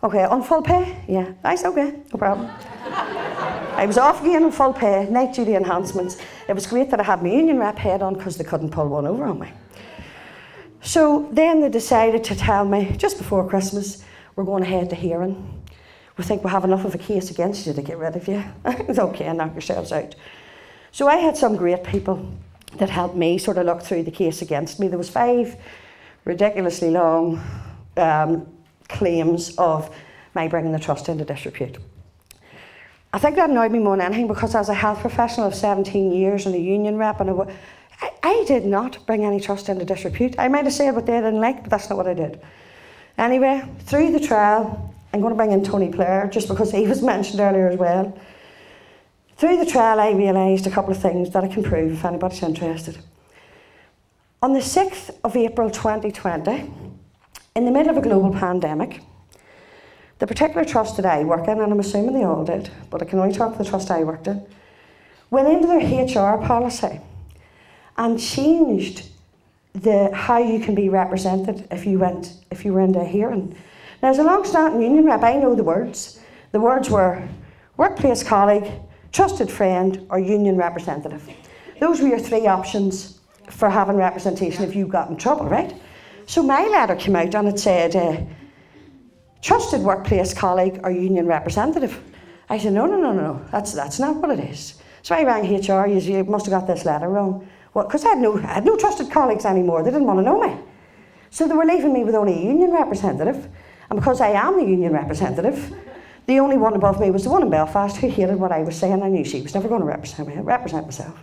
Okay, 0.02 0.24
on 0.24 0.42
full 0.42 0.62
pay? 0.62 1.04
Yeah. 1.06 1.32
I 1.44 1.54
said, 1.54 1.68
okay, 1.68 2.00
no 2.12 2.18
problem. 2.18 2.50
I 2.86 3.84
was 3.86 3.98
off 3.98 4.22
again 4.22 4.42
on 4.44 4.52
full 4.52 4.72
pay, 4.72 5.06
night 5.10 5.34
duty 5.34 5.54
enhancements. 5.54 6.16
It 6.48 6.54
was 6.54 6.66
great 6.66 6.90
that 6.90 7.00
I 7.00 7.02
had 7.02 7.22
my 7.22 7.28
union 7.28 7.58
rep 7.58 7.76
head 7.76 8.00
on 8.00 8.14
because 8.14 8.38
they 8.38 8.44
couldn't 8.44 8.70
pull 8.70 8.88
one 8.88 9.06
over 9.06 9.24
on 9.24 9.38
me. 9.38 9.52
So 10.80 11.28
then 11.32 11.60
they 11.60 11.68
decided 11.68 12.24
to 12.24 12.36
tell 12.36 12.64
me 12.64 12.94
just 12.96 13.18
before 13.18 13.46
Christmas, 13.46 14.02
we're 14.34 14.44
going 14.44 14.62
to 14.62 14.68
head 14.68 14.88
to 14.90 14.96
hearing. 14.96 15.62
We 16.16 16.24
think 16.24 16.42
we 16.42 16.50
have 16.50 16.64
enough 16.64 16.86
of 16.86 16.94
a 16.94 16.98
case 16.98 17.30
against 17.30 17.66
you 17.66 17.74
to 17.74 17.82
get 17.82 17.98
rid 17.98 18.16
of 18.16 18.26
you. 18.26 18.42
it's 18.64 18.98
okay, 18.98 19.30
knock 19.34 19.52
yourselves 19.52 19.92
out. 19.92 20.14
So 20.90 21.06
I 21.08 21.16
had 21.16 21.36
some 21.36 21.56
great 21.56 21.84
people 21.84 22.26
that 22.78 22.90
helped 22.90 23.16
me 23.16 23.38
sort 23.38 23.58
of 23.58 23.66
look 23.66 23.82
through 23.82 24.02
the 24.04 24.10
case 24.10 24.42
against 24.42 24.78
me. 24.80 24.88
There 24.88 24.98
was 24.98 25.10
five 25.10 25.56
ridiculously 26.24 26.90
long 26.90 27.42
um, 27.96 28.46
claims 28.88 29.54
of 29.56 29.94
my 30.34 30.48
bringing 30.48 30.72
the 30.72 30.78
trust 30.78 31.08
into 31.08 31.24
disrepute. 31.24 31.78
I 33.12 33.18
think 33.18 33.36
that 33.36 33.48
annoyed 33.48 33.72
me 33.72 33.78
more 33.78 33.96
than 33.96 34.04
anything 34.04 34.26
because 34.26 34.54
as 34.54 34.68
a 34.68 34.74
health 34.74 35.00
professional 35.00 35.46
of 35.46 35.54
17 35.54 36.12
years 36.12 36.44
and 36.44 36.54
a 36.54 36.58
union 36.58 36.98
rep, 36.98 37.20
and 37.20 37.30
a, 37.30 37.56
I, 38.02 38.10
I 38.22 38.44
did 38.46 38.66
not 38.66 39.04
bring 39.06 39.24
any 39.24 39.40
trust 39.40 39.68
into 39.68 39.84
disrepute. 39.84 40.34
I 40.38 40.48
might 40.48 40.64
have 40.64 40.74
said 40.74 40.94
what 40.94 41.06
they 41.06 41.12
didn't 41.12 41.40
like, 41.40 41.62
but 41.62 41.70
that's 41.70 41.88
not 41.88 41.96
what 41.96 42.06
I 42.06 42.14
did. 42.14 42.40
Anyway, 43.16 43.66
through 43.80 44.12
the 44.12 44.20
trial, 44.20 44.94
I'm 45.14 45.20
going 45.20 45.32
to 45.32 45.36
bring 45.36 45.52
in 45.52 45.64
Tony 45.64 45.88
Blair 45.88 46.28
just 46.30 46.48
because 46.48 46.70
he 46.70 46.86
was 46.86 47.02
mentioned 47.14 47.40
earlier 47.40 47.68
as 47.68 47.78
well. 47.78 48.18
Through 49.36 49.58
the 49.58 49.70
trial, 49.70 50.00
I 50.00 50.12
realised 50.12 50.66
a 50.66 50.70
couple 50.70 50.92
of 50.92 50.98
things 50.98 51.28
that 51.30 51.44
I 51.44 51.48
can 51.48 51.62
prove 51.62 51.92
if 51.92 52.04
anybody's 52.06 52.42
interested. 52.42 52.96
On 54.42 54.54
the 54.54 54.60
6th 54.60 55.14
of 55.24 55.36
April 55.36 55.70
2020, 55.70 56.72
in 57.54 57.64
the 57.66 57.70
middle 57.70 57.90
of 57.90 57.98
a 57.98 58.00
global 58.00 58.32
pandemic, 58.32 59.02
the 60.20 60.26
particular 60.26 60.64
trust 60.64 60.96
that 60.96 61.04
I 61.04 61.22
work 61.24 61.48
in, 61.48 61.60
and 61.60 61.70
I'm 61.70 61.80
assuming 61.80 62.14
they 62.14 62.24
all 62.24 62.46
did, 62.46 62.70
but 62.88 63.02
I 63.02 63.04
can 63.04 63.18
only 63.18 63.34
talk 63.34 63.54
for 63.54 63.62
the 63.62 63.68
trust 63.68 63.90
I 63.90 64.04
worked 64.04 64.26
in, 64.26 64.42
went 65.28 65.48
into 65.48 65.66
their 65.66 65.80
HR 65.80 66.42
policy 66.42 66.98
and 67.98 68.18
changed 68.18 69.06
the 69.74 70.14
how 70.14 70.38
you 70.38 70.60
can 70.60 70.74
be 70.74 70.88
represented 70.88 71.68
if 71.70 71.84
you 71.84 71.98
went 71.98 72.32
if 72.50 72.64
you 72.64 72.72
were 72.72 72.80
into 72.80 73.00
a 73.00 73.04
hearing. 73.04 73.54
Now 74.02 74.08
as 74.08 74.18
a 74.18 74.22
long-standing 74.22 74.80
union 74.80 75.04
rep, 75.04 75.22
I 75.22 75.34
know 75.34 75.54
the 75.54 75.62
words. 75.62 76.18
The 76.52 76.60
words 76.60 76.88
were 76.88 77.28
workplace 77.76 78.22
colleague, 78.22 78.72
trusted 79.16 79.50
friend, 79.50 80.06
or 80.10 80.18
union 80.18 80.58
representative. 80.58 81.26
Those 81.80 82.02
were 82.02 82.08
your 82.08 82.18
three 82.18 82.46
options 82.46 83.18
for 83.48 83.70
having 83.70 83.96
representation 83.96 84.62
if 84.62 84.76
you 84.76 84.86
got 84.86 85.08
in 85.08 85.16
trouble, 85.16 85.46
right? 85.46 85.74
So 86.26 86.42
my 86.42 86.66
letter 86.66 86.94
came 86.96 87.16
out 87.16 87.34
and 87.34 87.48
it 87.48 87.58
said, 87.58 87.96
uh, 87.96 88.20
trusted 89.40 89.80
workplace 89.80 90.34
colleague 90.34 90.80
or 90.84 90.90
union 90.90 91.26
representative. 91.26 91.98
I 92.50 92.58
said, 92.58 92.74
no, 92.74 92.84
no, 92.84 93.00
no, 93.00 93.14
no, 93.14 93.42
that's, 93.50 93.72
that's 93.72 93.98
not 93.98 94.16
what 94.16 94.38
it 94.38 94.50
is. 94.50 94.82
So 95.00 95.14
I 95.14 95.24
rang 95.24 95.44
HR, 95.44 95.86
you, 95.86 95.98
you 95.98 96.24
must 96.24 96.44
have 96.44 96.52
got 96.52 96.66
this 96.66 96.84
letter 96.84 97.08
wrong. 97.08 97.48
Well, 97.72 97.86
because 97.86 98.04
I, 98.04 98.10
had 98.10 98.18
no, 98.18 98.36
I 98.36 98.54
had 98.56 98.66
no 98.66 98.76
trusted 98.76 99.10
colleagues 99.10 99.46
anymore, 99.46 99.82
they 99.82 99.90
didn't 99.90 100.06
want 100.06 100.18
to 100.18 100.24
know 100.24 100.42
me. 100.42 100.58
So 101.30 101.48
they 101.48 101.54
were 101.54 101.64
leaving 101.64 101.94
me 101.94 102.04
with 102.04 102.14
only 102.14 102.34
a 102.34 102.42
union 102.42 102.70
representative. 102.70 103.48
And 103.88 103.98
because 103.98 104.20
I 104.20 104.32
am 104.32 104.58
the 104.58 104.66
union 104.66 104.92
representative, 104.92 105.74
the 106.26 106.40
only 106.40 106.56
one 106.56 106.74
above 106.74 107.00
me 107.00 107.10
was 107.10 107.24
the 107.24 107.30
one 107.30 107.42
in 107.42 107.50
Belfast 107.50 107.96
who 107.96 108.08
hated 108.08 108.36
what 108.36 108.52
I 108.52 108.62
was 108.62 108.76
saying. 108.76 109.02
I 109.02 109.08
knew 109.08 109.24
she 109.24 109.42
was 109.42 109.54
never 109.54 109.68
going 109.68 109.80
to 109.80 109.86
represent 109.86 110.28
me, 110.28 110.34
represent 110.36 110.86
myself. 110.86 111.18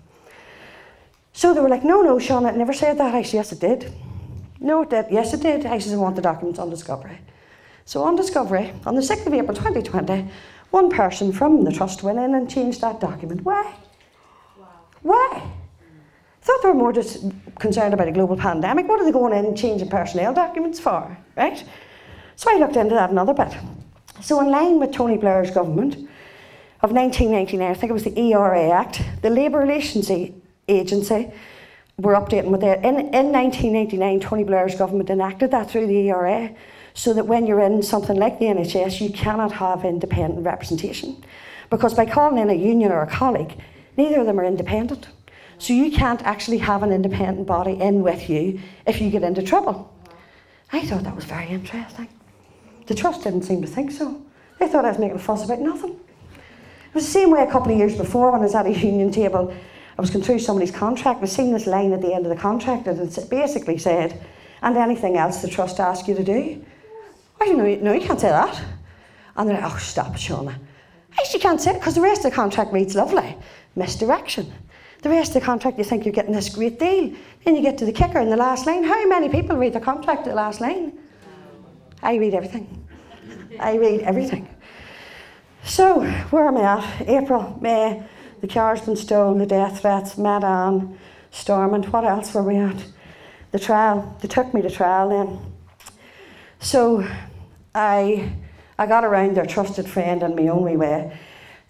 So 1.33 1.53
they 1.53 1.61
were 1.61 1.69
like, 1.69 1.83
no, 1.83 2.01
no, 2.01 2.19
Sean, 2.19 2.45
it 2.45 2.55
never 2.55 2.73
said 2.73 2.97
that. 2.99 3.13
I 3.13 3.23
said, 3.23 3.33
yes, 3.33 3.51
it 3.51 3.59
did. 3.59 3.91
No, 4.59 4.83
it 4.83 4.89
did. 4.89 5.07
Yes, 5.11 5.33
it 5.33 5.41
did. 5.41 5.65
I 5.65 5.79
said, 5.79 5.93
I 5.93 5.97
want 5.97 6.15
the 6.15 6.21
documents 6.21 6.59
on 6.59 6.69
discovery. 6.69 7.17
So 7.85 8.03
on 8.03 8.15
discovery, 8.15 8.73
on 8.85 8.95
the 8.95 9.01
6th 9.01 9.27
of 9.27 9.33
April 9.33 9.55
2020, 9.55 10.29
one 10.71 10.89
person 10.89 11.33
from 11.33 11.63
the 11.63 11.71
trust 11.71 12.03
went 12.03 12.19
in 12.19 12.35
and 12.35 12.49
changed 12.49 12.81
that 12.81 12.99
document. 12.99 13.43
Why? 13.43 13.75
Wow. 14.57 14.67
Why? 15.01 15.51
thought 16.43 16.61
they 16.61 16.67
were 16.67 16.73
more 16.73 16.91
just 16.91 17.23
concerned 17.59 17.93
about 17.93 18.07
a 18.07 18.11
global 18.11 18.35
pandemic. 18.35 18.87
What 18.87 18.99
are 18.99 19.05
they 19.05 19.11
going 19.11 19.33
in 19.33 19.45
and 19.45 19.57
changing 19.57 19.89
personnel 19.89 20.33
documents 20.33 20.79
for? 20.79 21.17
Right? 21.37 21.63
So 22.35 22.53
I 22.53 22.59
looked 22.59 22.75
into 22.75 22.95
that 22.95 23.11
another 23.11 23.33
bit. 23.33 23.55
So 24.23 24.39
in 24.39 24.49
line 24.49 24.79
with 24.79 24.93
Tony 24.93 25.17
Blair's 25.17 25.51
government 25.51 25.95
of 26.81 26.93
1999, 26.93 27.69
I 27.69 27.73
think 27.73 27.89
it 27.89 27.93
was 27.93 28.05
the 28.05 28.17
ERA 28.17 28.69
Act, 28.69 29.03
the 29.21 29.29
Labour 29.29 29.59
Relations 29.59 30.09
Agency 30.69 31.29
were 31.97 32.13
updating 32.13 32.45
with 32.45 32.61
that. 32.61 32.79
In, 32.85 32.95
in 33.13 33.33
1999, 33.33 34.21
Tony 34.21 34.45
Blair's 34.45 34.75
government 34.75 35.09
enacted 35.09 35.51
that 35.51 35.69
through 35.69 35.87
the 35.87 36.09
ERA 36.09 36.55
so 36.93 37.13
that 37.13 37.27
when 37.27 37.45
you're 37.45 37.59
in 37.59 37.83
something 37.83 38.15
like 38.15 38.39
the 38.39 38.45
NHS, 38.45 39.01
you 39.01 39.11
cannot 39.11 39.51
have 39.51 39.83
independent 39.83 40.45
representation. 40.45 41.21
Because 41.69 41.93
by 41.93 42.05
calling 42.05 42.37
in 42.37 42.49
a 42.49 42.53
union 42.53 42.93
or 42.93 43.01
a 43.01 43.07
colleague, 43.07 43.57
neither 43.97 44.21
of 44.21 44.25
them 44.25 44.39
are 44.39 44.45
independent. 44.45 45.09
So 45.57 45.73
you 45.73 45.91
can't 45.91 46.21
actually 46.21 46.59
have 46.59 46.81
an 46.81 46.93
independent 46.93 47.45
body 47.45 47.73
in 47.73 48.01
with 48.01 48.29
you 48.29 48.61
if 48.87 49.01
you 49.01 49.09
get 49.09 49.23
into 49.23 49.43
trouble. 49.43 49.93
I 50.71 50.85
thought 50.85 51.03
that 51.03 51.13
was 51.13 51.25
very 51.25 51.49
interesting. 51.49 52.07
The 52.85 52.95
trust 52.95 53.23
didn't 53.23 53.43
seem 53.43 53.61
to 53.61 53.67
think 53.67 53.91
so. 53.91 54.21
They 54.59 54.67
thought 54.67 54.85
I 54.85 54.89
was 54.89 54.99
making 54.99 55.15
a 55.17 55.19
fuss 55.19 55.45
about 55.45 55.59
nothing. 55.59 55.91
It 55.91 56.95
was 56.95 57.05
the 57.05 57.11
same 57.11 57.31
way 57.31 57.41
a 57.41 57.51
couple 57.51 57.71
of 57.71 57.77
years 57.77 57.97
before 57.97 58.31
when 58.31 58.41
I 58.41 58.43
was 58.43 58.55
at 58.55 58.65
a 58.65 58.71
union 58.71 59.11
table. 59.11 59.53
I 59.97 60.01
was 60.01 60.09
going 60.09 60.23
through 60.23 60.39
somebody's 60.39 60.71
contract 60.71 61.21
I 61.21 61.25
seen 61.25 61.53
this 61.53 61.67
line 61.67 61.93
at 61.93 62.01
the 62.01 62.13
end 62.13 62.25
of 62.25 62.29
the 62.29 62.41
contract 62.41 62.87
and 62.87 62.99
it 62.99 63.29
basically 63.29 63.77
said, 63.77 64.23
and 64.61 64.77
anything 64.77 65.17
else 65.17 65.41
the 65.41 65.47
trust 65.47 65.79
asks 65.79 66.07
you 66.07 66.15
to 66.15 66.23
do. 66.23 66.63
I 67.41 67.45
don't 67.45 67.57
know, 67.57 67.75
no, 67.75 67.93
you 67.93 68.05
can't 68.05 68.19
say 68.19 68.29
that. 68.29 68.61
And 69.35 69.49
they're 69.49 69.59
like, 69.59 69.73
oh, 69.73 69.77
stop, 69.77 70.13
Séana. 70.13 70.53
I 70.53 71.21
actually 71.21 71.41
can't 71.41 71.59
say 71.59 71.71
it 71.71 71.79
because 71.79 71.95
the 71.95 72.01
rest 72.01 72.25
of 72.25 72.31
the 72.31 72.35
contract 72.35 72.71
reads 72.71 72.95
lovely. 72.95 73.37
Misdirection. 73.75 74.51
The 75.01 75.09
rest 75.09 75.35
of 75.35 75.41
the 75.41 75.45
contract, 75.45 75.77
you 75.77 75.83
think 75.83 76.05
you're 76.05 76.13
getting 76.13 76.33
this 76.33 76.49
great 76.49 76.79
deal. 76.79 77.13
Then 77.43 77.55
you 77.55 77.61
get 77.61 77.77
to 77.79 77.85
the 77.85 77.91
kicker 77.91 78.19
in 78.19 78.29
the 78.29 78.37
last 78.37 78.65
line. 78.65 78.83
How 78.83 79.05
many 79.07 79.29
people 79.29 79.57
read 79.57 79.73
the 79.73 79.81
contract 79.81 80.21
at 80.21 80.25
the 80.29 80.35
last 80.35 80.61
line? 80.61 80.97
I 82.03 82.15
read 82.15 82.35
everything. 82.35 82.87
I 83.59 83.75
read 83.77 84.01
everything. 84.01 84.47
So, 85.63 86.01
where 86.29 86.47
am 86.47 86.57
I 86.57 86.77
at? 86.77 87.07
April, 87.07 87.57
May, 87.61 88.03
the 88.41 88.47
car's 88.47 88.81
been 88.81 88.95
stolen, 88.95 89.39
the 89.39 89.45
death 89.45 89.81
threats, 89.81 90.17
Medan, 90.17 90.99
Stormont, 91.31 91.91
what 91.91 92.03
else 92.03 92.33
were 92.33 92.43
we 92.43 92.57
at? 92.57 92.85
The 93.51 93.59
trial. 93.59 94.15
They 94.21 94.27
took 94.27 94.53
me 94.53 94.61
to 94.61 94.69
trial 94.69 95.09
then. 95.09 95.39
So, 96.59 97.07
I, 97.73 98.33
I 98.77 98.85
got 98.85 99.03
around 99.03 99.35
their 99.35 99.45
trusted 99.45 99.87
friend 99.87 100.21
in 100.21 100.35
my 100.35 100.53
wee 100.53 100.77
way 100.77 101.17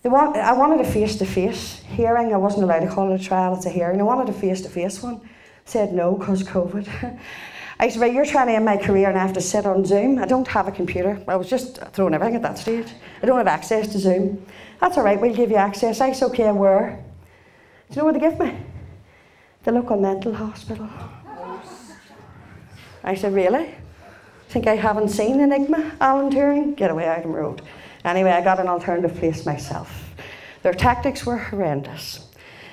want, 0.09 0.35
I 0.35 0.53
wanted 0.53 0.81
a 0.81 0.89
face 0.89 1.15
to 1.17 1.25
face 1.25 1.81
hearing. 1.87 2.33
I 2.33 2.37
wasn't 2.37 2.63
allowed 2.63 2.81
to 2.81 2.89
call 2.89 3.11
it 3.11 3.21
a 3.21 3.23
trial, 3.23 3.55
it's 3.55 3.65
a 3.65 3.69
hearing. 3.69 3.99
I 3.99 4.03
wanted 4.03 4.29
a 4.29 4.37
face 4.37 4.61
to 4.61 4.69
face 4.69 5.01
one. 5.01 5.21
Said 5.65 5.93
no 5.93 6.15
because 6.15 6.43
COVID. 6.43 7.19
I 7.79 7.89
said, 7.89 8.01
right, 8.01 8.13
you're 8.13 8.25
trying 8.25 8.47
to 8.47 8.53
end 8.53 8.65
my 8.65 8.77
career 8.77 9.09
and 9.09 9.17
I 9.17 9.21
have 9.21 9.33
to 9.33 9.41
sit 9.41 9.65
on 9.65 9.83
Zoom. 9.83 10.19
I 10.19 10.25
don't 10.25 10.47
have 10.47 10.67
a 10.67 10.71
computer. 10.71 11.21
I 11.27 11.35
was 11.35 11.49
just 11.49 11.77
throwing 11.93 12.13
everything 12.13 12.35
at 12.35 12.41
that 12.43 12.57
stage. 12.57 12.87
I 13.21 13.25
don't 13.25 13.37
have 13.37 13.47
access 13.47 13.87
to 13.89 13.99
Zoom. 13.99 14.45
That's 14.79 14.97
all 14.97 15.03
right, 15.03 15.19
we'll 15.19 15.35
give 15.35 15.49
you 15.49 15.57
access. 15.57 15.99
I 16.01 16.11
said, 16.11 16.27
okay, 16.27 16.51
where? 16.51 17.03
Do 17.89 17.95
you 17.95 18.01
know 18.01 18.05
where 18.05 18.13
they 18.13 18.19
give 18.19 18.39
me? 18.39 18.57
The 19.63 19.71
local 19.71 19.99
mental 19.99 20.33
hospital. 20.33 20.89
I 23.03 23.15
said, 23.15 23.33
really? 23.33 23.75
Think 24.49 24.67
I 24.67 24.75
haven't 24.75 25.09
seen 25.09 25.39
Enigma, 25.39 25.93
Alan 25.99 26.29
Turing? 26.29 26.75
Get 26.75 26.91
away 26.91 27.19
the 27.21 27.27
road. 27.27 27.63
Anyway, 28.05 28.31
I 28.31 28.41
got 28.41 28.59
an 28.59 28.67
alternative 28.67 29.17
place 29.17 29.45
myself. 29.45 30.13
Their 30.61 30.73
tactics 30.73 31.25
were 31.25 31.37
horrendous. 31.37 32.27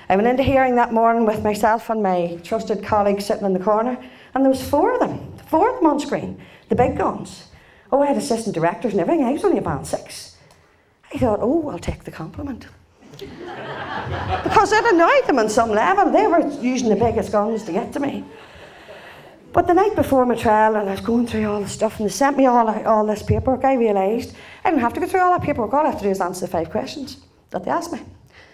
I 0.09 0.17
went 0.17 0.29
into 0.29 0.43
hearing 0.43 0.75
that 0.77 0.93
morning 0.93 1.25
with 1.25 1.43
myself 1.43 1.89
and 1.89 2.03
my 2.03 2.39
trusted 2.43 2.83
colleague 2.85 3.21
sitting 3.21 3.47
in 3.47 3.53
the 3.53 3.61
corner, 3.61 3.97
and 4.35 4.45
there 4.45 4.51
was 4.51 4.67
four 4.67 4.95
of 4.95 5.01
them, 5.01 5.37
four 5.47 5.71
of 5.71 5.77
them 5.77 5.87
on 5.87 6.01
screen, 6.01 6.41
the 6.69 6.77
big 6.77 6.97
guns. 6.97 7.49
Oh, 7.93 8.03
I 8.03 8.07
had 8.07 8.17
assistant 8.17 8.55
directors 8.55 8.93
and 8.93 9.01
everything. 9.01 9.25
I 9.25 9.33
was 9.33 9.45
only 9.45 9.59
a 9.59 9.63
band 9.63 9.87
six. 9.87 10.37
I 11.13 11.19
thought, 11.19 11.41
oh, 11.43 11.69
I'll 11.71 11.79
take 11.79 12.05
the 12.05 12.11
compliment. 12.11 12.67
because 13.21 14.73
it 14.73 14.85
annoyed 14.95 15.27
them 15.27 15.39
on 15.39 15.49
some 15.49 15.71
level. 15.71 16.11
They 16.11 16.27
were 16.27 16.49
using 16.61 16.89
the 16.89 16.97
biggest 16.97 17.33
guns 17.33 17.65
to 17.65 17.73
get 17.73 17.93
to 17.95 18.01
me. 18.01 18.25
But 19.53 19.67
the 19.67 19.75
night 19.75 19.97
before 19.97 20.25
my 20.27 20.37
trial, 20.37 20.77
and 20.77 20.89
I 20.89 20.93
was 20.93 21.01
going 21.01 21.27
through 21.27 21.45
all 21.51 21.61
the 21.61 21.69
stuff, 21.69 21.99
and 21.99 22.09
they 22.09 22.13
sent 22.13 22.37
me 22.37 22.47
all, 22.47 22.69
all 22.87 23.05
this 23.05 23.23
paperwork, 23.23 23.65
I 23.65 23.75
realised 23.75 24.35
I 24.65 24.71
didn't 24.71 24.83
have 24.83 24.95
to 24.95 25.01
go 25.01 25.07
through 25.07 25.21
all 25.21 25.33
that 25.33 25.45
paperwork. 25.45 25.75
All 25.75 25.85
I 25.85 25.91
have 25.91 25.99
to 25.99 26.05
do 26.05 26.11
is 26.11 26.21
answer 26.21 26.47
the 26.47 26.53
five 26.53 26.71
questions 26.71 27.19
that 27.51 27.65
they 27.65 27.71
asked 27.71 27.93
me. 27.93 28.01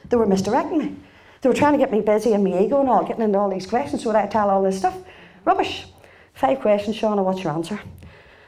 They 0.09 0.17
were 0.17 0.27
misdirecting 0.27 0.79
me. 0.79 0.97
They 1.43 1.51
were 1.51 1.55
trying 1.55 1.73
to 1.73 1.79
get 1.79 1.93
me 1.93 2.01
busy 2.01 2.33
and 2.33 2.43
my 2.43 2.59
ego 2.63 2.81
and 2.81 2.89
all, 2.89 3.05
getting 3.05 3.23
into 3.23 3.39
all 3.39 3.51
these 3.51 3.67
questions. 3.67 4.03
So 4.03 4.09
would 4.09 4.17
I 4.17 4.27
tell 4.27 4.49
all 4.49 4.63
this 4.63 4.79
stuff? 4.79 4.97
Rubbish. 5.47 5.87
Five 6.35 6.61
questions, 6.61 6.99
Séana, 6.99 7.25
what's 7.25 7.43
your 7.43 7.53
answer? 7.53 7.81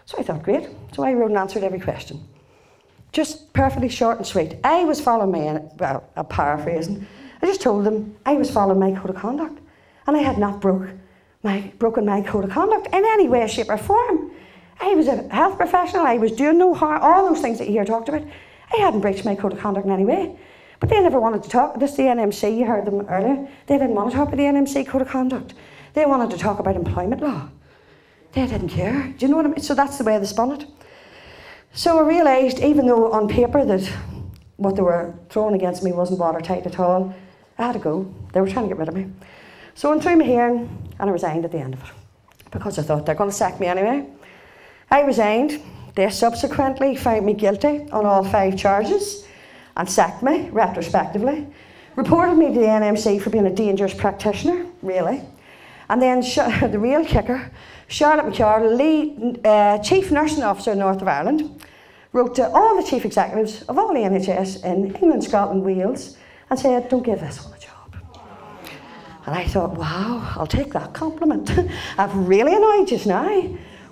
So 0.05 0.19
I 0.19 0.23
thought, 0.25 0.43
great. 0.43 0.69
So 0.93 1.05
I 1.05 1.13
wrote 1.15 1.31
and 1.31 1.39
answered 1.39 1.63
every 1.63 1.81
question. 1.81 2.27
Just 3.13 3.53
perfectly 3.53 3.89
short 3.89 4.19
and 4.19 4.27
sweet. 4.27 4.57
I 4.65 4.85
was 4.85 5.01
following 5.01 5.31
my, 5.31 5.63
well, 5.79 6.05
I'm 6.17 6.27
paraphrasing. 6.27 7.07
I 7.41 7.47
just 7.47 7.63
told 7.63 7.85
them 7.85 8.17
I 8.27 8.35
was 8.35 8.51
following 8.51 8.81
my 8.81 8.99
code 8.99 9.11
of 9.11 9.17
conduct. 9.17 9.61
And 10.07 10.17
I 10.17 10.21
had 10.21 10.39
not 10.39 10.61
broke 10.61 10.89
my, 11.43 11.73
broken 11.79 12.05
my 12.05 12.21
code 12.21 12.45
of 12.45 12.51
conduct 12.51 12.89
in 12.89 13.05
any 13.05 13.29
way, 13.29 13.47
shape, 13.47 13.71
or 13.71 13.79
form. 13.79 14.33
I 14.81 14.95
was 14.95 15.07
a 15.07 15.29
health 15.29 15.57
professional, 15.57 16.03
I 16.03 16.19
was 16.19 16.33
doing 16.33 16.59
no 16.59 16.75
harm, 16.75 17.01
all 17.03 17.29
those 17.29 17.41
things 17.41 17.59
that 17.59 17.67
you 17.67 17.75
hear 17.75 17.85
talked 17.85 18.09
about. 18.09 18.27
I 18.73 18.81
hadn't 18.81 19.01
breached 19.01 19.25
my 19.25 19.35
code 19.37 19.53
of 19.53 19.61
conduct 19.61 19.87
in 19.87 19.93
any 19.93 20.05
way. 20.05 20.37
But 20.81 20.89
they 20.91 21.01
never 21.01 21.21
wanted 21.21 21.43
to 21.45 21.49
talk. 21.49 21.79
This 21.79 21.97
the 21.97 22.05
NMC, 22.05 22.57
you 22.57 22.65
heard 22.65 22.85
them 22.85 23.01
earlier. 23.09 23.49
They 23.67 23.79
didn't 23.79 23.95
want 23.95 24.11
to 24.11 24.17
talk 24.17 24.29
about 24.29 24.37
the 24.37 24.45
NMC 24.45 24.87
code 24.87 25.03
of 25.03 25.09
conduct. 25.09 25.55
They 25.99 26.07
wanted 26.07 26.31
to 26.31 26.39
talk 26.39 26.61
about 26.61 26.77
employment 26.77 27.21
law. 27.21 27.49
They 28.31 28.47
didn't 28.47 28.69
care. 28.69 29.13
Do 29.19 29.27
you 29.27 29.29
know 29.29 29.37
what 29.37 29.47
I 29.47 29.49
mean? 29.49 29.59
So 29.59 29.75
that's 29.75 29.99
the 29.99 30.05
way 30.05 30.17
they 30.17 30.27
spun 30.27 30.53
it. 30.53 30.65
So 31.73 31.99
I 31.99 32.03
realised, 32.03 32.61
even 32.61 32.87
though 32.87 33.11
on 33.11 33.27
paper 33.27 33.65
that 33.65 33.85
what 34.59 34.77
they 34.77 34.83
were 34.83 35.13
throwing 35.29 35.57
against 35.57 35.83
me 35.83 35.91
wasn't 35.91 36.21
watertight 36.21 36.67
at 36.67 36.79
all, 36.79 37.13
I 37.59 37.67
had 37.67 37.73
to 37.73 37.81
go. 37.81 38.15
They 38.33 38.41
were 38.41 38.49
trying 38.49 38.67
to 38.67 38.69
get 38.69 38.79
rid 38.79 38.87
of 38.87 38.95
me. 38.95 39.11
So 39.75 39.89
I 39.89 39.91
went 39.91 40.05
through 40.05 40.19
my 40.19 40.25
hearing 40.25 40.89
and 41.01 41.11
I 41.11 41.13
resigned 41.13 41.45
at 41.45 41.51
the 41.51 41.59
end 41.59 41.75
of 41.75 41.83
it 41.83 41.91
because 42.53 42.79
I 42.79 42.83
thought 42.83 43.05
they're 43.05 43.17
going 43.17 43.31
to 43.31 43.37
sack 43.37 43.59
me 43.59 43.67
anyway. 43.67 44.07
I 44.93 45.01
resigned. 45.01 45.61
They 45.97 46.09
subsequently 46.11 46.95
found 46.95 47.27
me 47.27 47.35
guilty 47.35 47.91
on 47.91 48.07
all 48.07 48.23
five 48.23 48.57
charges 48.57 49.27
and 49.77 49.91
sacked 49.91 50.23
me 50.23 50.49
retrospectively. 50.51 51.49
Reported 51.97 52.37
me 52.37 52.55
to 52.55 52.61
the 52.61 52.67
NMC 52.67 53.21
for 53.21 53.31
being 53.31 53.47
a 53.49 53.53
dangerous 53.53 53.95
practitioner, 53.95 54.65
really. 54.81 55.25
And 55.89 56.03
then 56.03 56.21
the 56.71 56.79
real 56.79 57.05
kicker, 57.05 57.51
Charlotte 57.89 58.33
McArdle, 58.33 58.77
lead, 58.77 59.47
uh, 59.47 59.79
Chief 59.79 60.11
Nursing 60.11 60.43
Officer 60.43 60.73
in 60.73 60.79
North 60.79 61.01
of 61.01 61.09
Ireland, 61.09 61.65
wrote 62.13 62.35
to 62.37 62.49
all 62.51 62.77
the 62.77 62.89
chief 62.89 63.05
executives 63.05 63.63
of 63.63 63.79
all 63.79 63.89
the 63.89 64.01
NHS 64.01 64.65
in 64.65 64.95
England, 64.95 65.25
Scotland, 65.25 65.63
Wales, 65.63 66.17
and 66.51 66.59
said, 66.59 66.89
Don't 66.89 67.05
give 67.05 67.21
this 67.21 67.45
one 67.45 67.55
a 67.55 67.61
job. 67.61 67.69
And 69.27 69.35
I 69.35 69.45
thought, 69.45 69.77
wow, 69.77 70.35
I'll 70.37 70.47
take 70.47 70.73
that 70.73 70.95
compliment. 70.95 71.51
I've 71.99 72.17
really 72.17 72.55
annoyed 72.55 72.91
you 72.91 72.99
now. 73.05 73.29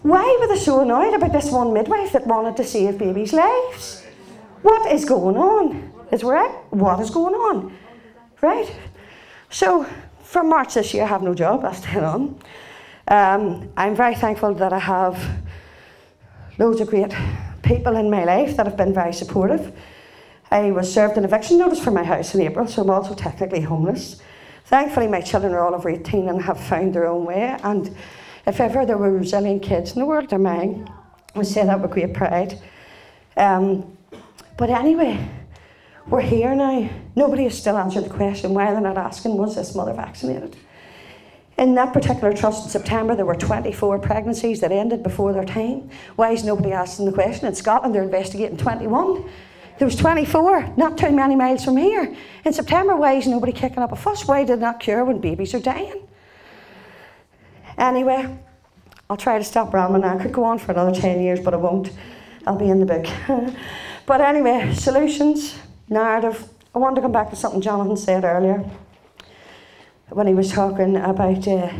Why 0.03 0.39
were 0.41 0.47
they 0.47 0.59
so 0.59 0.81
annoyed 0.81 1.15
about 1.15 1.33
this 1.33 1.51
one 1.51 1.75
midwife 1.75 2.13
that 2.13 2.27
wanted 2.27 2.57
to 2.57 2.65
save 2.65 2.97
babies' 2.97 3.33
lives? 3.33 4.03
What 4.63 4.91
is 4.93 5.05
going 5.05 5.37
on? 5.37 5.93
Is 6.11 6.23
right? 6.25 6.51
What 6.71 7.01
is 7.01 7.11
going 7.11 7.35
on? 7.35 7.77
Right? 8.41 8.71
So, 9.51 9.87
from 10.37 10.51
March 10.51 10.75
this 10.75 10.93
year, 10.93 11.05
I 11.05 11.07
have 11.07 11.23
no 11.23 11.33
job. 11.33 11.63
That's 11.63 11.79
still 11.79 12.05
on. 12.05 12.39
Um, 13.09 13.71
I'm 13.75 13.97
very 13.97 14.15
thankful 14.15 14.53
that 14.57 14.71
I 14.71 14.79
have 14.79 15.17
loads 16.59 16.79
of 16.83 16.89
great 16.89 17.11
people 17.63 17.97
in 17.97 18.11
my 18.11 18.23
life 18.25 18.55
that 18.59 18.67
have 18.67 18.77
been 18.77 18.93
very 18.93 19.15
supportive. 19.15 19.73
I 20.51 20.73
was 20.73 20.93
served 20.93 21.17
an 21.17 21.25
eviction 21.25 21.57
notice 21.57 21.83
for 21.83 21.91
my 21.91 22.05
house 22.05 22.35
in 22.35 22.43
April, 22.43 22.67
so 22.67 22.83
I'm 22.83 22.91
also 22.91 23.15
technically 23.15 23.63
homeless. 23.63 24.21
Thankfully, 24.67 25.07
my 25.07 25.23
children 25.23 25.55
are 25.55 25.67
all 25.67 25.75
over 25.75 25.89
18 25.89 26.29
and 26.29 26.43
have 26.43 26.61
found 26.61 26.93
their 26.93 27.07
own 27.07 27.25
way. 27.25 27.57
And 27.63 27.97
if 28.47 28.61
ever 28.61 28.85
there 28.85 28.99
were 28.99 29.13
resilient 29.13 29.63
kids 29.63 29.95
in 29.95 30.01
the 30.01 30.07
world, 30.07 30.29
they're 30.29 30.39
mine. 30.39 30.87
I 31.35 31.45
say 31.45 31.65
that 31.65 31.81
with 31.81 31.93
great 31.93 32.13
pride. 32.13 32.61
Um, 33.39 33.97
but 34.59 34.69
anyway, 34.69 35.31
we're 36.09 36.21
here 36.21 36.55
now. 36.55 36.89
Nobody 37.17 37.45
has 37.45 37.59
still 37.59 37.77
answered 37.77 38.05
the 38.05 38.11
question 38.11 38.55
why 38.55 38.71
they're 38.71 38.81
not 38.81 38.99
asking, 38.99 39.37
was 39.37 39.57
this 39.57 39.75
mother 39.75 39.93
vaccinated? 39.93 40.57
In 41.59 41.75
that 41.75 41.93
particular 41.93 42.35
trust 42.35 42.65
in 42.65 42.71
September, 42.71 43.17
there 43.17 43.25
were 43.25 43.35
24 43.35 43.99
pregnancies 44.01 44.61
that 44.61 44.71
ended 44.71 45.03
before 45.03 45.33
their 45.33 45.45
time. 45.45 45.91
Why 46.17 46.33
is 46.33 46.45
nobody 46.45 46.73
asking 46.73 47.07
the 47.07 47.13
question? 47.13 47.47
In 47.47 47.55
Scotland, 47.55 47.95
they're 47.95 48.03
investigating 48.03 48.59
21. 48.59 49.29
There 49.79 49.87
was 49.87 49.97
24, 49.97 50.75
not 50.77 50.97
too 50.97 51.11
many 51.11 51.35
miles 51.35 51.65
from 51.65 51.77
here. 51.77 52.15
In 52.45 52.53
September, 52.53 52.95
why 52.95 53.15
is 53.15 53.27
nobody 53.27 53.53
kicking 53.53 53.79
up 53.79 53.93
a 53.93 53.97
fuss? 53.97 54.27
Why 54.27 54.45
did 54.45 54.61
not 54.61 54.81
cure 54.81 55.05
when 55.05 55.19
babies 55.19 55.55
are 55.55 55.61
dying? 55.61 56.07
Anyway, 57.79 58.39
I'll 59.09 59.17
try 59.17 59.39
to 59.39 59.45
stop 59.45 59.73
rambling. 59.73 60.05
I 60.05 60.23
could 60.23 60.33
go 60.33 60.45
on 60.45 60.59
for 60.59 60.73
another 60.73 60.99
10 60.99 61.21
years, 61.21 61.41
but 61.41 61.53
I 61.53 61.59
won't. 61.59 61.91
I'll 62.47 62.57
be 62.57 62.69
in 62.69 62.81
the 62.81 62.87
book. 62.87 63.07
but 64.07 64.21
anyway, 64.21 64.73
solutions, 64.75 65.59
narrative. 65.89 66.49
I 66.75 66.79
want 66.79 66.97
to 66.97 67.03
come 67.03 67.13
back 67.13 67.31
to 67.31 67.37
something 67.37 67.61
Jonathan 67.61 67.97
said 67.97 68.25
earlier 68.25 68.65
when 70.11 70.27
he 70.27 70.35
was 70.35 70.53
talking 70.53 70.97
about 70.97 71.49
uh, 71.49 71.73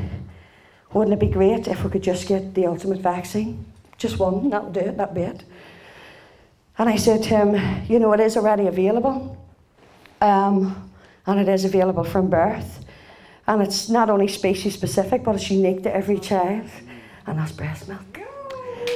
wouldn't 0.93 1.15
it 1.15 1.21
be 1.21 1.33
great 1.33 1.69
if 1.69 1.85
we 1.85 1.91
could 1.91 2.03
just 2.03 2.27
get 2.27 2.55
the 2.55 2.67
ultimate 2.67 3.01
vaccine? 3.01 3.65
Just 3.99 4.19
one, 4.19 4.51
that'll 4.51 4.71
do 4.71 4.81
it, 4.81 4.97
that'll 4.97 5.15
be 5.15 5.23
it. 5.23 5.45
And 6.79 6.89
I 6.89 6.97
said 6.97 7.23
to 7.25 7.29
him, 7.29 7.85
you 7.89 7.99
know, 7.99 8.13
it 8.13 8.21
is 8.21 8.37
already 8.37 8.67
available. 8.67 9.37
Um, 10.21 10.91
and 11.27 11.41
it 11.41 11.49
is 11.49 11.65
available 11.65 12.05
from 12.05 12.29
birth. 12.29 12.85
And 13.47 13.63
it's 13.63 13.89
not 13.89 14.11
only 14.11 14.29
species 14.29 14.75
specific, 14.75 15.25
but 15.25 15.35
it's 15.35 15.51
unique 15.51 15.83
to 15.85 15.95
every 15.95 16.19
child. 16.19 16.69
And 17.27 17.39
that's 17.39 17.53
breast 17.53 17.89
milk. 17.89 18.21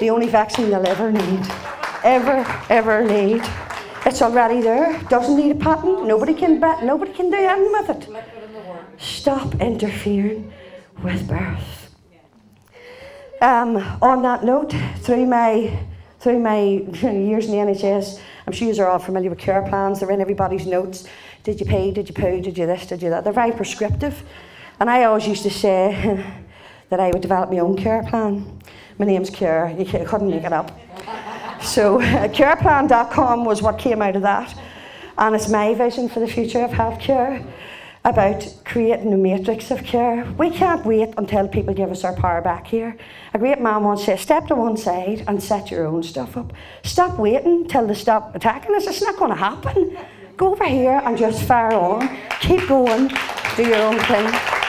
The 0.00 0.10
only 0.10 0.28
vaccine 0.28 0.70
they'll 0.70 0.86
ever 0.86 1.10
need. 1.10 1.46
Ever, 2.04 2.46
ever 2.68 3.04
need. 3.04 3.42
It's 4.06 4.22
already 4.22 4.60
there. 4.62 4.98
Doesn't 5.08 5.36
need 5.36 5.50
a 5.50 5.54
patent. 5.54 6.06
Nobody 6.06 6.34
can 6.34 6.58
bet. 6.58 6.82
Nobody 6.84 7.12
can 7.12 7.30
do 7.30 7.36
anything 7.36 7.72
with 7.72 7.90
it. 7.90 8.08
Stop 8.98 9.54
interfering 9.60 10.52
with 11.02 11.28
birth. 11.28 11.94
Um, 13.42 13.76
on 14.02 14.22
that 14.22 14.44
note, 14.44 14.74
through 14.98 15.26
my 15.26 15.78
through 16.18 16.38
my 16.38 16.60
years 16.62 17.46
in 17.46 17.52
the 17.52 17.72
NHS, 17.72 18.20
I'm 18.46 18.52
sure 18.52 18.70
you're 18.70 18.88
all 18.88 18.98
familiar 18.98 19.30
with 19.30 19.38
care 19.38 19.62
plans. 19.62 20.00
They're 20.00 20.10
in 20.10 20.20
everybody's 20.20 20.66
notes. 20.66 21.06
Did 21.44 21.60
you 21.60 21.66
pay? 21.66 21.90
Did 21.90 22.08
you 22.08 22.14
poo? 22.14 22.40
Did 22.40 22.58
you 22.58 22.66
this? 22.66 22.86
Did 22.86 23.02
you 23.02 23.10
that? 23.10 23.24
They're 23.24 23.32
very 23.32 23.52
prescriptive. 23.52 24.22
And 24.78 24.90
I 24.90 25.04
always 25.04 25.26
used 25.26 25.42
to 25.44 25.50
say 25.50 26.24
that 26.90 27.00
I 27.00 27.10
would 27.10 27.22
develop 27.22 27.50
my 27.50 27.58
own 27.58 27.76
care 27.76 28.02
plan. 28.02 28.60
My 28.98 29.06
name's 29.06 29.30
Kerr. 29.30 29.74
You 29.78 29.86
couldn't 29.86 30.30
make 30.30 30.44
it 30.44 30.52
up. 30.52 30.78
So 31.62 32.00
uh, 32.00 32.28
careplan.com 32.28 33.44
was 33.44 33.62
what 33.62 33.78
came 33.78 34.02
out 34.02 34.16
of 34.16 34.22
that. 34.22 34.54
And 35.18 35.34
it's 35.34 35.48
my 35.48 35.74
vision 35.74 36.08
for 36.08 36.20
the 36.20 36.26
future 36.26 36.60
of 36.60 36.70
healthcare 36.70 37.44
about 38.04 38.54
creating 38.64 39.12
a 39.12 39.16
matrix 39.16 39.70
of 39.70 39.84
care. 39.84 40.24
We 40.38 40.50
can't 40.50 40.84
wait 40.86 41.12
until 41.18 41.46
people 41.48 41.74
give 41.74 41.90
us 41.90 42.02
our 42.02 42.14
power 42.14 42.40
back 42.40 42.66
here. 42.66 42.96
A 43.34 43.38
great 43.38 43.60
man 43.60 43.84
once 43.84 44.04
said, 44.04 44.18
step 44.18 44.46
to 44.46 44.54
one 44.54 44.76
side 44.76 45.24
and 45.28 45.42
set 45.42 45.70
your 45.70 45.86
own 45.86 46.02
stuff 46.02 46.36
up. 46.36 46.52
Stop 46.82 47.18
waiting 47.18 47.68
till 47.68 47.86
they 47.86 47.94
stop 47.94 48.34
attacking 48.34 48.74
us. 48.74 48.86
It's 48.86 49.02
not 49.02 49.16
going 49.16 49.30
to 49.30 49.36
happen. 49.36 49.98
Go 50.38 50.52
over 50.52 50.66
here 50.66 51.02
and 51.04 51.18
just 51.18 51.42
fire 51.42 51.74
on. 51.74 52.08
Keep 52.40 52.68
going. 52.68 53.08
Do 53.56 53.66
your 53.66 53.76
own 53.76 53.98
thing. 53.98 54.59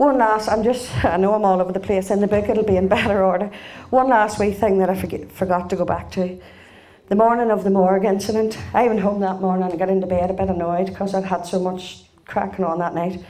One 0.00 0.16
last, 0.16 0.48
I'm 0.48 0.64
just, 0.64 1.04
I 1.04 1.18
know 1.18 1.34
I'm 1.34 1.44
all 1.44 1.60
over 1.60 1.72
the 1.74 1.78
place 1.78 2.10
in 2.10 2.22
the 2.22 2.26
book, 2.26 2.48
it'll 2.48 2.64
be 2.64 2.78
in 2.78 2.88
better 2.88 3.22
order. 3.22 3.50
One 3.90 4.08
last 4.08 4.38
wee 4.38 4.50
thing 4.50 4.78
that 4.78 4.88
I 4.88 4.98
forget, 4.98 5.30
forgot 5.30 5.68
to 5.68 5.76
go 5.76 5.84
back 5.84 6.10
to 6.12 6.40
the 7.08 7.14
morning 7.14 7.50
of 7.50 7.64
the 7.64 7.70
morgue 7.70 8.06
incident, 8.06 8.56
I 8.72 8.86
went 8.86 9.00
home 9.00 9.20
that 9.20 9.42
morning 9.42 9.68
and 9.68 9.78
got 9.78 9.90
into 9.90 10.06
bed 10.06 10.30
a 10.30 10.32
bit 10.32 10.48
annoyed 10.48 10.86
because 10.86 11.14
I'd 11.14 11.24
had 11.24 11.44
so 11.44 11.60
much 11.60 12.04
cracking 12.24 12.64
on 12.64 12.78
that 12.78 12.94
night. 12.94 13.22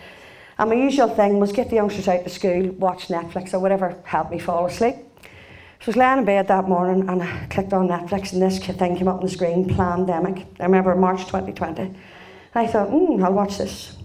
And 0.59 0.71
my 0.71 0.77
usual 0.77 1.09
thing 1.09 1.41
was 1.41 1.51
get 1.51 1.71
the 1.71 1.75
youngsters 1.75 2.07
out 2.07 2.23
to 2.23 2.31
school, 2.31 2.71
watch 2.75 3.09
Netflix 3.09 3.53
or 3.53 3.59
whatever 3.59 4.01
helped 4.05 4.31
me 4.31 4.39
fall 4.39 4.67
asleep. 4.67 4.95
So 5.25 5.87
I 5.87 5.87
was 5.87 5.97
laying 5.97 6.19
in 6.19 6.25
bed 6.25 6.47
that 6.47 6.69
morning 6.69 7.09
and 7.09 7.21
I 7.21 7.47
clicked 7.51 7.73
on 7.73 7.89
Netflix 7.89 8.33
and 8.33 8.41
this 8.41 8.61
thing 8.61 8.97
came 8.97 9.09
up 9.09 9.17
on 9.17 9.25
the 9.25 9.29
screen, 9.29 9.69
Plandemic. 9.69 10.47
I 10.61 10.67
remember 10.67 10.95
March 10.95 11.27
2020. 11.27 11.83
And 11.83 11.97
I 12.55 12.69
thought, 12.69 12.91
hmm, 12.91 13.25
I'll 13.25 13.33
watch 13.33 13.59
this. 13.59 13.97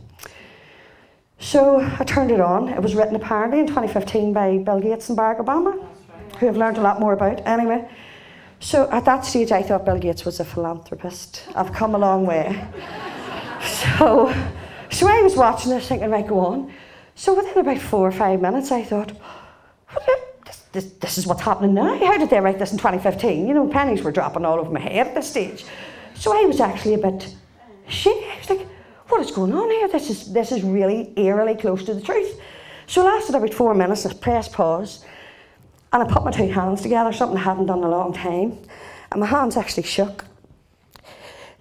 So 1.40 1.80
I 2.00 2.04
turned 2.04 2.32
it 2.32 2.40
on. 2.40 2.70
It 2.70 2.82
was 2.82 2.96
written 2.96 3.16
apparently 3.16 3.60
in 3.60 3.68
2015 3.68 4.34
by 4.34 4.58
Bill 4.60 4.80
Gates 4.80 5.10
and 5.10 5.18
Barack 5.18 5.40
Obama, 5.40 5.86
who 6.38 6.48
I've 6.48 6.58
learned 6.58 6.78
a 6.78 6.82
lot 6.82 7.00
more 7.00 7.14
about. 7.14 7.46
Anyway, 7.46 7.88
so 8.60 8.90
at 8.92 9.06
that 9.06 9.26
stage, 9.26 9.52
I 9.52 9.62
thought 9.62 9.86
Bill 9.86 10.00
Gates 10.00 10.26
was 10.26 10.40
a 10.40 10.46
philanthropist. 10.46 11.44
I've 11.56 11.74
come 11.74 11.94
a 11.94 11.98
long 11.98 12.26
way. 12.26 12.66
so, 13.62 14.34
so 14.90 15.08
I 15.08 15.22
was 15.22 15.36
watching 15.36 15.72
this 15.72 15.88
thinking, 15.88 16.10
right, 16.10 16.26
go 16.26 16.40
on. 16.40 16.74
So 17.16 17.34
within 17.36 17.58
about 17.58 17.80
four 17.80 18.08
or 18.08 18.12
five 18.12 18.42
minutes, 18.42 18.72
I 18.72 18.84
thought, 18.84 19.12
this, 20.46 20.58
this, 20.72 20.86
this 20.94 21.18
is 21.18 21.28
what's 21.28 21.42
happening 21.42 21.74
now. 21.74 21.98
How 21.98 22.18
did 22.18 22.30
they 22.30 22.40
write 22.40 22.60
this 22.60 22.72
in 22.72 22.78
2015? 22.78 23.48
You 23.48 23.54
know, 23.54 23.68
pennies 23.68 24.02
were 24.02 24.12
dropping 24.12 24.46
all 24.46 24.60
over 24.60 24.70
my 24.70 24.80
head 24.80 25.08
at 25.08 25.16
this 25.16 25.30
stage. 25.30 25.66
So 26.16 26.34
I 26.34 26.46
was 26.46 26.60
actually 26.60 26.96
a 26.96 26.98
bit 26.98 27.36
shaky. 27.88 28.26
I 28.26 28.38
was 28.40 28.50
like, 28.50 28.68
what 29.08 29.22
is 29.22 29.32
going 29.32 29.54
on 29.54 29.70
here? 29.70 29.88
This 29.88 30.10
is, 30.10 30.34
this 30.34 30.52
is 30.52 30.64
really 30.64 31.14
eerily 31.16 31.56
close 31.56 31.84
to 31.86 31.94
the 31.94 32.02
truth. 32.02 32.40
So 32.88 33.02
it 33.02 33.06
lasted 33.06 33.36
about 33.36 33.54
four 33.54 33.74
minutes, 33.74 34.06
I 34.06 34.14
pressed 34.14 34.54
pause, 34.54 35.06
and 35.94 36.04
I 36.04 36.12
put 36.12 36.24
my 36.24 36.32
two 36.32 36.48
hands 36.48 36.82
together, 36.82 37.14
something 37.14 37.38
I 37.38 37.42
hadn't 37.42 37.68
done 37.68 37.80
in 37.80 37.86
a 37.86 37.90
long 37.90 38.14
time. 38.14 38.58
And 39.12 39.22
my 39.22 39.28
hands 39.28 39.58
actually 39.58 39.84
shook. 39.84 40.26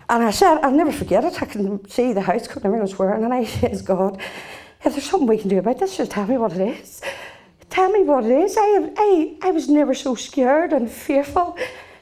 And 0.09 0.23
I 0.23 0.31
said, 0.31 0.59
I'll 0.59 0.71
never 0.71 0.93
forget 0.93 1.25
it. 1.25 1.41
I 1.43 1.47
can 1.47 1.89
see 1.89 2.13
the 2.13 2.21
house 2.21 2.47
coat 2.47 2.57
and 2.57 2.67
everyone 2.67 2.83
was 2.83 2.99
wearing. 2.99 3.25
And 3.25 3.33
I 3.33 3.45
says, 3.61 3.83
God, 3.83 4.21
if 4.85 4.93
there's 4.93 5.09
something 5.09 5.29
we 5.29 5.39
can 5.39 5.49
do 5.49 5.59
about 5.59 5.79
this, 5.79 5.97
just 5.97 6.11
tell 6.11 6.27
me 6.27 6.37
what 6.37 6.53
it 6.53 6.61
is. 6.61 7.01
Tell 7.71 7.91
me 7.91 8.03
what 8.03 8.25
it 8.25 8.31
is. 8.31 8.57
I, 8.59 8.93
I, 8.97 9.37
I 9.43 9.51
was 9.51 9.69
never 9.69 9.95
so 9.95 10.15
scared 10.15 10.73
and 10.73 10.91
fearful 10.91 11.57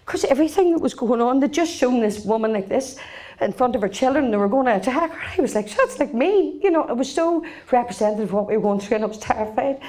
because 0.05 0.25
everything 0.25 0.73
that 0.73 0.81
was 0.81 0.95
going 0.95 1.21
on, 1.21 1.41
they'd 1.41 1.53
just 1.53 1.73
shown 1.73 2.01
this 2.01 2.25
woman 2.25 2.53
like 2.53 2.69
this 2.69 2.99
in 3.41 3.53
front 3.53 3.75
of 3.75 3.83
her 3.83 3.89
children, 3.89 4.27
and 4.27 4.33
they 4.33 4.39
were 4.39 4.49
going 4.49 4.67
to 4.67 4.77
attack 4.77 5.13
her. 5.13 5.33
I 5.39 5.41
was 5.41 5.55
like, 5.55 5.69
that's 5.75 5.99
like 5.99 6.15
me. 6.15 6.61
You 6.63 6.71
know, 6.71 6.87
it 6.89 6.97
was 6.97 7.13
so 7.13 7.45
representative 7.71 8.29
of 8.29 8.33
what 8.33 8.49
we 8.49 8.57
were 8.57 8.63
going 8.63 8.81
through, 8.81 8.97
and 8.97 9.05
I 9.05 9.09
was 9.09 9.19
terrified. 9.19 9.81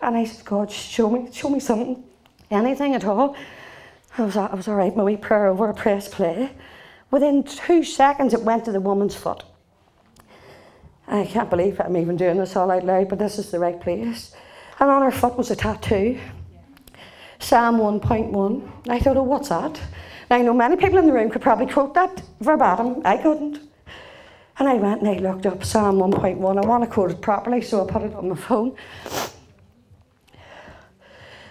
And 0.00 0.16
I 0.16 0.24
said, 0.24 0.44
God, 0.44 0.70
show 0.70 1.10
me, 1.10 1.30
show 1.32 1.48
me 1.48 1.60
something, 1.60 2.02
anything 2.50 2.94
at 2.94 3.04
all. 3.04 3.36
I 4.18 4.22
was, 4.22 4.36
I 4.36 4.54
was 4.54 4.68
all 4.68 4.76
right, 4.76 4.94
my 4.96 5.02
wee 5.02 5.16
prayer 5.16 5.46
over, 5.46 5.68
a 5.68 5.74
press 5.74 6.08
play. 6.08 6.50
Within 7.10 7.42
two 7.42 7.84
seconds, 7.84 8.34
it 8.34 8.42
went 8.42 8.64
to 8.64 8.72
the 8.72 8.80
woman's 8.80 9.14
foot. 9.14 9.44
I 11.06 11.26
can't 11.26 11.50
believe 11.50 11.80
I'm 11.80 11.96
even 11.96 12.16
doing 12.16 12.38
this 12.38 12.56
all 12.56 12.70
out 12.70 12.84
loud, 12.84 13.08
but 13.08 13.18
this 13.18 13.38
is 13.38 13.50
the 13.50 13.58
right 13.58 13.80
place. 13.80 14.34
And 14.80 14.90
on 14.90 15.02
her 15.02 15.10
foot 15.10 15.36
was 15.36 15.50
a 15.50 15.56
tattoo. 15.56 16.18
Psalm 17.38 17.78
1.1. 17.78 18.68
I 18.88 18.98
thought, 18.98 19.16
oh, 19.16 19.22
what's 19.22 19.50
that? 19.50 19.80
Now, 20.30 20.36
I 20.36 20.42
know 20.42 20.54
many 20.54 20.76
people 20.76 20.98
in 20.98 21.06
the 21.06 21.12
room 21.12 21.30
could 21.30 21.42
probably 21.42 21.66
quote 21.66 21.94
that 21.94 22.22
verbatim. 22.40 23.02
I 23.04 23.16
couldn't. 23.18 23.60
And 24.58 24.68
I 24.68 24.74
went 24.74 25.02
and 25.02 25.10
I 25.10 25.18
looked 25.18 25.46
up 25.46 25.64
Psalm 25.64 25.96
1.1. 25.96 26.64
I 26.64 26.66
want 26.66 26.84
to 26.84 26.90
quote 26.90 27.10
it 27.10 27.20
properly, 27.20 27.60
so 27.60 27.86
I 27.86 27.92
put 27.92 28.02
it 28.02 28.14
on 28.14 28.28
my 28.28 28.36
phone. 28.36 28.76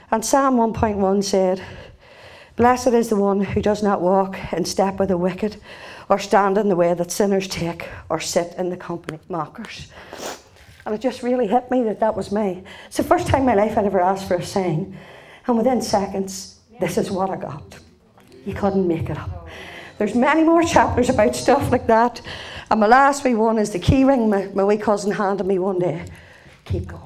And 0.10 0.24
Psalm 0.24 0.56
1.1 0.56 1.24
said, 1.24 1.62
Blessed 2.56 2.88
is 2.88 3.10
the 3.10 3.16
one 3.16 3.42
who 3.42 3.62
does 3.62 3.82
not 3.82 4.02
walk 4.02 4.38
in 4.54 4.64
step 4.64 5.00
with 5.00 5.10
the 5.10 5.18
wicked, 5.18 5.58
or 6.08 6.20
stand 6.20 6.58
in 6.58 6.70
the 6.70 6.76
way 6.76 6.94
that 6.94 7.12
sinners 7.12 7.48
take, 7.48 7.90
or 8.10 8.20
sit 8.20 8.54
in 8.58 8.70
the 8.70 8.78
company 8.78 9.16
of 9.16 9.30
mockers. 9.30 9.92
And 10.86 10.94
it 10.94 11.02
just 11.02 11.24
really 11.24 11.48
hit 11.48 11.72
me 11.72 11.84
that 11.84 12.00
that 12.00 12.16
was 12.16 12.32
me. 12.32 12.64
It's 12.88 12.98
the 12.98 13.04
first 13.04 13.28
time 13.28 13.42
in 13.42 13.46
my 13.48 13.56
life 13.56 13.78
I'd 13.78 13.86
ever 13.86 14.02
asked 14.02 14.28
for 14.28 14.36
a 14.36 14.46
sign. 14.46 14.98
And 15.48 15.58
within 15.58 15.82
seconds, 15.82 16.60
this 16.80 16.98
is 16.98 17.10
what 17.10 17.30
I 17.30 17.38
got. 17.38 17.80
You 18.46 18.54
couldn't 18.54 18.88
make 18.88 19.10
it 19.10 19.18
up. 19.18 19.48
There's 19.98 20.16
many 20.16 20.44
more 20.44 20.64
chapters 20.64 21.10
about 21.10 21.36
stuff 21.36 21.72
like 21.72 21.88
that. 21.88 22.22
And 22.70 22.80
my 22.80 22.88
last 22.88 23.24
wee 23.24 23.36
one 23.36 23.60
is 23.60 23.70
the 23.70 23.80
key 23.80 24.04
ring 24.04 24.30
my, 24.30 24.48
my 24.48 24.64
wee 24.64 24.78
cousin 24.78 25.12
handed 25.12 25.46
me 25.46 25.60
one 25.60 25.80
day. 25.80 26.06
Keep 26.66 26.88
going. 26.88 27.02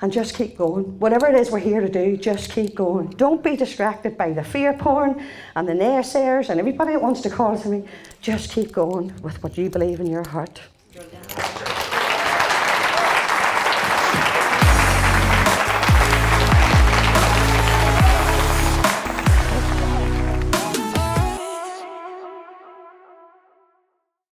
And 0.00 0.12
just 0.12 0.34
keep 0.34 0.56
going. 0.56 0.98
Whatever 0.98 1.28
it 1.28 1.34
is 1.34 1.50
we're 1.50 1.60
here 1.60 1.80
to 1.80 1.88
do, 1.88 2.16
just 2.16 2.50
keep 2.50 2.74
going. 2.74 3.10
Don't 3.10 3.42
be 3.42 3.56
distracted 3.56 4.16
by 4.16 4.32
the 4.32 4.42
fear 4.42 4.72
porn 4.72 5.24
and 5.54 5.68
the 5.68 5.72
naysayers 5.72 6.48
and 6.48 6.58
everybody 6.58 6.92
that 6.92 7.02
wants 7.02 7.20
to 7.22 7.30
call 7.30 7.58
to 7.58 7.68
me. 7.68 7.84
Just 8.20 8.50
keep 8.50 8.72
going 8.72 9.14
with 9.22 9.42
what 9.42 9.56
you 9.56 9.70
believe 9.70 10.00
in 10.00 10.06
your 10.06 10.26
heart. 10.26 10.60